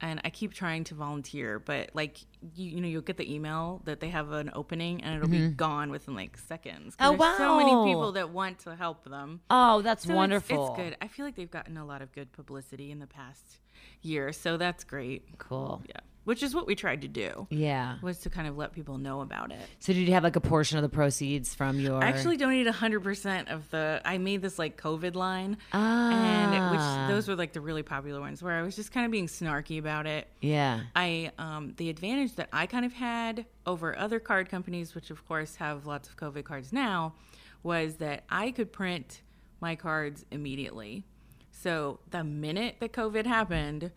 And 0.00 0.20
I 0.24 0.30
keep 0.30 0.52
trying 0.52 0.82
to 0.84 0.96
volunteer, 0.96 1.60
but 1.60 1.90
like 1.94 2.18
you, 2.56 2.70
you 2.70 2.80
know, 2.80 2.88
you'll 2.88 3.02
get 3.02 3.18
the 3.18 3.32
email 3.32 3.80
that 3.84 4.00
they 4.00 4.08
have 4.08 4.32
an 4.32 4.50
opening, 4.52 5.00
and 5.04 5.14
it'll 5.14 5.28
be 5.28 5.38
mm-hmm. 5.38 5.54
gone 5.54 5.92
within 5.92 6.16
like 6.16 6.36
seconds. 6.36 6.96
Oh, 6.98 7.12
wow! 7.12 7.36
So 7.38 7.56
many 7.56 7.70
people 7.70 8.10
that 8.12 8.30
want 8.30 8.58
to 8.60 8.74
help 8.74 9.04
them. 9.04 9.42
Oh, 9.48 9.80
that's 9.80 10.02
So 10.02 10.08
it's- 10.08 10.16
wonderful. 10.16 10.70
It's, 10.70 10.76
good. 10.76 10.96
I 11.00 11.06
feel 11.06 11.24
like 11.24 11.36
they've 11.36 11.48
gotten 11.48 11.76
a 11.76 11.84
lot 11.84 12.02
of 12.02 12.10
good 12.10 12.32
publicity 12.32 12.90
in 12.90 12.98
the 12.98 13.06
past 13.06 13.60
year, 14.00 14.32
so 14.32 14.56
that's 14.56 14.82
great. 14.82 15.38
Cool. 15.38 15.82
Yeah, 15.88 16.00
which 16.24 16.42
is 16.42 16.54
what 16.54 16.66
we 16.66 16.74
tried 16.74 17.02
to 17.02 17.08
do 17.08 17.46
Yeah. 17.50 17.96
was 18.02 18.18
to 18.20 18.30
kind 18.30 18.46
of 18.46 18.56
let 18.56 18.72
people 18.72 18.98
know 18.98 19.20
about 19.22 19.50
it. 19.50 19.60
So 19.80 19.92
did 19.92 20.06
you 20.06 20.12
have 20.14 20.22
like 20.22 20.36
a 20.36 20.40
portion 20.40 20.78
of 20.78 20.82
the 20.82 20.88
proceeds 20.88 21.54
from 21.54 21.80
your? 21.80 22.02
I 22.02 22.06
actually 22.08 22.36
donated 22.36 22.72
100% 22.72 23.50
of 23.52 23.68
the. 23.70 24.00
I 24.04 24.18
made 24.18 24.42
this 24.42 24.58
like 24.58 24.80
COVID 24.80 25.14
line, 25.16 25.56
ah, 25.72 26.10
and 26.12 26.70
which 26.70 27.08
those 27.14 27.28
were 27.28 27.34
like 27.36 27.52
the 27.52 27.60
really 27.60 27.82
popular 27.82 28.20
ones 28.20 28.42
where 28.42 28.54
I 28.54 28.62
was 28.62 28.76
just 28.76 28.92
kind 28.92 29.04
of 29.06 29.12
being 29.12 29.26
snarky 29.26 29.78
about 29.78 30.06
it. 30.06 30.28
yeah. 30.40 30.80
I 30.94 31.32
um, 31.38 31.74
the 31.76 31.90
advantage 31.90 32.36
that 32.36 32.48
I 32.52 32.66
kind 32.66 32.84
of 32.84 32.92
had 32.92 33.46
over 33.66 33.96
other 33.98 34.20
card 34.20 34.48
companies, 34.48 34.94
which 34.94 35.10
of 35.10 35.26
course 35.26 35.56
have 35.56 35.86
lots 35.86 36.08
of 36.08 36.16
COVID 36.16 36.44
cards 36.44 36.72
now, 36.72 37.14
was 37.62 37.96
that 37.96 38.24
I 38.28 38.50
could 38.50 38.72
print 38.72 39.22
my 39.60 39.76
cards 39.76 40.24
immediately. 40.30 41.04
So 41.50 42.00
the 42.10 42.24
minute 42.24 42.76
that 42.80 42.92
COVID 42.92 43.26
happened, 43.26 43.92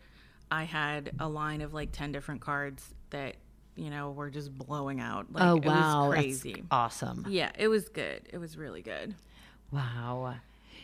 I 0.50 0.64
had 0.64 1.12
a 1.18 1.28
line 1.28 1.60
of 1.62 1.74
like 1.74 1.92
ten 1.92 2.12
different 2.12 2.40
cards 2.40 2.94
that 3.10 3.36
you 3.74 3.90
know 3.90 4.10
were 4.12 4.30
just 4.30 4.52
blowing 4.56 5.00
out. 5.00 5.26
Like, 5.32 5.42
oh 5.44 5.56
it 5.56 5.64
wow, 5.64 6.08
was 6.08 6.14
that's 6.16 6.22
crazy. 6.42 6.62
awesome. 6.70 7.26
Yeah, 7.28 7.50
it 7.58 7.68
was 7.68 7.88
good. 7.88 8.22
It 8.32 8.38
was 8.38 8.56
really 8.56 8.82
good. 8.82 9.14
Wow. 9.70 10.34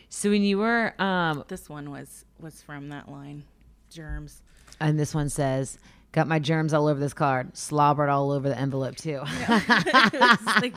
So 0.09 0.29
when 0.29 0.43
you 0.43 0.57
were, 0.59 0.93
um, 1.01 1.43
This 1.47 1.69
one 1.69 1.89
was 1.91 2.25
was 2.39 2.61
from 2.61 2.89
that 2.89 3.09
line, 3.09 3.45
germs. 3.89 4.41
and 4.79 4.99
this 4.99 5.15
one 5.15 5.29
says, 5.29 5.79
"Got 6.11 6.27
my 6.27 6.37
germs 6.39 6.73
all 6.73 6.87
over 6.87 6.99
this 6.99 7.13
card, 7.13 7.55
slobbered 7.57 8.09
all 8.09 8.31
over 8.31 8.47
the 8.49 8.57
envelope 8.57 8.95
too." 8.95 9.21
It's 9.37 10.45
like, 10.61 10.75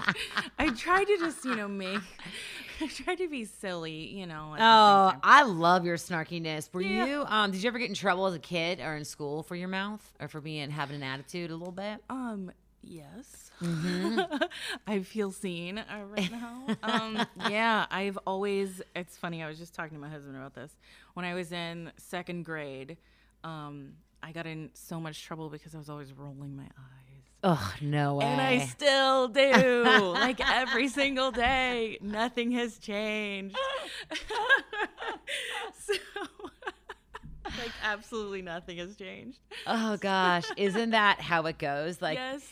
I 0.59 0.71
tried 0.71 1.05
to 1.05 1.19
just 1.19 1.45
you 1.45 1.55
know 1.57 1.69
make. 1.69 2.01
I 2.81 2.87
tried 2.89 3.19
to 3.19 3.29
be 3.29 3.45
silly, 3.45 4.07
you 4.09 4.27
know. 4.27 4.55
at 4.55 4.59
the 4.59 5.11
same 5.11 5.19
Oh. 5.19 5.21
I 5.23 5.43
love 5.43 5.85
your 5.85 5.97
snarkiness. 5.97 6.73
Were 6.73 6.83
Yeah. 6.83 7.07
you? 7.07 7.25
Um, 7.27 7.51
did 7.51 7.63
you 7.63 7.69
ever 7.69 7.79
get 7.79 7.89
in 7.89 7.95
trouble 7.95 8.27
as 8.27 8.35
a 8.35 8.39
kid 8.39 8.81
or 8.81 8.97
in 8.97 9.05
school 9.05 9.43
for 9.43 9.57
your 9.57 9.69
mouth 9.69 10.03
or 10.21 10.29
for 10.29 10.41
being 10.41 10.71
having 10.71 10.97
an 10.97 11.03
attitude 11.03 11.51
a 11.51 11.57
little 11.57 11.73
bit? 11.73 12.03
Um, 12.11 12.51
yes. 12.83 13.51
Mm-hmm. 13.63 14.21
I 14.87 15.01
feel 15.01 15.33
seen 15.33 15.79
uh, 15.79 16.05
right 16.15 16.31
now. 16.31 16.67
Um, 16.83 17.27
yeah, 17.51 17.87
I've 17.91 18.19
always, 18.27 18.83
it's 18.95 19.17
funny, 19.17 19.43
I 19.43 19.49
was 19.49 19.59
just 19.59 19.75
talking 19.75 19.97
to 19.97 20.01
my 20.01 20.11
husband 20.11 20.37
about 20.37 20.55
this. 20.55 20.71
When 21.15 21.25
I 21.25 21.35
was 21.35 21.53
in 21.53 21.91
second 21.97 22.45
grade, 22.45 22.97
um, 23.45 23.93
I 24.23 24.33
got 24.33 24.47
in 24.47 24.71
so 24.75 25.01
much 25.01 25.23
trouble 25.25 25.49
because 25.49 25.75
I 25.75 25.79
was 25.79 25.89
always 25.89 26.13
rolling 26.13 26.57
my 26.57 26.65
eyes. 26.65 27.06
Oh 27.45 27.75
no 27.81 28.17
way! 28.17 28.25
And 28.25 28.41
I 28.41 28.67
still 28.67 29.29
do, 29.29 29.83
like 30.13 30.41
every 30.41 30.89
single 30.89 31.31
day. 31.31 31.99
Nothing 32.01 32.51
has 32.53 32.79
changed. 32.79 33.57
so, 35.79 35.93
like, 37.45 37.73
absolutely 37.85 38.43
nothing 38.43 38.79
has 38.79 38.97
changed. 38.97 39.39
oh 39.67 39.97
gosh, 39.99 40.45
isn't 40.57 40.91
that 40.91 41.21
how 41.21 41.47
it 41.47 41.59
goes? 41.59 42.03
Like, 42.03 42.19
yes, 42.19 42.43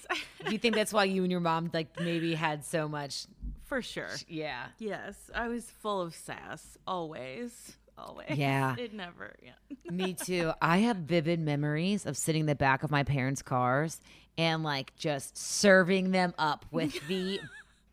do 0.44 0.52
you 0.52 0.58
think 0.58 0.74
that's 0.74 0.92
why 0.92 1.04
you 1.04 1.22
and 1.22 1.30
your 1.30 1.40
mom 1.40 1.70
like 1.72 1.98
maybe 2.00 2.34
had 2.34 2.64
so 2.64 2.88
much? 2.88 3.26
for 3.64 3.82
sure. 3.82 4.10
Yeah. 4.28 4.66
Yes, 4.78 5.16
I 5.34 5.48
was 5.48 5.64
full 5.64 6.00
of 6.00 6.14
sass 6.14 6.78
always. 6.86 7.76
Always. 7.96 8.30
Yeah. 8.30 8.76
It 8.78 8.92
never, 8.92 9.34
yeah. 9.42 9.52
Me 9.90 10.14
too. 10.14 10.52
I 10.60 10.78
have 10.78 10.96
vivid 10.98 11.40
memories 11.40 12.06
of 12.06 12.16
sitting 12.16 12.40
in 12.40 12.46
the 12.46 12.54
back 12.54 12.82
of 12.82 12.90
my 12.90 13.02
parents' 13.04 13.42
cars 13.42 14.00
and 14.38 14.62
like 14.62 14.94
just 14.96 15.36
serving 15.36 16.10
them 16.10 16.34
up 16.38 16.64
with 16.70 16.94
the 17.08 17.40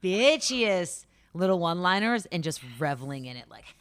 bitchiest 0.04 1.06
little 1.34 1.60
one-liners 1.60 2.26
and 2.28 2.44
just 2.44 2.62
reveling 2.80 3.26
in 3.26 3.38
it, 3.38 3.46
like. 3.50 3.66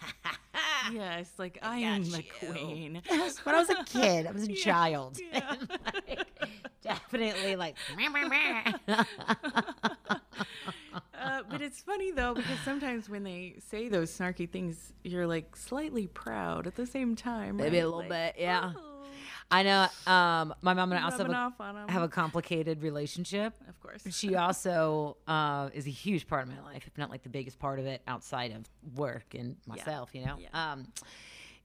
Yes, 0.95 1.31
like 1.37 1.59
I 1.63 1.79
am 1.81 2.05
the 2.11 2.23
you. 2.23 2.49
queen. 2.49 3.03
When 3.45 3.55
I 3.55 3.59
was 3.59 3.69
a 3.69 3.85
kid, 3.85 4.27
I 4.27 4.31
was 4.33 4.45
a 4.45 4.53
child. 4.55 5.19
yeah. 5.33 5.55
Like, 6.09 6.27
definitely 6.83 7.55
like. 7.55 7.77
Uh, 8.89 9.05
but 11.51 11.61
it's 11.61 11.81
funny 11.83 12.11
though 12.11 12.33
because 12.35 12.59
sometimes 12.65 13.11
when 13.11 13.25
they 13.25 13.57
say 13.69 13.89
those 13.91 14.11
snarky 14.11 14.49
things, 14.51 14.93
you're 15.05 15.27
like 15.27 15.55
slightly 15.55 16.07
proud 16.07 16.67
at 16.67 16.77
the 16.77 16.87
same 16.87 17.15
time. 17.15 17.59
Maybe 17.59 17.79
a 17.79 17.85
little 17.85 18.01
Like, 18.01 18.09
bit, 18.09 18.35
yeah. 18.39 18.73
oh, 18.77 18.90
I 19.51 19.63
know. 19.65 19.87
Um, 20.07 20.55
my 20.63 20.75
mom 20.75 20.93
and 20.93 21.01
I 21.01 21.05
also 21.05 21.19
have 21.25 21.31
a, 21.31 21.35
off 21.35 21.61
on 21.61 21.77
'em. 21.77 21.89
have 21.89 22.03
a 22.03 22.09
complicated 22.09 22.83
relationship. 22.83 23.55
of 23.69 23.81
course. 23.81 24.03
She 24.11 24.37
also 24.37 25.17
uh, 25.27 25.71
is 25.75 25.87
a 25.87 25.91
huge 25.91 26.29
part 26.29 26.45
of 26.45 26.49
my 26.55 26.61
life, 26.63 26.85
if 26.87 26.97
not 26.97 27.11
like 27.11 27.23
the 27.25 27.29
biggest 27.31 27.59
part 27.59 27.79
of 27.81 27.87
it 27.87 28.01
outside 28.07 28.53
of 28.53 28.65
work 28.97 29.35
and 29.35 29.57
myself, 29.67 30.11
you 30.15 30.25
know. 30.25 30.37
Yeah. 30.39 30.73
Um, 30.73 30.87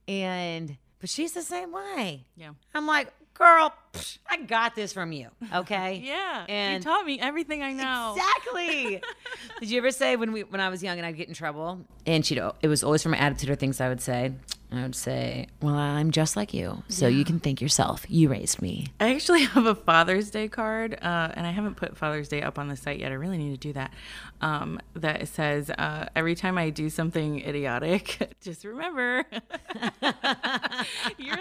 and 0.08 0.76
but 1.00 1.10
she's 1.10 1.32
the 1.32 1.42
same 1.42 1.72
way. 1.72 2.24
Yeah. 2.36 2.50
I'm 2.74 2.86
like, 2.86 3.12
girl, 3.34 3.72
psh, 3.92 4.18
I 4.28 4.38
got 4.42 4.74
this 4.74 4.92
from 4.92 5.12
you, 5.12 5.28
okay? 5.54 5.96
Yeah. 6.04 6.46
And- 6.48 6.82
you 6.82 6.90
taught 6.90 7.04
me 7.04 7.20
everything 7.20 7.62
I 7.62 7.72
know. 7.72 8.16
Exactly. 8.16 9.02
Did 9.60 9.70
you 9.70 9.78
ever 9.78 9.90
say 9.90 10.16
when 10.16 10.32
we 10.32 10.42
when 10.44 10.60
I 10.60 10.68
was 10.70 10.82
young 10.82 10.96
and 10.98 11.06
I'd 11.06 11.16
get 11.16 11.28
in 11.28 11.34
trouble, 11.34 11.80
and 12.06 12.24
she'd 12.24 12.40
it 12.62 12.68
was 12.68 12.82
always 12.82 13.02
from 13.02 13.12
my 13.12 13.18
attitude 13.18 13.50
or 13.50 13.54
things 13.54 13.80
I 13.80 13.88
would 13.88 14.00
say. 14.00 14.32
I 14.72 14.82
would 14.82 14.96
say, 14.96 15.46
"Well, 15.62 15.74
I'm 15.74 16.10
just 16.10 16.36
like 16.36 16.52
you, 16.52 16.82
so 16.88 17.06
you 17.06 17.24
can 17.24 17.38
thank 17.38 17.60
yourself. 17.60 18.04
You 18.08 18.28
raised 18.28 18.60
me." 18.60 18.88
I 18.98 19.14
actually 19.14 19.44
have 19.44 19.66
a 19.66 19.74
Father's 19.74 20.30
Day 20.30 20.48
card, 20.48 20.98
uh, 21.00 21.30
and 21.34 21.46
I 21.46 21.52
haven't 21.52 21.76
put 21.76 21.96
Father's 21.96 22.28
Day 22.28 22.42
up 22.42 22.58
on 22.58 22.68
the 22.68 22.76
site 22.76 22.98
yet. 22.98 23.12
I 23.12 23.14
really 23.14 23.38
need 23.38 23.52
to 23.52 23.68
do 23.68 23.72
that. 23.74 23.92
Um, 24.40 24.80
that 24.94 25.28
says 25.28 25.70
uh, 25.70 26.08
every 26.16 26.34
time 26.34 26.58
I 26.58 26.70
do 26.70 26.90
something 26.90 27.40
idiotic, 27.40 28.34
just 28.40 28.64
remember 28.64 29.24
you're 29.32 29.92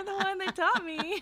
the 0.04 0.16
one 0.16 0.38
that 0.38 0.56
taught 0.56 0.86
me. 0.86 1.22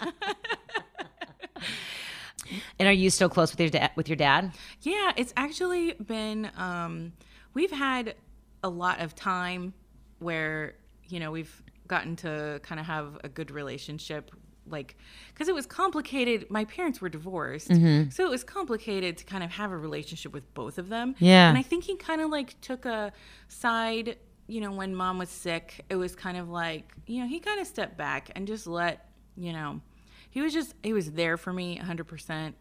And 2.78 2.89
are 2.89 2.93
you 2.93 3.10
still 3.10 3.30
close 3.30 3.51
with 3.51 3.60
your 3.62 3.70
dad? 3.70 3.91
With 3.95 4.10
your 4.10 4.18
dad? 4.18 4.51
yeah, 4.82 5.14
it's 5.16 5.34
actually 5.38 5.93
been. 5.93 6.51
Um, 6.58 7.14
we've 7.54 7.72
had 7.72 8.16
a 8.64 8.70
lot 8.70 8.99
of 8.99 9.16
time 9.16 9.74
where 10.20 10.76
you 11.08 11.20
know 11.20 11.32
we've 11.32 11.62
gotten 11.88 12.16
to 12.18 12.60
kind 12.64 12.80
of 12.80 12.86
have 12.86 13.18
a 13.24 13.30
good 13.30 13.52
relationship 13.52 14.32
like 14.66 14.96
because 15.34 15.50
it 15.50 15.54
was 15.56 15.66
complicated 15.66 16.50
my 16.50 16.64
parents 16.64 17.02
were 17.02 17.10
divorced 17.10 17.68
Mm-hmm. 17.70 18.10
so 18.12 18.24
it 18.26 18.30
was 18.30 18.44
complicated 18.46 19.18
to 19.18 19.26
kind 19.26 19.44
of 19.44 19.52
have 19.52 19.72
a 19.72 19.78
relationship 19.78 20.32
with 20.34 20.52
both 20.54 20.78
of 20.78 20.88
them 20.88 21.16
Yeah. 21.20 21.50
and 21.50 21.58
i 21.58 21.62
think 21.62 21.84
he 21.84 21.98
kind 21.98 22.22
of 22.22 22.30
like 22.30 22.60
took 22.62 22.86
a 22.86 23.12
side 23.50 24.18
you 24.48 24.62
know 24.62 24.72
when 24.72 24.96
mom 24.96 25.18
was 25.18 25.30
sick 25.30 25.84
it 25.90 25.96
was 25.96 26.16
kind 26.16 26.38
of 26.38 26.50
like 26.50 26.94
you 27.08 27.20
know 27.22 27.28
he 27.28 27.40
kind 27.40 27.60
of 27.60 27.68
stepped 27.68 27.98
back 27.98 28.32
and 28.36 28.48
just 28.48 28.66
let 28.68 29.10
you 29.36 29.52
know 29.52 29.82
he 30.30 30.42
was 30.42 30.54
just 30.54 30.74
he 30.82 30.94
was 30.94 31.12
there 31.12 31.38
for 31.38 31.52
me 31.54 31.78
100% 31.80 32.54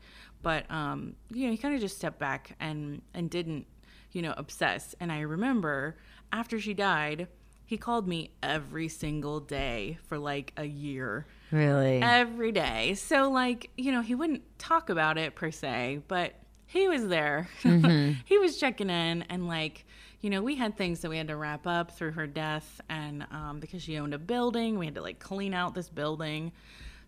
but 0.43 0.69
um 0.71 1.15
you 1.31 1.47
know 1.47 1.53
he 1.53 1.57
kind 1.57 1.75
of 1.75 1.81
just 1.81 1.97
stepped 1.97 2.19
back 2.19 2.57
and 2.61 3.01
and 3.15 3.31
didn't 3.31 3.67
you 4.11 4.23
know 4.23 4.35
obsess 4.37 4.95
and 5.01 5.11
i 5.13 5.21
remember 5.21 5.97
after 6.33 6.59
she 6.61 6.75
died 6.75 7.29
he 7.73 7.79
called 7.79 8.07
me 8.07 8.29
every 8.43 8.87
single 8.89 9.41
day 9.41 9.97
for 10.07 10.19
like 10.19 10.53
a 10.59 10.65
year. 10.67 11.25
Really? 11.51 12.03
every 12.03 12.53
day. 12.53 12.93
So 12.95 13.31
like 13.31 13.71
you 13.79 13.93
know 13.93 14.03
he 14.03 14.15
wouldn't 14.15 14.43
talk 14.59 14.91
about 14.91 15.17
it 15.17 15.35
per 15.35 15.51
se 15.51 16.01
but 16.07 16.35
he 16.67 16.87
was 16.87 17.09
there. 17.09 17.49
He 18.27 18.37
was 18.39 18.59
checking 18.59 18.91
in 18.91 19.23
and 19.31 19.47
like 19.49 19.87
you 20.21 20.29
know 20.29 20.43
we 20.43 20.55
had 20.57 20.77
things 20.77 21.01
that 21.01 21.09
we 21.09 21.17
had 21.17 21.29
to 21.29 21.37
wrap 21.37 21.67
up 21.67 21.93
through 21.93 22.11
her 22.13 22.27
death 22.27 22.81
and 22.91 23.27
um, 23.31 23.59
because 23.59 23.81
she 23.83 23.97
owned 23.97 24.13
a 24.13 24.19
building 24.19 24.79
we 24.79 24.85
had 24.85 24.95
to 24.97 25.03
like 25.03 25.19
clean 25.19 25.55
out 25.55 25.75
this 25.75 25.89
building. 25.89 26.53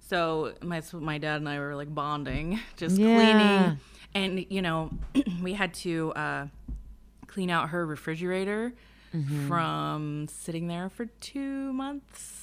So 0.01 0.53
my, 0.63 0.83
my 0.93 1.19
dad 1.19 1.37
and 1.43 1.49
i 1.49 1.59
were 1.59 1.75
like 1.77 1.95
bonding 1.95 2.59
just 2.79 2.99
Yeah. 2.99 3.13
cleaning. 3.15 3.79
And 4.15 4.47
you 4.49 4.63
know 4.63 4.91
we 5.43 5.53
had 5.53 5.75
to 5.85 6.13
uh, 6.15 6.47
clean 7.27 7.51
out 7.51 7.69
her 7.71 7.85
refrigerator 7.87 8.73
from 9.47 10.27
sitting 10.29 10.67
there 10.69 10.89
for 10.89 11.07
two 11.21 11.73
months 11.73 12.41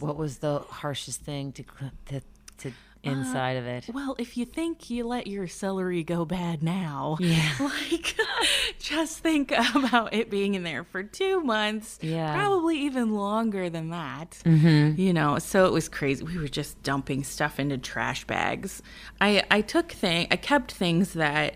what 0.00 0.16
was 0.16 0.38
the 0.38 0.60
harshest 0.60 1.20
thing 1.22 1.52
to 1.52 1.64
to, 2.06 2.20
to 2.58 2.72
inside 3.04 3.56
of 3.56 3.66
it? 3.66 3.88
Well, 3.92 4.16
if 4.18 4.36
you 4.36 4.44
think 4.44 4.90
you 4.90 5.06
let 5.06 5.26
your 5.28 5.46
celery 5.46 6.02
go 6.04 6.24
bad 6.24 6.62
now, 6.62 7.16
Yeah. 7.20 7.48
like 7.60 8.16
just 8.78 9.18
think 9.20 9.50
about 9.52 10.12
it 10.14 10.30
being 10.30 10.54
in 10.54 10.62
there 10.64 10.84
for 10.84 11.02
two 11.04 11.40
months, 11.40 11.98
Yeah. 12.02 12.34
probably 12.34 12.78
even 12.80 13.14
longer 13.14 13.70
than 13.70 13.90
that. 13.90 14.38
Mm-hmm. 14.44 15.00
You 15.00 15.12
know, 15.12 15.38
so 15.38 15.64
it 15.66 15.72
was 15.72 15.88
crazy. 15.88 16.22
We 16.24 16.38
were 16.38 16.48
just 16.48 16.80
dumping 16.82 17.22
stuff 17.24 17.58
into 17.60 17.78
trash 17.78 18.24
bags. 18.24 18.82
I 19.20 19.42
I 19.50 19.60
took 19.62 19.90
thing, 19.92 20.26
I 20.30 20.36
kept 20.36 20.72
things 20.72 21.14
that 21.14 21.54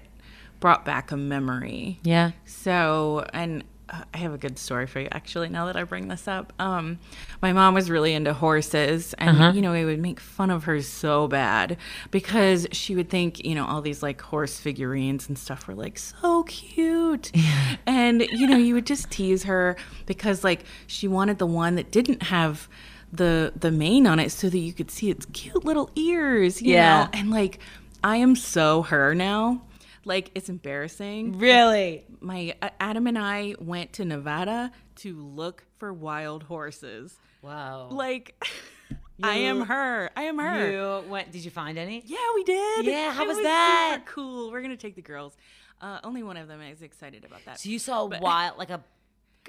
brought 0.61 0.85
back 0.85 1.11
a 1.11 1.17
memory. 1.17 1.99
Yeah. 2.05 2.31
So, 2.45 3.27
and 3.33 3.65
uh, 3.91 4.03
I 4.15 4.19
have 4.19 4.33
a 4.33 4.39
good 4.39 4.59
story 4.59 4.87
for 4.87 5.01
you 5.01 5.09
actually 5.13 5.49
now 5.49 5.67
that 5.67 5.77
I 5.77 5.85
bring 5.85 6.09
this 6.09 6.27
up. 6.29 6.53
Um, 6.59 6.99
my 7.41 7.53
mom 7.53 7.75
was 7.75 7.91
really 7.91 8.15
into 8.15 8.33
horses, 8.33 9.15
and 9.19 9.55
you 9.57 9.61
know, 9.63 9.73
we 9.73 9.85
would 9.85 9.99
make 9.99 10.21
fun 10.21 10.51
of 10.51 10.65
her 10.65 10.81
so 10.83 11.29
bad 11.29 11.77
because 12.11 12.67
she 12.73 12.95
would 12.95 13.11
think, 13.11 13.45
you 13.45 13.55
know, 13.55 13.67
all 13.67 13.81
these 13.83 14.03
like 14.03 14.21
horse 14.21 14.59
figurines 14.59 15.29
and 15.29 15.39
stuff 15.39 15.67
were 15.67 15.75
like 15.75 15.99
so 15.99 16.43
cute. 16.45 17.31
And, 17.87 18.23
you 18.31 18.47
know, 18.47 18.57
you 18.57 18.75
would 18.75 18.87
just 18.87 19.11
tease 19.11 19.43
her 19.45 19.77
because 20.07 20.45
like 20.45 20.65
she 20.87 21.09
wanted 21.09 21.39
the 21.39 21.47
one 21.47 21.75
that 21.75 21.91
didn't 21.91 22.23
have 22.25 22.69
the 23.13 23.53
the 23.57 23.71
mane 23.71 24.07
on 24.07 24.19
it 24.19 24.31
so 24.33 24.49
that 24.49 24.59
you 24.59 24.73
could 24.73 24.91
see 24.91 25.11
its 25.11 25.27
cute 25.33 25.65
little 25.65 25.91
ears, 25.97 26.63
you 26.63 26.75
Yeah. 26.75 27.05
know. 27.05 27.09
And 27.13 27.31
like 27.31 27.59
I 28.05 28.17
am 28.17 28.37
so 28.37 28.83
her 28.83 29.15
now. 29.15 29.63
Like 30.05 30.31
it's 30.35 30.49
embarrassing 30.49 31.39
Really? 31.39 32.05
my 32.21 32.55
uh, 32.61 32.71
Adam 32.81 33.07
and 33.07 33.19
I 33.19 33.55
went 33.59 33.93
to 33.95 34.05
Nevada 34.05 34.73
to 34.97 35.15
look 35.17 35.65
for 35.79 35.93
wild 35.93 36.43
horses. 36.45 37.15
Wow. 37.41 37.89
Like, 37.91 38.43
I 39.23 39.37
am 39.37 39.63
her. 39.63 40.11
I 40.17 40.23
am 40.25 40.39
her. 40.39 40.71
You 41.03 41.09
went? 41.11 41.31
Did 41.33 41.45
you 41.45 41.51
find 41.51 41.79
any? 41.79 42.03
Yeah, 42.07 42.19
we 42.35 42.45
did. 42.45 42.87
Yeah, 42.87 43.13
how 43.13 43.25
It 43.25 43.29
was 43.29 43.39
that? 43.43 43.99
Super 44.01 44.11
cool. 44.13 44.51
We're 44.51 44.63
gonna 44.63 44.77
take 44.77 44.97
the 44.97 45.03
girls. 45.03 45.37
Uh, 45.81 45.99
only 46.05 46.23
one 46.23 46.37
of 46.37 46.47
them 46.49 46.61
is 46.63 46.83
excited 46.83 47.25
about 47.25 47.45
that. 47.45 47.59
So 47.61 47.69
you 47.69 47.79
saw 47.79 48.03
a 48.03 48.19
wild, 48.21 48.59
like 48.59 48.71
a 48.71 48.83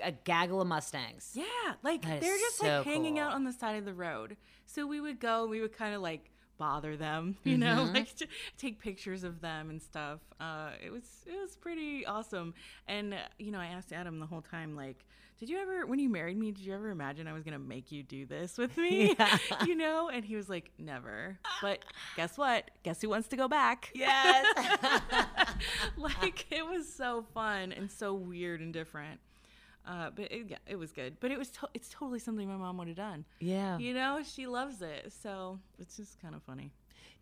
a 0.03 0.11
gaggle 0.11 0.59
of 0.61 0.67
mustangs. 0.67 1.31
Yeah, 1.35 1.43
like 1.83 2.01
That 2.01 2.19
they're 2.21 2.37
just 2.37 2.57
so 2.57 2.77
like 2.77 2.85
hanging 2.85 3.15
cool. 3.15 3.23
out 3.23 3.33
on 3.33 3.43
the 3.43 3.51
side 3.53 3.77
of 3.77 3.85
the 3.85 3.93
road. 3.93 4.37
So 4.65 4.87
we 4.87 4.99
would 4.99 5.19
go, 5.19 5.45
we 5.45 5.61
would 5.61 5.73
kind 5.73 5.93
of 5.93 6.01
like 6.01 6.31
bother 6.57 6.95
them, 6.97 7.37
you 7.43 7.57
know, 7.57 7.83
Mm-hmm. 7.85 7.93
like 7.95 8.15
to 8.17 8.27
take 8.57 8.79
pictures 8.79 9.23
of 9.23 9.41
them 9.41 9.69
and 9.69 9.81
stuff. 9.81 10.19
Uh, 10.39 10.71
it 10.85 10.91
was 10.91 11.03
it 11.25 11.39
was 11.39 11.55
pretty 11.55 12.05
awesome. 12.05 12.53
And 12.87 13.13
uh, 13.13 13.17
you 13.39 13.51
know, 13.51 13.59
I 13.59 13.67
asked 13.67 13.91
Adam 13.91 14.19
the 14.19 14.25
whole 14.25 14.41
time, 14.41 14.75
like, 14.75 15.05
did 15.39 15.49
you 15.49 15.57
ever, 15.57 15.85
when 15.85 15.99
you 15.99 16.07
married 16.09 16.37
me, 16.37 16.51
did 16.51 16.63
you 16.63 16.73
ever 16.73 16.89
imagine 16.89 17.27
I 17.27 17.33
was 17.33 17.43
gonna 17.43 17.59
make 17.59 17.91
you 17.91 18.03
do 18.03 18.25
this 18.25 18.57
with 18.57 18.77
me? 18.77 19.15
Yeah. 19.19 19.37
you 19.65 19.75
know, 19.75 20.09
and 20.09 20.23
he 20.23 20.35
was 20.35 20.47
like, 20.47 20.71
never. 20.77 21.37
But 21.61 21.79
guess 22.15 22.37
what? 22.37 22.69
Guess 22.83 23.01
who 23.01 23.09
wants 23.09 23.27
to 23.29 23.35
go 23.35 23.47
back? 23.47 23.89
Yes. 23.93 24.45
like 25.97 26.45
it 26.51 26.65
was 26.65 26.91
so 26.93 27.25
fun 27.33 27.71
and 27.71 27.91
so 27.91 28.13
weird 28.13 28.61
and 28.61 28.73
different. 28.73 29.19
Uh, 29.85 30.09
but 30.15 30.31
it, 30.31 30.45
yeah, 30.47 30.57
it 30.65 30.77
was 30.77 30.91
good. 30.91 31.17
But 31.19 31.31
it 31.31 31.37
was 31.37 31.49
to- 31.49 31.69
it's 31.73 31.89
totally 31.89 32.19
something 32.19 32.47
my 32.47 32.55
mom 32.55 32.77
would 32.77 32.87
have 32.87 32.97
done. 32.97 33.25
yeah. 33.39 33.77
You 33.77 33.93
know, 33.93 34.21
she 34.25 34.47
loves 34.47 34.81
it, 34.81 35.11
so 35.21 35.59
it's 35.79 35.97
just 35.97 36.21
kind 36.21 36.35
of 36.35 36.43
funny. 36.43 36.71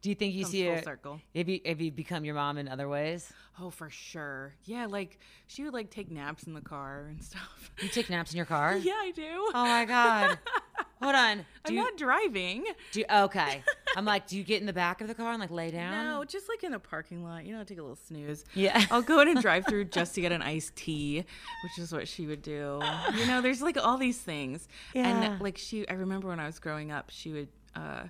Do 0.04 0.10
you 0.10 0.16
think 0.16 0.34
you 0.34 0.44
Comes 0.44 0.52
see 0.52 0.66
full 0.66 0.76
her? 0.78 0.82
circle. 0.82 1.22
Have 1.36 1.48
you 1.48 1.60
have 1.64 1.80
you 1.80 1.92
become 1.92 2.26
your 2.26 2.34
mom 2.34 2.58
in 2.58 2.68
other 2.68 2.90
ways? 2.90 3.32
Oh, 3.60 3.70
for 3.70 3.90
sure. 3.92 4.56
Yeah, 4.64 4.88
like 4.88 5.20
she 5.46 5.64
would 5.64 5.74
like 5.74 5.92
take 5.92 6.10
naps 6.10 6.44
in 6.44 6.54
the 6.56 6.62
car 6.62 7.06
and 7.10 7.24
stuff. 7.24 7.70
You 7.84 7.88
take 7.88 8.10
naps 8.10 8.32
in 8.32 8.38
your 8.38 8.48
car? 8.48 8.76
yeah, 8.82 8.94
I 9.00 9.12
do. 9.12 9.24
Oh 9.54 9.64
my 9.66 9.86
god. 9.86 10.40
Hold 11.02 11.16
on. 11.16 11.38
Do 11.38 11.44
I'm 11.66 11.74
you, 11.74 11.80
not 11.82 11.98
driving. 11.98 12.66
do 12.92 13.00
you, 13.00 13.06
okay. 13.12 13.64
I'm 13.98 14.06
like, 14.06 14.28
do 14.28 14.38
you 14.38 14.44
get 14.44 14.62
in 14.62 14.68
the 14.68 14.74
back 14.74 15.02
of 15.02 15.08
the 15.08 15.16
car 15.16 15.32
and 15.32 15.40
like 15.40 15.52
lay 15.52 15.72
down? 15.72 16.06
No, 16.06 16.24
just 16.24 16.48
like 16.48 16.64
in 16.64 16.74
a 16.74 16.80
parking 16.80 17.24
lot. 17.24 17.46
You 17.46 17.56
know, 17.56 17.64
take 17.64 17.78
a 17.78 17.82
little 17.82 17.96
snooze. 17.96 18.46
Yeah. 18.54 18.86
I'll 18.92 19.02
go 19.02 19.20
in 19.22 19.28
and 19.28 19.42
drive 19.42 19.66
through 19.68 19.86
just 19.86 20.16
to 20.16 20.22
get 20.22 20.32
an 20.32 20.42
iced 20.42 20.76
tea, 20.76 21.26
which 21.64 21.80
is 21.80 21.92
what 21.92 22.08
she 22.08 22.28
would 22.28 22.42
do. 22.42 22.82
You 23.16 23.28
know, 23.28 23.42
there's 23.42 23.62
like 23.62 23.78
all 23.78 23.98
these 23.98 24.20
things. 24.20 24.68
Yeah. 24.94 25.08
And 25.08 25.42
like 25.42 25.58
she 25.58 25.88
I 25.88 25.94
remember 25.94 26.28
when 26.28 26.40
I 26.40 26.46
was 26.46 26.60
growing 26.60 26.92
up, 26.92 27.10
she 27.10 27.32
would 27.32 27.50
uh 27.76 28.04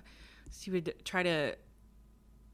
she 0.50 0.70
would 0.70 0.94
try 1.04 1.22
to 1.22 1.56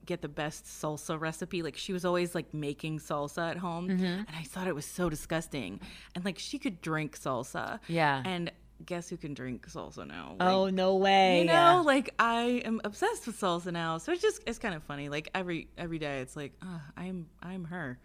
get 0.08 0.22
the 0.22 0.28
best 0.28 0.64
salsa 0.64 1.20
recipe. 1.20 1.62
Like 1.62 1.76
she 1.76 1.92
was 1.92 2.04
always 2.04 2.34
like 2.34 2.54
making 2.54 2.98
salsa 2.98 3.50
at 3.50 3.58
home. 3.58 3.88
Mm-hmm. 3.88 4.04
And 4.04 4.26
I 4.36 4.42
thought 4.42 4.66
it 4.66 4.74
was 4.74 4.86
so 4.86 5.10
disgusting. 5.10 5.80
And 6.14 6.24
like 6.24 6.38
she 6.38 6.58
could 6.58 6.80
drink 6.80 7.18
salsa. 7.18 7.78
Yeah. 7.88 8.22
And 8.24 8.50
guess 8.86 9.08
who 9.08 9.16
can 9.16 9.34
drink 9.34 9.66
salsa 9.68 10.06
now? 10.06 10.36
Like, 10.38 10.48
Oh 10.48 10.68
no 10.70 10.96
way. 10.96 11.40
you 11.40 11.44
know, 11.46 11.82
like 11.84 12.14
I 12.18 12.62
am 12.64 12.80
obsessed 12.84 13.26
with 13.26 13.38
salsa 13.40 13.72
now. 13.72 13.98
So 13.98 14.12
it's 14.12 14.22
just 14.22 14.42
it's 14.46 14.58
kind 14.58 14.74
of 14.74 14.82
funny. 14.84 15.08
Like 15.08 15.28
every 15.34 15.68
every 15.76 15.98
day, 15.98 16.20
it's 16.20 16.36
like 16.36 16.52
oh, 16.62 16.80
I'm 16.96 17.26
I'm 17.42 17.64
her. 17.64 17.98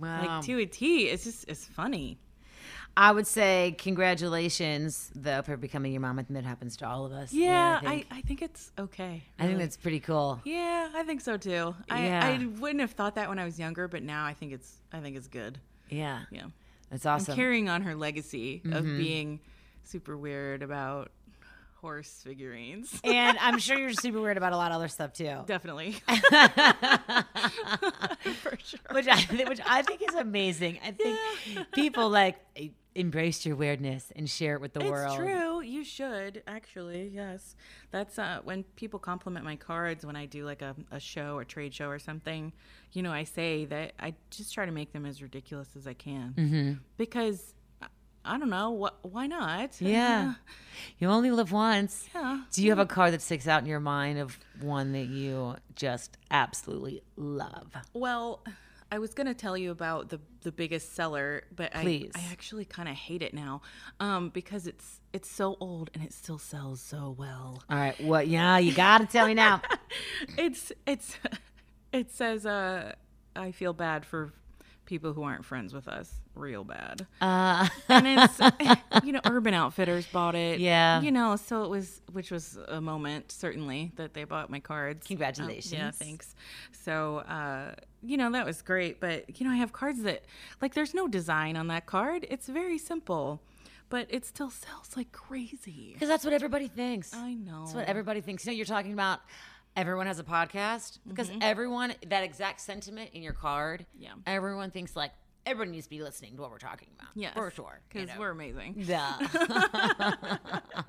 Wow. 0.00 0.20
Like 0.38 0.44
to 0.46 0.58
a 0.58 0.66
T. 0.66 1.08
It's 1.08 1.24
just 1.24 1.44
it's 1.48 1.64
funny. 1.64 2.18
I 2.98 3.12
would 3.12 3.26
say 3.26 3.74
congratulations, 3.78 5.10
though, 5.14 5.42
for 5.42 5.56
becoming 5.58 5.92
your 5.92 6.00
mom. 6.00 6.18
I 6.18 6.22
think 6.22 6.34
that 6.34 6.44
happens 6.44 6.76
to 6.78 6.88
all 6.88 7.04
of 7.04 7.12
us. 7.12 7.32
Yeah, 7.32 7.78
I 7.82 7.88
think, 7.90 8.06
I, 8.10 8.16
I 8.16 8.20
think 8.22 8.42
it's 8.42 8.72
okay. 8.78 9.22
I 9.38 9.42
think 9.42 9.52
really. 9.52 9.64
that's 9.64 9.76
pretty 9.76 10.00
cool. 10.00 10.40
Yeah, 10.44 10.88
I 10.94 11.02
think 11.02 11.20
so 11.20 11.36
too. 11.36 11.74
I, 11.90 12.06
Yeah. 12.06 12.26
I 12.26 12.46
wouldn't 12.58 12.80
have 12.80 12.92
thought 12.92 13.14
that 13.16 13.28
when 13.28 13.38
I 13.38 13.44
was 13.44 13.58
younger, 13.58 13.86
but 13.88 14.02
now 14.02 14.24
I 14.24 14.32
think 14.32 14.52
it's 14.52 14.76
I 14.92 15.00
think 15.00 15.16
it's 15.16 15.28
good. 15.28 15.58
Yeah, 15.90 16.22
Yeah. 16.30 16.46
that's 16.90 17.04
I'm 17.06 17.16
awesome. 17.16 17.36
carrying 17.36 17.68
on 17.68 17.82
her 17.82 17.94
legacy 17.94 18.62
of 18.72 18.84
Mhm. 18.84 18.98
being 18.98 19.40
super 19.86 20.16
weird 20.16 20.62
about 20.62 21.10
horse 21.80 22.20
figurines. 22.24 22.98
and 23.04 23.36
I'm 23.40 23.58
sure 23.58 23.78
you're 23.78 23.92
super 23.92 24.20
weird 24.20 24.36
about 24.36 24.52
a 24.52 24.56
lot 24.56 24.70
of 24.72 24.76
other 24.76 24.88
stuff 24.88 25.12
too. 25.12 25.36
Definitely. 25.46 25.96
For 28.42 28.56
sure. 28.62 28.80
which 28.92 29.06
I 29.08 29.20
which 29.48 29.60
I 29.64 29.82
think 29.82 30.02
is 30.02 30.14
amazing. 30.14 30.78
I 30.84 30.90
think 30.92 31.18
Yeah. 31.54 31.64
people 31.72 32.08
like 32.10 32.36
embrace 32.94 33.44
your 33.44 33.56
weirdness 33.56 34.10
and 34.16 34.28
share 34.28 34.54
it 34.54 34.60
with 34.60 34.72
the 34.72 34.80
It's 34.80 34.90
world. 34.90 35.16
true. 35.16 35.60
You 35.60 35.84
should 35.84 36.42
actually. 36.46 37.08
Yes, 37.08 37.54
that's 37.90 38.18
uh, 38.18 38.40
when 38.44 38.64
people 38.76 38.98
compliment 38.98 39.44
my 39.44 39.56
cards 39.56 40.04
when 40.06 40.16
I 40.16 40.26
do 40.26 40.44
like 40.44 40.62
a, 40.62 40.74
a 40.90 40.98
show 40.98 41.36
or 41.36 41.44
trade 41.44 41.74
show 41.74 41.88
or 41.88 41.98
something. 41.98 42.52
You 42.92 43.02
know, 43.02 43.12
I 43.12 43.24
say 43.24 43.64
that 43.66 43.92
I 44.00 44.14
just 44.30 44.54
try 44.54 44.64
to 44.66 44.72
make 44.72 44.92
them 44.92 45.04
as 45.06 45.22
ridiculous 45.22 45.68
as 45.76 45.86
I 45.86 45.92
can 45.94 46.32
hmm 46.36 46.72
because 46.96 47.52
I, 48.26 48.38
don't 48.38 48.50
know 48.50 48.70
what. 48.70 48.98
Why 49.02 49.26
not? 49.26 49.80
Yeah. 49.80 50.34
You 50.98 51.08
only 51.08 51.30
live 51.30 51.52
once. 51.52 52.08
Yeah. 52.14 52.42
Do 52.52 52.62
you 52.62 52.70
have 52.70 52.78
a 52.78 52.86
card 52.86 53.12
that 53.12 53.22
sticks 53.22 53.48
out 53.48 53.62
in 53.62 53.68
your 53.68 53.80
mind 53.80 54.18
of 54.18 54.38
one 54.60 54.92
that 54.92 55.06
you 55.06 55.56
just 55.74 56.16
absolutely 56.30 57.02
love? 57.16 57.74
Well, 57.92 58.42
I 58.90 58.98
was 58.98 59.14
gonna 59.14 59.34
tell 59.34 59.56
you 59.56 59.70
about 59.70 60.10
the 60.10 60.20
the 60.42 60.52
biggest 60.52 60.94
seller, 60.94 61.42
but 61.54 61.72
Please. 61.72 62.12
I, 62.14 62.20
I 62.20 62.24
actually 62.30 62.64
kind 62.64 62.88
of 62.88 62.94
hate 62.94 63.20
it 63.22 63.34
now, 63.34 63.62
um, 63.98 64.28
because 64.28 64.66
it's 64.66 65.00
it's 65.12 65.30
so 65.30 65.56
old 65.60 65.90
and 65.92 66.04
it 66.04 66.12
still 66.12 66.38
sells 66.38 66.80
so 66.80 67.14
well. 67.18 67.62
All 67.68 67.76
right. 67.76 68.00
What? 68.00 68.28
Yeah, 68.28 68.58
you 68.58 68.72
got 68.72 68.98
to 68.98 69.06
tell 69.06 69.26
me 69.26 69.34
now. 69.34 69.62
It's 70.38 70.72
it's 70.86 71.16
it 71.92 72.10
says 72.10 72.46
uh, 72.46 72.92
I 73.34 73.52
feel 73.52 73.72
bad 73.72 74.04
for 74.04 74.32
people 74.84 75.12
who 75.12 75.22
aren't 75.22 75.44
friends 75.44 75.72
with 75.74 75.88
us, 75.88 76.12
real 76.36 76.64
bad. 76.64 77.06
Uh, 77.20 77.68
And 77.88 78.06
it's 78.06 78.40
you 79.04 79.12
know 79.12 79.20
Urban 79.24 79.54
Outfitters 79.54 80.06
bought 80.06 80.34
it, 80.34 80.60
Yeah. 80.60 81.00
You 81.00 81.10
know, 81.12 81.36
so 81.36 81.64
it 81.64 81.70
was 81.70 82.00
which 82.12 82.30
was 82.30 82.58
a 82.68 82.80
moment 82.80 83.32
certainly 83.32 83.92
that 83.96 84.14
they 84.14 84.24
bought 84.24 84.50
my 84.50 84.60
cards. 84.60 84.98
Um, 84.98 85.02
yeah, 85.02 85.08
Congratulations. 85.08 85.96
thanks. 85.96 86.34
So 86.72 87.18
uh, 87.18 87.74
you 88.02 88.16
know 88.16 88.30
that 88.32 88.46
was 88.46 88.62
great, 88.62 89.00
but 89.00 89.38
you 89.40 89.46
know 89.46 89.52
I 89.52 89.56
have 89.56 89.72
cards 89.72 90.02
that 90.02 90.24
like 90.62 90.74
there's 90.74 90.94
no 90.94 91.08
design 91.08 91.56
on 91.56 91.66
that 91.68 91.86
card. 91.86 92.26
It's 92.30 92.46
very 92.46 92.78
simple, 92.78 93.42
but 93.88 94.06
it 94.10 94.24
still 94.24 94.50
sells 94.50 94.96
like 94.96 95.12
crazy. 95.12 95.90
Because 95.94 96.08
that's 96.08 96.24
what 96.24 96.34
everybody 96.34 96.68
thinks. 96.68 97.12
I 97.14 97.34
know. 97.34 97.60
That's 97.64 97.74
what 97.74 97.86
everybody 97.88 98.20
thinks. 98.20 98.44
You 98.44 98.52
know, 98.52 98.56
you're 98.56 98.66
talking 98.66 98.92
about 98.92 99.20
everyone 99.76 100.06
has 100.06 100.18
a 100.18 100.24
podcast 100.24 100.98
because 101.06 101.28
Mm-hmm. 101.28 101.38
everyone, 101.42 101.94
that 102.08 102.22
exact 102.24 102.60
sentiment 102.62 103.10
in 103.12 103.22
your 103.22 103.34
card, 103.34 103.84
Yeah. 103.98 104.12
everyone 104.26 104.70
thinks 104.70 104.96
like, 104.96 105.10
everyone 105.46 105.70
needs 105.72 105.86
to 105.86 105.90
be 105.90 106.02
listening 106.02 106.36
to 106.36 106.42
what 106.42 106.50
we're 106.50 106.58
talking 106.58 106.88
about. 106.98 107.10
Yes, 107.14 107.32
For 107.34 107.50
sure. 107.50 107.80
you 107.94 108.00
because 108.00 108.14
know. 108.14 108.20
we're 108.20 108.30
amazing. 108.30 108.84
Duh. 108.86 109.12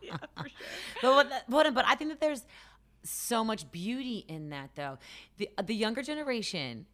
yeah, 0.01 0.17
for 0.35 0.49
sure. 0.49 0.57
but, 1.01 1.15
what, 1.15 1.43
but, 1.47 1.73
but 1.73 1.85
I 1.87 1.95
think 1.95 2.09
that 2.11 2.19
there's 2.19 2.43
so 3.03 3.43
much 3.43 3.71
beauty 3.71 4.25
in 4.27 4.49
that, 4.49 4.71
though. 4.75 4.97
The, 5.37 5.49
the 5.63 5.75
younger 5.75 6.01
generation, 6.01 6.85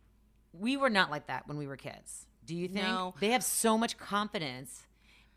we 0.51 0.77
were 0.77 0.89
not 0.89 1.09
like 1.09 1.27
that 1.27 1.47
when 1.47 1.57
we 1.57 1.65
were 1.65 1.77
kids. 1.77 2.27
Do 2.45 2.55
you 2.55 2.67
think? 2.67 2.85
No. 2.85 3.13
They 3.19 3.29
have 3.29 3.43
so 3.43 3.77
much 3.77 3.97
confidence 3.97 4.83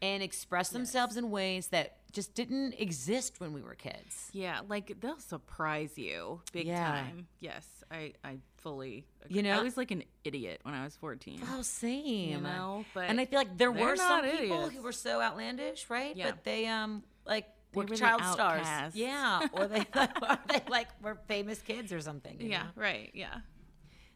and 0.02 0.22
express 0.22 0.68
themselves 0.70 1.16
in 1.16 1.30
ways 1.30 1.68
that 1.68 1.96
just 2.12 2.34
didn't 2.34 2.74
exist 2.78 3.40
when 3.40 3.52
we 3.52 3.62
were 3.62 3.74
kids. 3.74 4.28
Yeah, 4.32 4.60
like 4.68 5.00
they'll 5.00 5.18
surprise 5.20 5.96
you 5.96 6.40
big 6.52 6.66
Yeah. 6.66 6.84
time. 6.86 7.28
Yes, 7.40 7.66
I 7.90 8.12
I 8.24 8.38
fully. 8.56 9.04
Agree. 9.24 9.36
You 9.36 9.42
know- 9.42 9.58
I 9.58 9.62
was 9.62 9.76
like 9.76 9.90
an 9.90 10.02
idiot 10.24 10.60
when 10.62 10.74
I 10.74 10.84
was 10.84 10.96
fourteen. 10.96 11.40
Oh, 11.52 11.62
same. 11.62 12.30
You 12.30 12.40
know, 12.40 12.84
but 12.94 13.08
and 13.08 13.20
I 13.20 13.26
feel 13.26 13.38
like 13.38 13.56
there 13.56 13.70
were 13.72 13.96
some 13.96 14.22
not 14.24 14.30
people 14.38 14.68
who 14.68 14.82
were 14.82 14.92
so 14.92 15.20
outlandish, 15.20 15.88
right? 15.88 16.16
Yeah. 16.16 16.30
But 16.30 16.44
they 16.44 16.66
um 16.66 17.02
like 17.24 17.46
They 17.72 17.80
were 17.80 17.96
child 17.96 18.22
stars. 18.24 18.94
Yeah, 18.94 19.46
or 19.52 19.66
they 19.66 19.80
or 19.96 20.38
they 20.48 20.62
like 20.68 20.88
were 21.02 21.18
famous 21.28 21.60
kids 21.60 21.92
or 21.92 22.00
something. 22.00 22.36
yeah, 22.40 22.62
know? 22.62 22.68
right. 22.76 23.10
Yeah. 23.14 23.36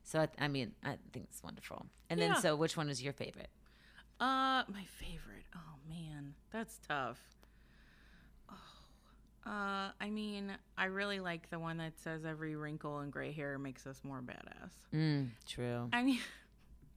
So 0.03 0.21
I, 0.21 0.29
I 0.39 0.49
mean, 0.49 0.73
I 0.83 0.97
think 1.13 1.27
it's 1.31 1.43
wonderful. 1.43 1.87
And 2.09 2.21
then, 2.21 2.35
so 2.37 2.57
which 2.57 2.77
one 2.77 2.89
is 2.89 3.01
your 3.03 3.13
favorite? 3.13 3.51
Uh, 4.19 4.65
my 4.69 4.85
favorite. 4.99 5.45
Oh 5.55 5.77
man, 5.89 6.35
that's 6.51 6.79
tough. 6.87 7.19
Uh, 9.47 9.91
I 10.01 10.11
mean, 10.11 10.53
I 10.77 10.87
really 10.87 11.19
like 11.21 11.49
the 11.51 11.59
one 11.59 11.79
that 11.79 11.99
says 12.01 12.25
every 12.25 12.57
wrinkle 12.57 12.99
and 12.99 13.11
gray 13.13 13.33
hair 13.33 13.59
makes 13.59 13.87
us 13.87 14.01
more 14.05 14.21
badass. 14.23 14.71
Mm, 14.95 15.29
true. 15.49 15.89
I 15.93 16.03
mean, 16.03 16.21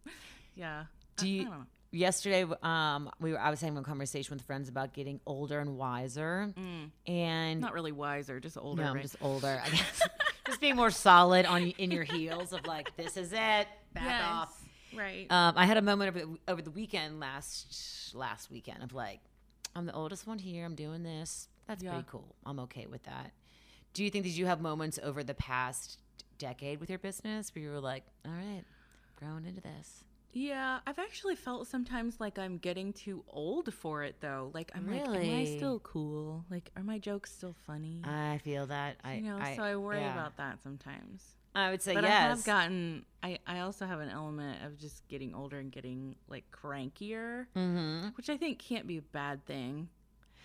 yeah. 0.56 0.86
Do 1.18 1.26
I- 1.26 1.30
you- 1.30 1.42
I 1.42 1.44
don't 1.46 1.60
know. 1.60 1.66
Yesterday, 1.96 2.44
um, 2.64 3.12
we 3.20 3.34
were. 3.34 3.40
I 3.40 3.52
was 3.52 3.62
having 3.62 3.78
a 3.78 3.84
conversation 3.84 4.36
with 4.36 4.44
friends 4.48 4.68
about 4.68 4.94
getting 4.94 5.20
older 5.28 5.60
and 5.60 5.78
wiser, 5.78 6.52
and 7.06 7.62
Not 7.62 7.72
really 7.74 7.92
wiser, 7.92 8.40
just 8.40 8.58
older. 8.58 8.82
no, 8.82 8.90
I'm 8.94 9.02
just 9.04 9.16
older. 9.22 9.62
I 9.64 9.70
guess 9.70 10.02
just 10.48 10.60
being 10.60 10.76
more 10.76 10.90
solid 10.90 11.46
on 11.46 11.62
in 11.78 11.92
your 11.92 12.04
heels 12.04 12.52
of 12.52 12.66
like 12.66 12.98
this 12.98 13.16
is 13.16 13.32
it. 13.32 13.38
Back 13.94 14.06
Yes, 14.06 14.24
off. 14.26 14.64
Right. 14.98 15.28
Um, 15.32 15.54
I 15.56 15.68
had 15.68 15.78
a 15.78 15.84
moment 15.84 16.16
over 16.16 16.26
the, 16.26 16.38
over 16.52 16.62
the 16.64 16.72
weekend 16.72 17.20
last 17.20 18.16
last 18.16 18.50
weekend 18.50 18.82
of 18.82 18.92
like, 18.94 19.20
I'm 19.76 19.86
the 19.86 19.94
oldest 19.94 20.26
one 20.26 20.40
here. 20.40 20.66
I'm 20.66 20.74
doing 20.74 21.04
this. 21.04 21.48
That's 21.68 21.84
Yeah. 21.84 21.92
pretty 21.92 22.08
cool. 22.10 22.36
I'm 22.46 22.60
okay 22.62 22.86
with 22.88 23.04
that. 23.04 23.32
Do 23.94 24.04
you 24.04 24.10
think 24.10 24.26
did 24.26 24.36
you 24.36 24.46
have 24.46 24.62
moments 24.62 25.00
over 25.04 25.24
the 25.24 25.34
past 25.36 26.00
decade 26.38 26.80
with 26.80 26.90
your 26.90 27.00
business 27.00 27.54
where 27.54 27.64
you 27.64 27.70
were 27.70 27.80
like, 27.80 28.04
all 28.26 28.32
right, 28.32 28.64
growing 29.16 29.46
into 29.46 29.62
this? 29.62 30.04
Yeah, 30.34 30.80
I've 30.88 30.98
actually 30.98 31.36
felt 31.36 31.68
sometimes 31.68 32.20
like 32.20 32.40
I'm 32.40 32.58
getting 32.58 32.92
too 32.92 33.24
old 33.28 33.72
for 33.72 34.02
it 34.04 34.16
though. 34.20 34.50
Like 34.54 34.72
I'm 34.74 34.90
like, 34.90 35.06
am 35.06 35.36
I 35.36 35.46
still 35.46 35.80
cool? 35.80 36.44
Like, 36.50 36.72
are 36.76 36.84
my 36.84 36.98
jokes 36.98 37.32
still 37.32 37.56
funny? 37.68 38.02
I 38.04 38.40
feel 38.44 38.66
that. 38.68 38.98
I 39.04 39.16
you 39.16 39.22
know, 39.22 39.38
I, 39.38 39.56
so 39.56 39.62
I 39.62 39.76
worry 39.76 40.00
yeah. 40.00 40.14
about 40.14 40.38
that 40.38 40.62
sometimes. 40.64 41.24
I 41.56 41.70
would 41.70 41.84
say 41.84 41.94
But 41.94 42.04
yes. 42.04 42.12
I 42.12 42.28
have 42.30 42.44
gotten. 42.44 43.06
I 43.22 43.38
I 43.46 43.60
also 43.60 43.86
have 43.86 44.00
an 44.00 44.10
element 44.10 44.64
of 44.66 44.80
just 44.80 45.08
getting 45.08 45.36
older 45.36 45.60
and 45.60 45.72
getting 45.72 46.16
like 46.28 46.46
crankier, 46.52 47.46
mm-hmm. 47.56 48.08
which 48.16 48.30
I 48.30 48.38
think 48.38 48.58
can't 48.58 48.88
be 48.88 48.98
a 48.98 49.04
bad 49.04 49.46
thing. 49.46 49.90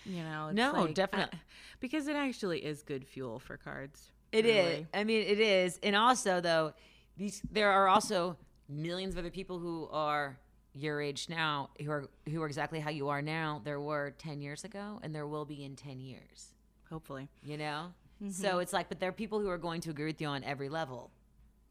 You 0.08 0.22
know, 0.24 0.50
No, 0.52 0.72
like, 0.72 0.94
definite- 0.94 1.30
I- 1.34 1.38
because 1.80 2.08
it 2.08 2.16
actually 2.16 2.64
is 2.64 2.82
good 2.82 3.06
fuel 3.06 3.38
for 3.38 3.56
cards. 3.56 4.10
It 4.32 4.44
is. 4.46 4.66
really. 4.66 4.86
I 4.92 5.04
mean, 5.04 5.22
it 5.26 5.38
is. 5.40 5.78
And 5.82 5.94
also, 5.94 6.40
though, 6.40 6.72
these 7.16 7.42
there 7.50 7.70
are 7.70 7.88
also 7.88 8.36
millions 8.68 9.14
of 9.14 9.18
other 9.20 9.30
people 9.30 9.58
who 9.58 9.88
are 9.92 10.38
your 10.74 11.00
age 11.00 11.28
now 11.28 11.70
who 11.80 11.90
are 11.90 12.08
who 12.28 12.42
are 12.42 12.46
exactly 12.46 12.80
how 12.80 12.90
you 12.90 13.08
are 13.08 13.22
now. 13.22 13.60
There 13.64 13.80
were 13.80 14.12
ten 14.18 14.40
years 14.40 14.64
ago, 14.64 14.98
and 15.02 15.14
there 15.14 15.26
will 15.26 15.44
be 15.44 15.64
in 15.64 15.76
ten 15.76 16.00
years. 16.00 16.54
Hopefully, 16.90 17.28
You 17.42 17.58
know. 17.58 17.92
Mm-hmm. 18.22 18.30
So 18.32 18.58
it's 18.58 18.72
like, 18.72 18.88
but 18.88 18.98
there 18.98 19.10
are 19.10 19.12
people 19.12 19.38
who 19.40 19.48
are 19.48 19.58
going 19.58 19.80
to 19.82 19.90
agree 19.90 20.06
with 20.06 20.20
you 20.20 20.26
on 20.28 20.42
every 20.42 20.68
level. 20.68 21.10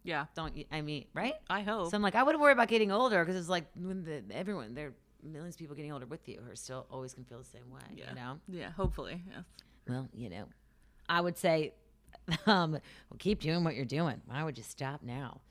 yeah. 0.03 0.25
Don't 0.35 0.55
you? 0.55 0.63
I 0.71 0.81
mean, 0.81 1.05
right? 1.13 1.33
I 1.49 1.61
hope. 1.61 1.89
So 1.91 1.95
I'm 1.97 2.01
like, 2.01 2.15
I 2.15 2.23
wouldn't 2.23 2.41
worry 2.41 2.53
about 2.53 2.69
getting 2.69 2.91
older 2.91 3.23
because 3.25 3.35
it's 3.39 3.49
like 3.49 3.65
when 3.75 4.03
the, 4.03 4.23
everyone 4.33 4.73
there. 4.73 4.93
Millions 5.23 5.55
of 5.55 5.59
people 5.59 5.75
getting 5.75 5.91
older 5.91 6.05
with 6.05 6.27
you 6.27 6.39
who 6.45 6.51
are 6.51 6.55
still 6.55 6.85
always 6.91 7.13
can 7.13 7.23
feel 7.25 7.39
the 7.39 7.45
same 7.45 7.69
way. 7.71 7.81
yeah. 7.95 8.09
You 8.09 8.15
know. 8.15 8.39
Yeah. 8.47 8.71
Hopefully. 8.71 9.21
Yes. 9.29 9.43
Well, 9.87 10.07
you 10.13 10.29
know, 10.29 10.45
I 11.09 11.21
would 11.21 11.37
say, 11.37 11.73
um, 12.45 12.71
well, 12.73 12.81
keep 13.19 13.39
doing 13.41 13.63
what 13.63 13.75
you're 13.75 13.85
doing. 13.85 14.21
Why 14.25 14.43
would 14.43 14.57
you 14.57 14.63
stop 14.63 15.01
now? 15.03 15.41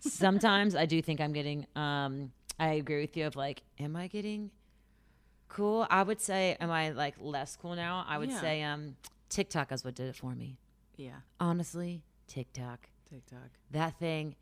Sometimes 0.00 0.74
I 0.74 0.86
do 0.86 1.02
think 1.02 1.20
I'm 1.20 1.32
getting. 1.32 1.66
Um, 1.76 2.32
I 2.58 2.74
agree 2.74 3.00
with 3.02 3.16
you. 3.16 3.26
Of 3.26 3.36
like, 3.36 3.62
am 3.78 3.96
I 3.96 4.06
getting 4.06 4.50
cool? 5.48 5.86
I 5.90 6.02
would 6.02 6.20
say, 6.20 6.56
am 6.60 6.70
I 6.70 6.90
like 6.90 7.14
less 7.20 7.56
cool 7.60 7.74
now? 7.74 8.04
I 8.08 8.18
would 8.18 8.30
Yeah. 8.30 8.40
say, 8.40 8.62
um, 8.62 8.96
TikTok 9.28 9.72
is 9.72 9.84
what 9.84 9.94
did 9.94 10.08
it 10.08 10.16
for 10.16 10.34
me. 10.34 10.56
Yeah. 10.96 11.20
Honestly, 11.38 12.02
TikTok. 12.28 12.88
TikTok. 13.08 13.50
That 13.72 13.98
thing, 13.98 14.36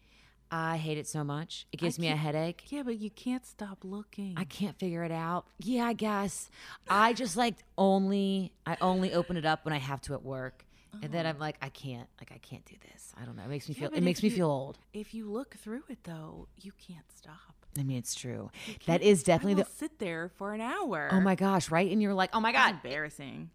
I 0.51 0.77
hate 0.79 0.97
it 0.99 1.07
so 1.07 1.25
much. 1.25 1.67
It 1.73 1.77
gives 1.79 1.99
me 1.99 2.09
a 2.09 2.17
headache. 2.17 2.65
Yeah, 2.69 2.83
but 2.83 2.99
you 2.99 3.11
can't 3.11 3.45
stop 3.45 3.79
looking. 3.83 4.35
I 4.37 4.45
can't 4.45 4.79
figure 4.79 5.05
it 5.05 5.13
out. 5.13 5.47
Yeah, 5.59 5.85
I 5.85 5.93
guess. 5.93 6.51
I 6.89 7.13
just 7.13 7.37
like 7.37 7.57
only 7.77 8.53
I 8.67 8.77
only 8.81 9.13
open 9.13 9.37
it 9.37 9.45
up 9.45 9.65
when 9.65 9.75
I 9.75 9.79
have 9.79 10.01
to 10.03 10.15
at 10.15 10.23
work. 10.23 10.65
And 11.03 11.13
then 11.13 11.27
uh-huh. 11.27 11.35
I'm 11.35 11.39
like, 11.39 11.57
I 11.61 11.69
can't, 11.69 12.09
like 12.19 12.33
I 12.35 12.39
can't 12.39 12.65
do 12.65 12.75
this. 12.91 13.13
I 13.21 13.25
don't 13.27 13.37
know. 13.37 13.43
It 13.43 13.49
makes 13.51 13.69
me 13.69 13.75
Yeah, 13.75 13.83
feel 13.83 13.91
but 13.91 13.99
it 13.99 14.03
makes 14.03 14.23
me 14.23 14.31
you- 14.31 14.37
feel 14.37 14.51
old. 14.51 14.79
if 14.95 15.13
you 15.13 15.31
look 15.31 15.55
through 15.57 15.83
it 15.91 15.99
though, 16.05 16.49
you 16.57 16.73
can't 16.73 17.05
stop. 17.15 17.37
I 17.79 17.83
mean, 17.83 17.99
it's 17.99 18.15
true. 18.15 18.51
That 18.87 19.03
is 19.03 19.23
definitely 19.23 19.61
I 19.61 19.65
the 19.65 19.71
sit 19.77 19.99
there 19.99 20.31
for 20.37 20.55
an 20.55 20.61
hour. 20.63 21.11
Oh 21.13 21.21
my 21.21 21.35
gosh, 21.35 21.71
right? 21.71 21.89
And 21.93 22.03
you're 22.03 22.15
like, 22.15 22.31
"Oh 22.33 22.41
my 22.41 22.51
That's 22.51 22.73
god." 22.73 22.81
embarrassing. 22.83 23.51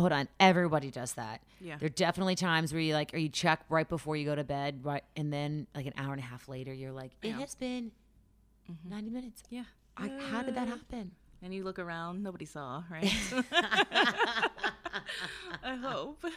Hold 0.00 0.12
on. 0.12 0.28
Everybody 0.40 0.90
does 0.90 1.12
that. 1.14 1.40
Yeah. 1.60 1.76
There 1.78 1.86
are 1.86 1.90
definitely 1.90 2.34
times 2.34 2.72
where 2.72 2.80
you 2.82 2.94
like 2.94 3.12
or 3.14 3.18
you 3.18 3.28
check 3.28 3.60
right 3.68 3.88
before 3.88 4.16
you 4.16 4.24
go 4.24 4.34
to 4.34 4.44
bed, 4.44 4.80
right? 4.84 5.04
And 5.16 5.32
then 5.32 5.66
like 5.74 5.86
an 5.86 5.92
hour 5.96 6.12
and 6.12 6.20
a 6.20 6.24
half 6.24 6.48
later, 6.48 6.72
you're 6.72 6.92
like, 6.92 7.12
"It 7.22 7.28
Yeah. 7.28 7.38
has 7.40 7.54
been 7.54 7.92
90 8.88 9.10
minutes." 9.10 9.42
Yeah. 9.50 9.64
I, 9.96 10.08
how 10.30 10.42
did 10.42 10.54
that 10.54 10.68
Uh, 10.68 10.72
happen? 10.72 11.10
and 11.42 11.54
you 11.54 11.64
look 11.64 11.78
around, 11.78 12.22
nobody 12.22 12.44
saw, 12.46 12.82
right? 12.90 13.12
I 15.62 15.74
hope. 15.76 16.24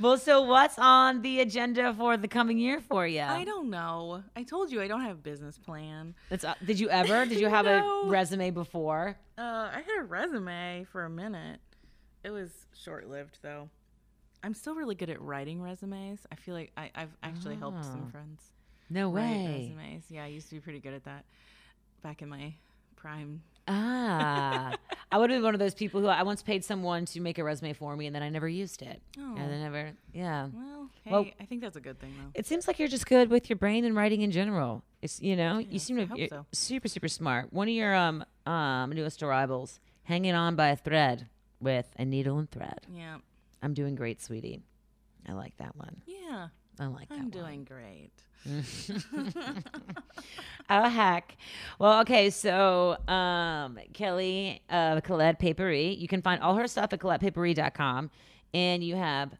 Well, 0.00 0.18
so 0.18 0.42
what's 0.42 0.76
on 0.76 1.22
the 1.22 1.40
agenda 1.40 1.94
for 1.94 2.16
the 2.16 2.26
coming 2.26 2.58
year 2.58 2.80
for 2.80 3.06
you? 3.06 3.20
I 3.20 3.44
don't 3.44 3.70
know. 3.70 4.24
I 4.34 4.42
told 4.42 4.72
you 4.72 4.82
I 4.82 4.88
don't 4.88 5.00
have 5.02 5.12
a 5.12 5.20
business 5.20 5.56
plan. 5.56 6.16
That's, 6.28 6.44
uh, 6.44 6.54
did 6.64 6.80
you 6.80 6.88
ever? 6.90 7.24
Did 7.24 7.38
you 7.38 7.48
have 7.48 7.64
No. 7.64 8.02
a 8.02 8.08
resume 8.08 8.50
before? 8.50 9.16
Uh, 9.38 9.70
I 9.72 9.82
had 9.86 10.00
a 10.00 10.02
resume 10.04 10.84
for 10.90 11.04
a 11.04 11.10
minute. 11.10 11.60
It 12.24 12.30
was 12.30 12.50
short 12.74 13.08
lived 13.08 13.38
though. 13.42 13.68
I'm 14.42 14.54
still 14.54 14.74
really 14.74 14.94
good 14.94 15.10
at 15.10 15.20
writing 15.22 15.62
resumes. 15.62 16.20
I 16.32 16.34
feel 16.34 16.54
like 16.54 16.72
I, 16.76 16.90
I've 16.94 17.16
actually 17.22 17.56
helped 17.56 17.84
some 17.84 18.04
Oh. 18.08 18.10
friends 18.10 18.42
No 18.90 19.10
write 19.10 19.22
way. 19.30 19.56
resumes. 19.76 20.04
Yeah, 20.10 20.24
I 20.24 20.28
used 20.28 20.48
to 20.48 20.54
be 20.56 20.60
pretty 20.60 20.80
good 20.80 20.94
at 20.94 21.04
that 21.04 21.24
back 22.02 22.20
in 22.22 22.28
my 22.28 22.54
prime. 22.96 23.42
Ah, 23.66 24.74
I 25.12 25.16
would 25.18 25.30
have 25.30 25.38
been 25.38 25.44
one 25.44 25.54
of 25.54 25.60
those 25.60 25.72
people 25.74 26.00
who 26.02 26.08
I 26.08 26.22
once 26.22 26.42
paid 26.42 26.62
someone 26.64 27.06
to 27.06 27.20
make 27.20 27.38
a 27.38 27.44
resume 27.44 27.72
for 27.72 27.96
me, 27.96 28.04
and 28.06 28.14
then 28.14 28.22
I 28.22 28.28
never 28.28 28.46
used 28.48 28.82
it. 28.82 29.00
Oh. 29.18 29.34
And 29.36 29.54
I 29.54 29.58
never, 29.58 29.92
yeah. 30.12 30.48
Well, 30.52 30.90
hey, 31.04 31.10
Well- 31.10 31.26
I 31.40 31.44
think 31.46 31.62
that's 31.62 31.76
a 31.76 31.80
good 31.80 31.98
thing 31.98 32.12
though. 32.18 32.30
It 32.34 32.46
seems 32.46 32.66
like 32.66 32.78
you're 32.78 32.88
just 32.88 33.06
good 33.06 33.30
with 33.30 33.48
your 33.48 33.56
brain 33.56 33.84
and 33.86 33.96
writing 33.96 34.20
in 34.20 34.30
general. 34.30 34.82
It's 35.00 35.20
you 35.22 35.36
know, 35.36 35.58
you 35.58 35.78
seem 35.78 35.98
I 35.98 36.02
to 36.02 36.06
hope 36.08 36.18
you're 36.18 36.28
so. 36.28 36.46
super 36.52 36.88
super 36.88 37.08
smart. 37.08 37.52
One 37.52 37.68
of 37.68 37.74
your 37.74 37.94
um 37.94 38.24
um 38.46 38.90
newest 38.90 39.22
arrivals, 39.22 39.80
hanging 40.04 40.34
on 40.34 40.56
by 40.56 40.68
a 40.68 40.76
thread 40.76 41.28
with 41.64 41.86
a 41.98 42.04
needle 42.04 42.38
and 42.38 42.48
thread. 42.50 42.80
Yeah. 42.92 43.16
I'm 43.62 43.74
doing 43.74 43.94
great, 43.96 44.22
sweetie. 44.22 44.60
I 45.26 45.32
like 45.32 45.56
that 45.56 45.74
one. 45.74 45.96
Yeah. 46.06 46.48
I 46.78 46.86
like 46.86 47.08
that 47.08 47.14
I'm 47.16 47.30
one. 47.30 47.30
doing 47.30 47.64
great. 47.64 48.10
Oh 50.70 50.88
heck. 50.88 51.36
Well, 51.78 52.00
okay, 52.00 52.30
so 52.30 52.96
um 53.08 53.78
Keli 53.92 54.60
uh 54.70 55.00
Colette 55.02 55.38
Paperie. 55.38 55.94
You 55.94 56.08
can 56.08 56.22
find 56.22 56.42
all 56.42 56.54
her 56.54 56.66
stuff 56.66 56.92
at 56.92 57.00
colettepaperie.com. 57.00 58.10
And 58.54 58.82
you 58.82 58.96
have 58.96 59.34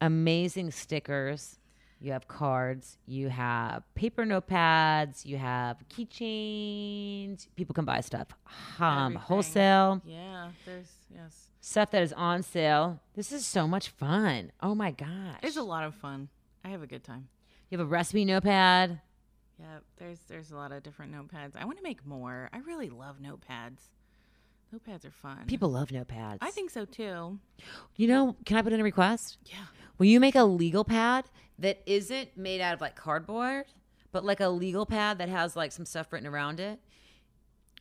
amazing 0.00 0.70
stickers. 0.72 1.58
You 2.04 2.12
have 2.12 2.28
cards, 2.28 2.98
you 3.06 3.30
have 3.30 3.82
paper 3.94 4.26
notepads, 4.26 5.24
you 5.24 5.38
have 5.38 5.78
keychains. 5.88 7.46
People 7.56 7.74
can 7.74 7.86
buy 7.86 8.00
stuff. 8.00 8.28
Um, 8.78 9.14
wholesale, 9.14 10.02
Yeah. 10.04 10.50
There's 10.66 10.92
yes. 11.14 11.48
stuff 11.62 11.90
that 11.92 12.02
is 12.02 12.12
on 12.12 12.42
sale. 12.42 13.00
This 13.14 13.32
is 13.32 13.46
so 13.46 13.66
much 13.66 13.88
fun. 13.88 14.52
Oh 14.62 14.74
my 14.74 14.90
gosh. 14.90 15.38
It's 15.42 15.56
a 15.56 15.62
lot 15.62 15.84
of 15.84 15.94
fun. 15.94 16.28
I 16.64 16.68
have 16.68 16.82
a 16.82 16.86
good 16.86 17.04
time. 17.04 17.28
you 17.70 17.78
have 17.78 17.86
a 17.86 17.88
recipe 17.90 18.24
notepad. 18.26 19.00
Yeah, 19.58 19.78
there's 19.98 20.18
there's 20.28 20.50
a 20.50 20.56
lot 20.56 20.72
of 20.72 20.82
different 20.82 21.12
notepads. 21.14 21.56
I 21.56 21.64
want 21.64 21.78
to 21.78 21.82
make 21.82 22.04
more. 22.04 22.50
I 22.52 22.58
really 22.58 22.90
love 22.90 23.16
notepads. 23.22 23.78
Notepads 24.74 25.04
are 25.06 25.10
fun. 25.10 25.44
People 25.46 25.70
love 25.70 25.88
notepads. 25.88 26.38
I 26.42 26.50
think 26.50 26.70
so 26.70 26.84
too. 26.84 27.38
You 27.96 28.08
know, 28.08 28.36
can 28.44 28.56
I 28.56 28.62
put 28.62 28.72
in 28.72 28.80
a 28.80 28.84
request? 28.84 29.38
Yeah. 29.46 29.56
Will 29.98 30.06
you 30.06 30.18
make 30.18 30.34
a 30.34 30.42
legal 30.44 30.82
pad 30.84 31.26
that 31.58 31.82
isn't 31.86 32.36
made 32.36 32.60
out 32.60 32.74
of 32.74 32.80
like 32.80 32.96
cardboard, 32.96 33.66
but 34.12 34.24
like 34.24 34.40
a 34.40 34.48
legal 34.48 34.86
pad 34.86 35.18
that 35.18 35.28
has 35.28 35.56
like 35.56 35.72
some 35.72 35.84
stuff 35.86 36.12
written 36.12 36.26
around 36.28 36.60
it? 36.60 36.78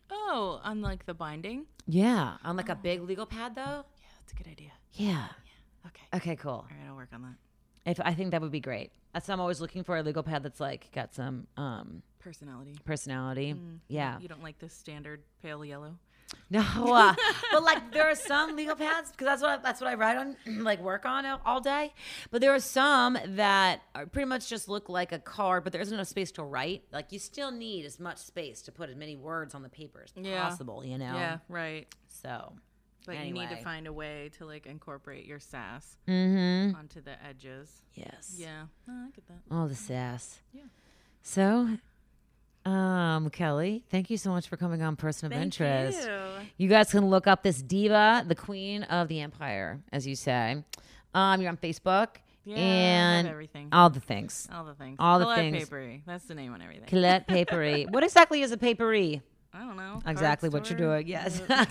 Oh, 0.10 0.60
on 0.64 0.82
like 0.82 1.06
the 1.06 1.14
binding. 1.14 1.66
Yeah, 1.88 2.38
on 2.44 2.56
like 2.56 2.70
a 2.70 2.76
big 2.76 3.02
legal 3.02 3.26
pad 3.26 3.56
though. 3.56 3.62
Yeah, 4.02 4.10
that's 4.20 4.34
a 4.34 4.36
good 4.36 4.48
idea. 4.48 4.72
Yeah. 4.94 5.10
yeah. 5.46 5.88
Okay. 5.88 6.18
Okay, 6.18 6.36
cool. 6.36 6.52
All 6.52 6.68
right, 6.70 6.88
I'll 6.90 6.96
work 6.96 7.10
on 7.14 7.22
that. 7.24 7.36
If 7.86 8.00
I 8.04 8.14
think 8.14 8.32
that 8.32 8.42
would 8.42 8.52
be 8.52 8.60
great. 8.62 8.92
That's 9.14 9.30
I'm 9.30 9.40
always 9.40 9.60
looking 9.60 9.84
for 9.84 9.98
a 9.98 10.04
legal 10.04 10.24
pad 10.24 10.44
that's 10.44 10.60
like 10.60 10.92
got 10.94 11.14
some 11.14 11.48
um 11.58 12.02
Personality. 12.20 12.76
personality. 12.86 13.54
Yeah. 13.90 14.18
You 14.20 14.30
don't 14.30 14.42
like 14.42 14.58
the 14.60 14.70
standard 14.70 15.24
pale 15.42 15.66
yellow? 15.66 15.98
No, 16.50 16.60
uh, 16.94 17.16
but 17.52 17.64
like 17.64 17.92
there 17.92 18.08
are 18.10 18.16
some 18.16 18.56
legal 18.56 18.76
pads 18.76 19.12
because 19.12 19.26
that's 19.26 19.42
what 19.42 19.52
I, 19.52 19.58
that's 19.58 19.82
what 19.82 19.90
I 19.90 19.96
write 19.96 20.18
on, 20.18 20.36
like 20.64 20.82
work 20.82 21.06
on 21.06 21.26
all- 21.26 21.62
day. 21.62 21.94
But 22.32 22.42
there 22.42 22.54
are 22.54 22.60
some 22.60 23.18
that 23.26 23.82
are 23.96 24.06
pretty 24.06 24.28
much 24.28 24.50
just 24.50 24.68
look 24.70 24.90
like 24.90 25.12
a 25.12 25.20
card, 25.20 25.64
but 25.64 25.74
there 25.74 25.82
isn't 25.82 25.94
enough 25.94 26.08
space 26.08 26.32
to 26.34 26.44
write. 26.44 26.84
Like 26.92 27.12
you 27.12 27.20
still 27.20 27.52
need 27.52 27.86
as 27.86 28.00
much 28.00 28.18
space 28.18 28.62
to 28.64 28.72
put 28.72 28.90
as 28.90 28.96
many 28.96 29.16
words 29.16 29.56
on 29.56 29.64
the 29.64 29.70
paper 29.70 30.04
as 30.04 30.12
Yeah. 30.16 30.44
possible. 30.44 30.84
You 30.86 30.98
know. 30.98 31.14
Yeah, 31.16 31.38
right. 31.50 31.88
So. 32.08 32.54
But 33.06 33.26
you 33.26 33.34
need 33.34 33.50
to 33.50 33.58
find 33.58 33.86
a 33.86 33.92
way 33.92 34.32
to 34.38 34.46
like 34.46 34.66
incorporate 34.66 35.26
your 35.26 35.40
sass 35.40 35.98
Mm-hmm. 36.08 36.78
onto 36.78 37.02
the 37.02 37.22
edges. 37.22 37.70
Yes. 37.96 38.36
Yeah, 38.38 38.68
no, 38.88 38.94
I 38.94 39.10
get 39.14 39.28
that. 39.28 39.40
All 39.52 39.68
the 39.68 39.76
sass. 39.76 40.40
Yeah. 40.54 40.62
So, 41.22 41.78
um, 42.66 43.30
Keli, 43.30 43.84
thank 43.90 44.10
you 44.10 44.18
so 44.18 44.30
much 44.32 44.48
for 44.48 44.58
coming 44.58 44.82
on 44.82 44.96
Person 44.96 45.28
of 45.28 45.32
Thank 45.34 45.44
Interest. 45.46 46.08
you. 46.08 46.18
You 46.58 46.70
guys 46.70 46.92
can 46.92 47.08
look 47.10 47.28
up 47.28 47.44
this 47.44 47.62
diva, 47.62 48.24
the 48.28 48.36
queen 48.36 48.84
of 48.84 49.08
the 49.08 49.20
empire, 49.22 49.82
as 49.92 50.08
you 50.08 50.16
say. 50.16 50.64
Um, 51.14 51.42
you're 51.42 51.50
on 51.50 51.58
Facebook 51.58 52.16
Yeah, 52.46 52.56
and 52.58 53.28
everything. 53.28 53.70
all 53.72 53.90
the 53.90 54.00
things. 54.00 54.48
All 54.52 54.64
the 54.64 54.74
things. 54.76 54.96
all 55.00 55.20
the 55.20 55.26
Colette 55.26 55.38
things. 55.40 55.64
Paperie. 55.66 56.04
That's 56.06 56.26
the 56.26 56.36
name 56.36 56.54
on 56.54 56.62
everything. 56.62 56.86
Colette 56.88 57.28
Paperie. 57.28 57.86
what 57.90 58.04
exactly 58.04 58.42
is 58.42 58.52
a 58.52 58.58
paperie? 58.58 59.22
I 59.56 59.60
don't 59.60 59.78
know. 59.78 60.02
Exactly 60.08 60.50
what 60.50 60.68
you're 60.70 60.80
doing. 60.80 61.08
Yes. 61.08 61.40
Place 61.40 61.68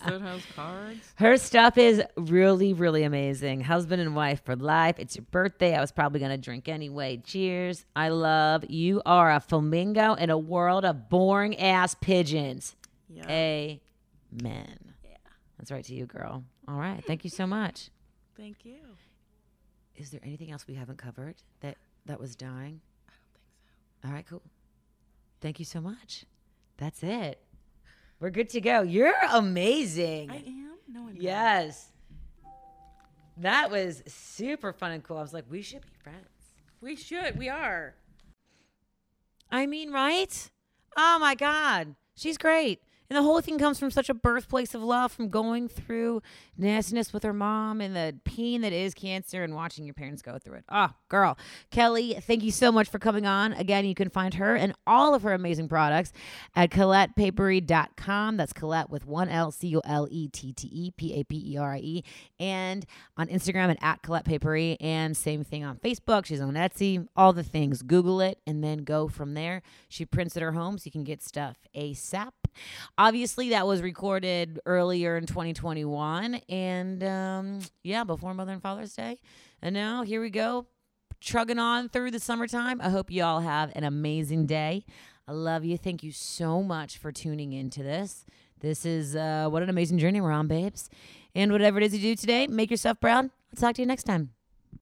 that 0.00 0.20
has 0.20 0.44
cards. 0.56 1.12
Her 1.14 1.36
stuff 1.36 1.78
is 1.78 2.02
really, 2.16 2.72
really 2.72 3.04
amazing. 3.04 3.60
Husband 3.60 4.02
and 4.02 4.16
wife 4.16 4.44
for 4.44 4.56
life. 4.56 4.96
It's 4.98 5.14
your 5.14 5.24
birthday. 5.30 5.76
I 5.76 5.80
was 5.80 5.92
probably 5.92 6.18
going 6.18 6.32
to 6.32 6.38
drink 6.38 6.68
anyway. 6.68 7.18
Cheers. 7.18 7.84
I 7.94 8.08
love 8.08 8.64
you 8.68 9.00
are 9.06 9.30
a 9.30 9.38
flamingo 9.38 10.14
in 10.14 10.30
a 10.30 10.38
world 10.38 10.84
of 10.84 11.08
boring 11.08 11.56
ass 11.60 11.94
pigeons. 11.94 12.74
Yeah. 13.08 13.28
Amen. 13.28 13.80
Yeah. 15.04 15.16
That's 15.58 15.70
right 15.70 15.84
to 15.84 15.94
you, 15.94 16.06
girl. 16.06 16.42
All 16.66 16.74
right. 16.74 17.04
Thank 17.04 17.22
you 17.22 17.30
so 17.30 17.46
much. 17.46 17.90
Thank 18.36 18.64
you. 18.64 18.78
Is 19.94 20.10
there 20.10 20.20
anything 20.24 20.50
else 20.50 20.66
we 20.66 20.74
haven't 20.74 20.98
covered 20.98 21.36
that 21.60 21.76
that 22.06 22.18
was 22.18 22.34
dying? 22.34 22.80
I 23.06 23.12
don't 23.12 23.32
think 23.32 23.46
so. 24.02 24.08
All 24.08 24.12
right, 24.12 24.26
cool. 24.28 24.42
Thank 25.40 25.58
you 25.58 25.64
so 25.64 25.80
much. 25.80 26.24
That's 26.76 27.02
it. 27.02 27.40
We're 28.20 28.30
good 28.30 28.50
to 28.50 28.60
go. 28.60 28.82
You're 28.82 29.14
amazing. 29.32 30.30
I 30.30 30.36
am. 30.36 30.76
No, 30.88 31.08
yes. 31.14 31.90
That 33.38 33.70
was 33.70 34.02
super 34.06 34.72
fun 34.72 34.92
and 34.92 35.02
cool. 35.02 35.16
I 35.16 35.22
was 35.22 35.32
like, 35.32 35.46
we 35.50 35.62
should 35.62 35.82
be 35.82 35.92
friends. 36.02 36.18
We 36.82 36.96
should. 36.96 37.38
We 37.38 37.48
are. 37.48 37.94
I 39.50 39.66
mean, 39.66 39.90
right? 39.90 40.50
Oh 40.96 41.18
my 41.18 41.34
God. 41.34 41.94
She's 42.14 42.36
great. 42.36 42.82
And 43.10 43.16
the 43.16 43.24
whole 43.24 43.40
thing 43.40 43.58
comes 43.58 43.80
from 43.80 43.90
such 43.90 44.08
a 44.08 44.14
birthplace 44.14 44.72
of 44.72 44.84
love 44.84 45.10
from 45.10 45.30
going 45.30 45.66
through 45.66 46.22
nastiness 46.56 47.12
with 47.12 47.24
her 47.24 47.32
mom 47.32 47.80
and 47.80 47.96
the 47.96 48.14
pain 48.22 48.60
that 48.60 48.72
is 48.72 48.94
cancer 48.94 49.42
and 49.42 49.52
watching 49.52 49.84
your 49.84 49.94
parents 49.94 50.22
go 50.22 50.38
through 50.38 50.58
it. 50.58 50.64
Oh, 50.68 50.90
girl. 51.08 51.36
Keli, 51.72 52.22
thank 52.22 52.44
you 52.44 52.52
so 52.52 52.70
much 52.70 52.88
for 52.88 53.00
coming 53.00 53.26
on. 53.26 53.52
Again, 53.54 53.84
you 53.84 53.96
can 53.96 54.10
find 54.10 54.34
her 54.34 54.54
and 54.54 54.74
all 54.86 55.12
of 55.12 55.22
her 55.22 55.32
amazing 55.32 55.68
products 55.68 56.12
at 56.54 56.70
ColettePaperie.com. 56.70 58.36
That's 58.36 58.52
Colette 58.52 58.90
with 58.90 59.04
one 59.06 59.28
L, 59.28 59.50
C 59.50 59.76
O 59.76 59.80
L 59.84 60.06
E 60.08 60.28
T 60.28 60.52
T 60.52 60.68
E 60.72 60.92
P 60.92 61.14
A 61.18 61.24
P 61.24 61.54
E 61.54 61.56
R 61.56 61.74
I 61.74 61.78
E. 61.78 62.04
And 62.38 62.86
on 63.16 63.26
Instagram 63.26 63.70
at, 63.70 63.78
at 63.82 64.02
Colette 64.02 64.24
Paperie. 64.24 64.76
And 64.80 65.16
same 65.16 65.42
thing 65.42 65.64
on 65.64 65.78
Facebook. 65.78 66.26
She's 66.26 66.40
on 66.40 66.54
Etsy, 66.54 67.08
all 67.16 67.32
the 67.32 67.42
things. 67.42 67.82
Google 67.82 68.20
it 68.20 68.38
and 68.46 68.62
then 68.62 68.84
go 68.84 69.08
from 69.08 69.34
there. 69.34 69.62
She 69.88 70.04
prints 70.04 70.36
at 70.36 70.44
her 70.44 70.52
home 70.52 70.78
so 70.78 70.82
you 70.84 70.92
can 70.92 71.02
get 71.02 71.24
stuff 71.24 71.56
ASAP. 71.74 72.30
Obviously, 72.98 73.50
that 73.50 73.66
was 73.66 73.82
recorded 73.82 74.60
earlier 74.66 75.16
in 75.16 75.26
2021. 75.26 76.40
And 76.48 77.04
um, 77.04 77.60
yeah, 77.82 78.04
before 78.04 78.34
Mother 78.34 78.52
and 78.52 78.62
Father's 78.62 78.94
Day. 78.94 79.18
And 79.62 79.74
now 79.74 80.02
here 80.02 80.20
we 80.20 80.30
go, 80.30 80.66
trugging 81.20 81.58
on 81.58 81.88
through 81.88 82.10
the 82.10 82.20
summertime. 82.20 82.80
I 82.80 82.90
hope 82.90 83.10
you 83.10 83.22
all 83.22 83.40
have 83.40 83.72
an 83.74 83.84
amazing 83.84 84.46
day. 84.46 84.84
I 85.28 85.32
love 85.32 85.64
you. 85.64 85.76
Thank 85.76 86.02
you 86.02 86.12
so 86.12 86.62
much 86.62 86.98
for 86.98 87.12
tuning 87.12 87.52
into 87.52 87.82
this. 87.82 88.24
This 88.60 88.84
is 88.84 89.16
uh, 89.16 89.48
what 89.48 89.62
an 89.62 89.70
amazing 89.70 89.98
journey 89.98 90.20
we're 90.20 90.32
on, 90.32 90.48
babes. 90.48 90.90
And 91.34 91.52
whatever 91.52 91.78
it 91.78 91.84
is 91.84 91.94
you 91.94 92.00
do 92.00 92.16
today, 92.16 92.46
make 92.46 92.70
yourself 92.70 93.00
proud. 93.00 93.26
I'll 93.26 93.60
talk 93.60 93.76
to 93.76 93.82
you 93.82 93.86
next 93.86 94.04
time. 94.04 94.30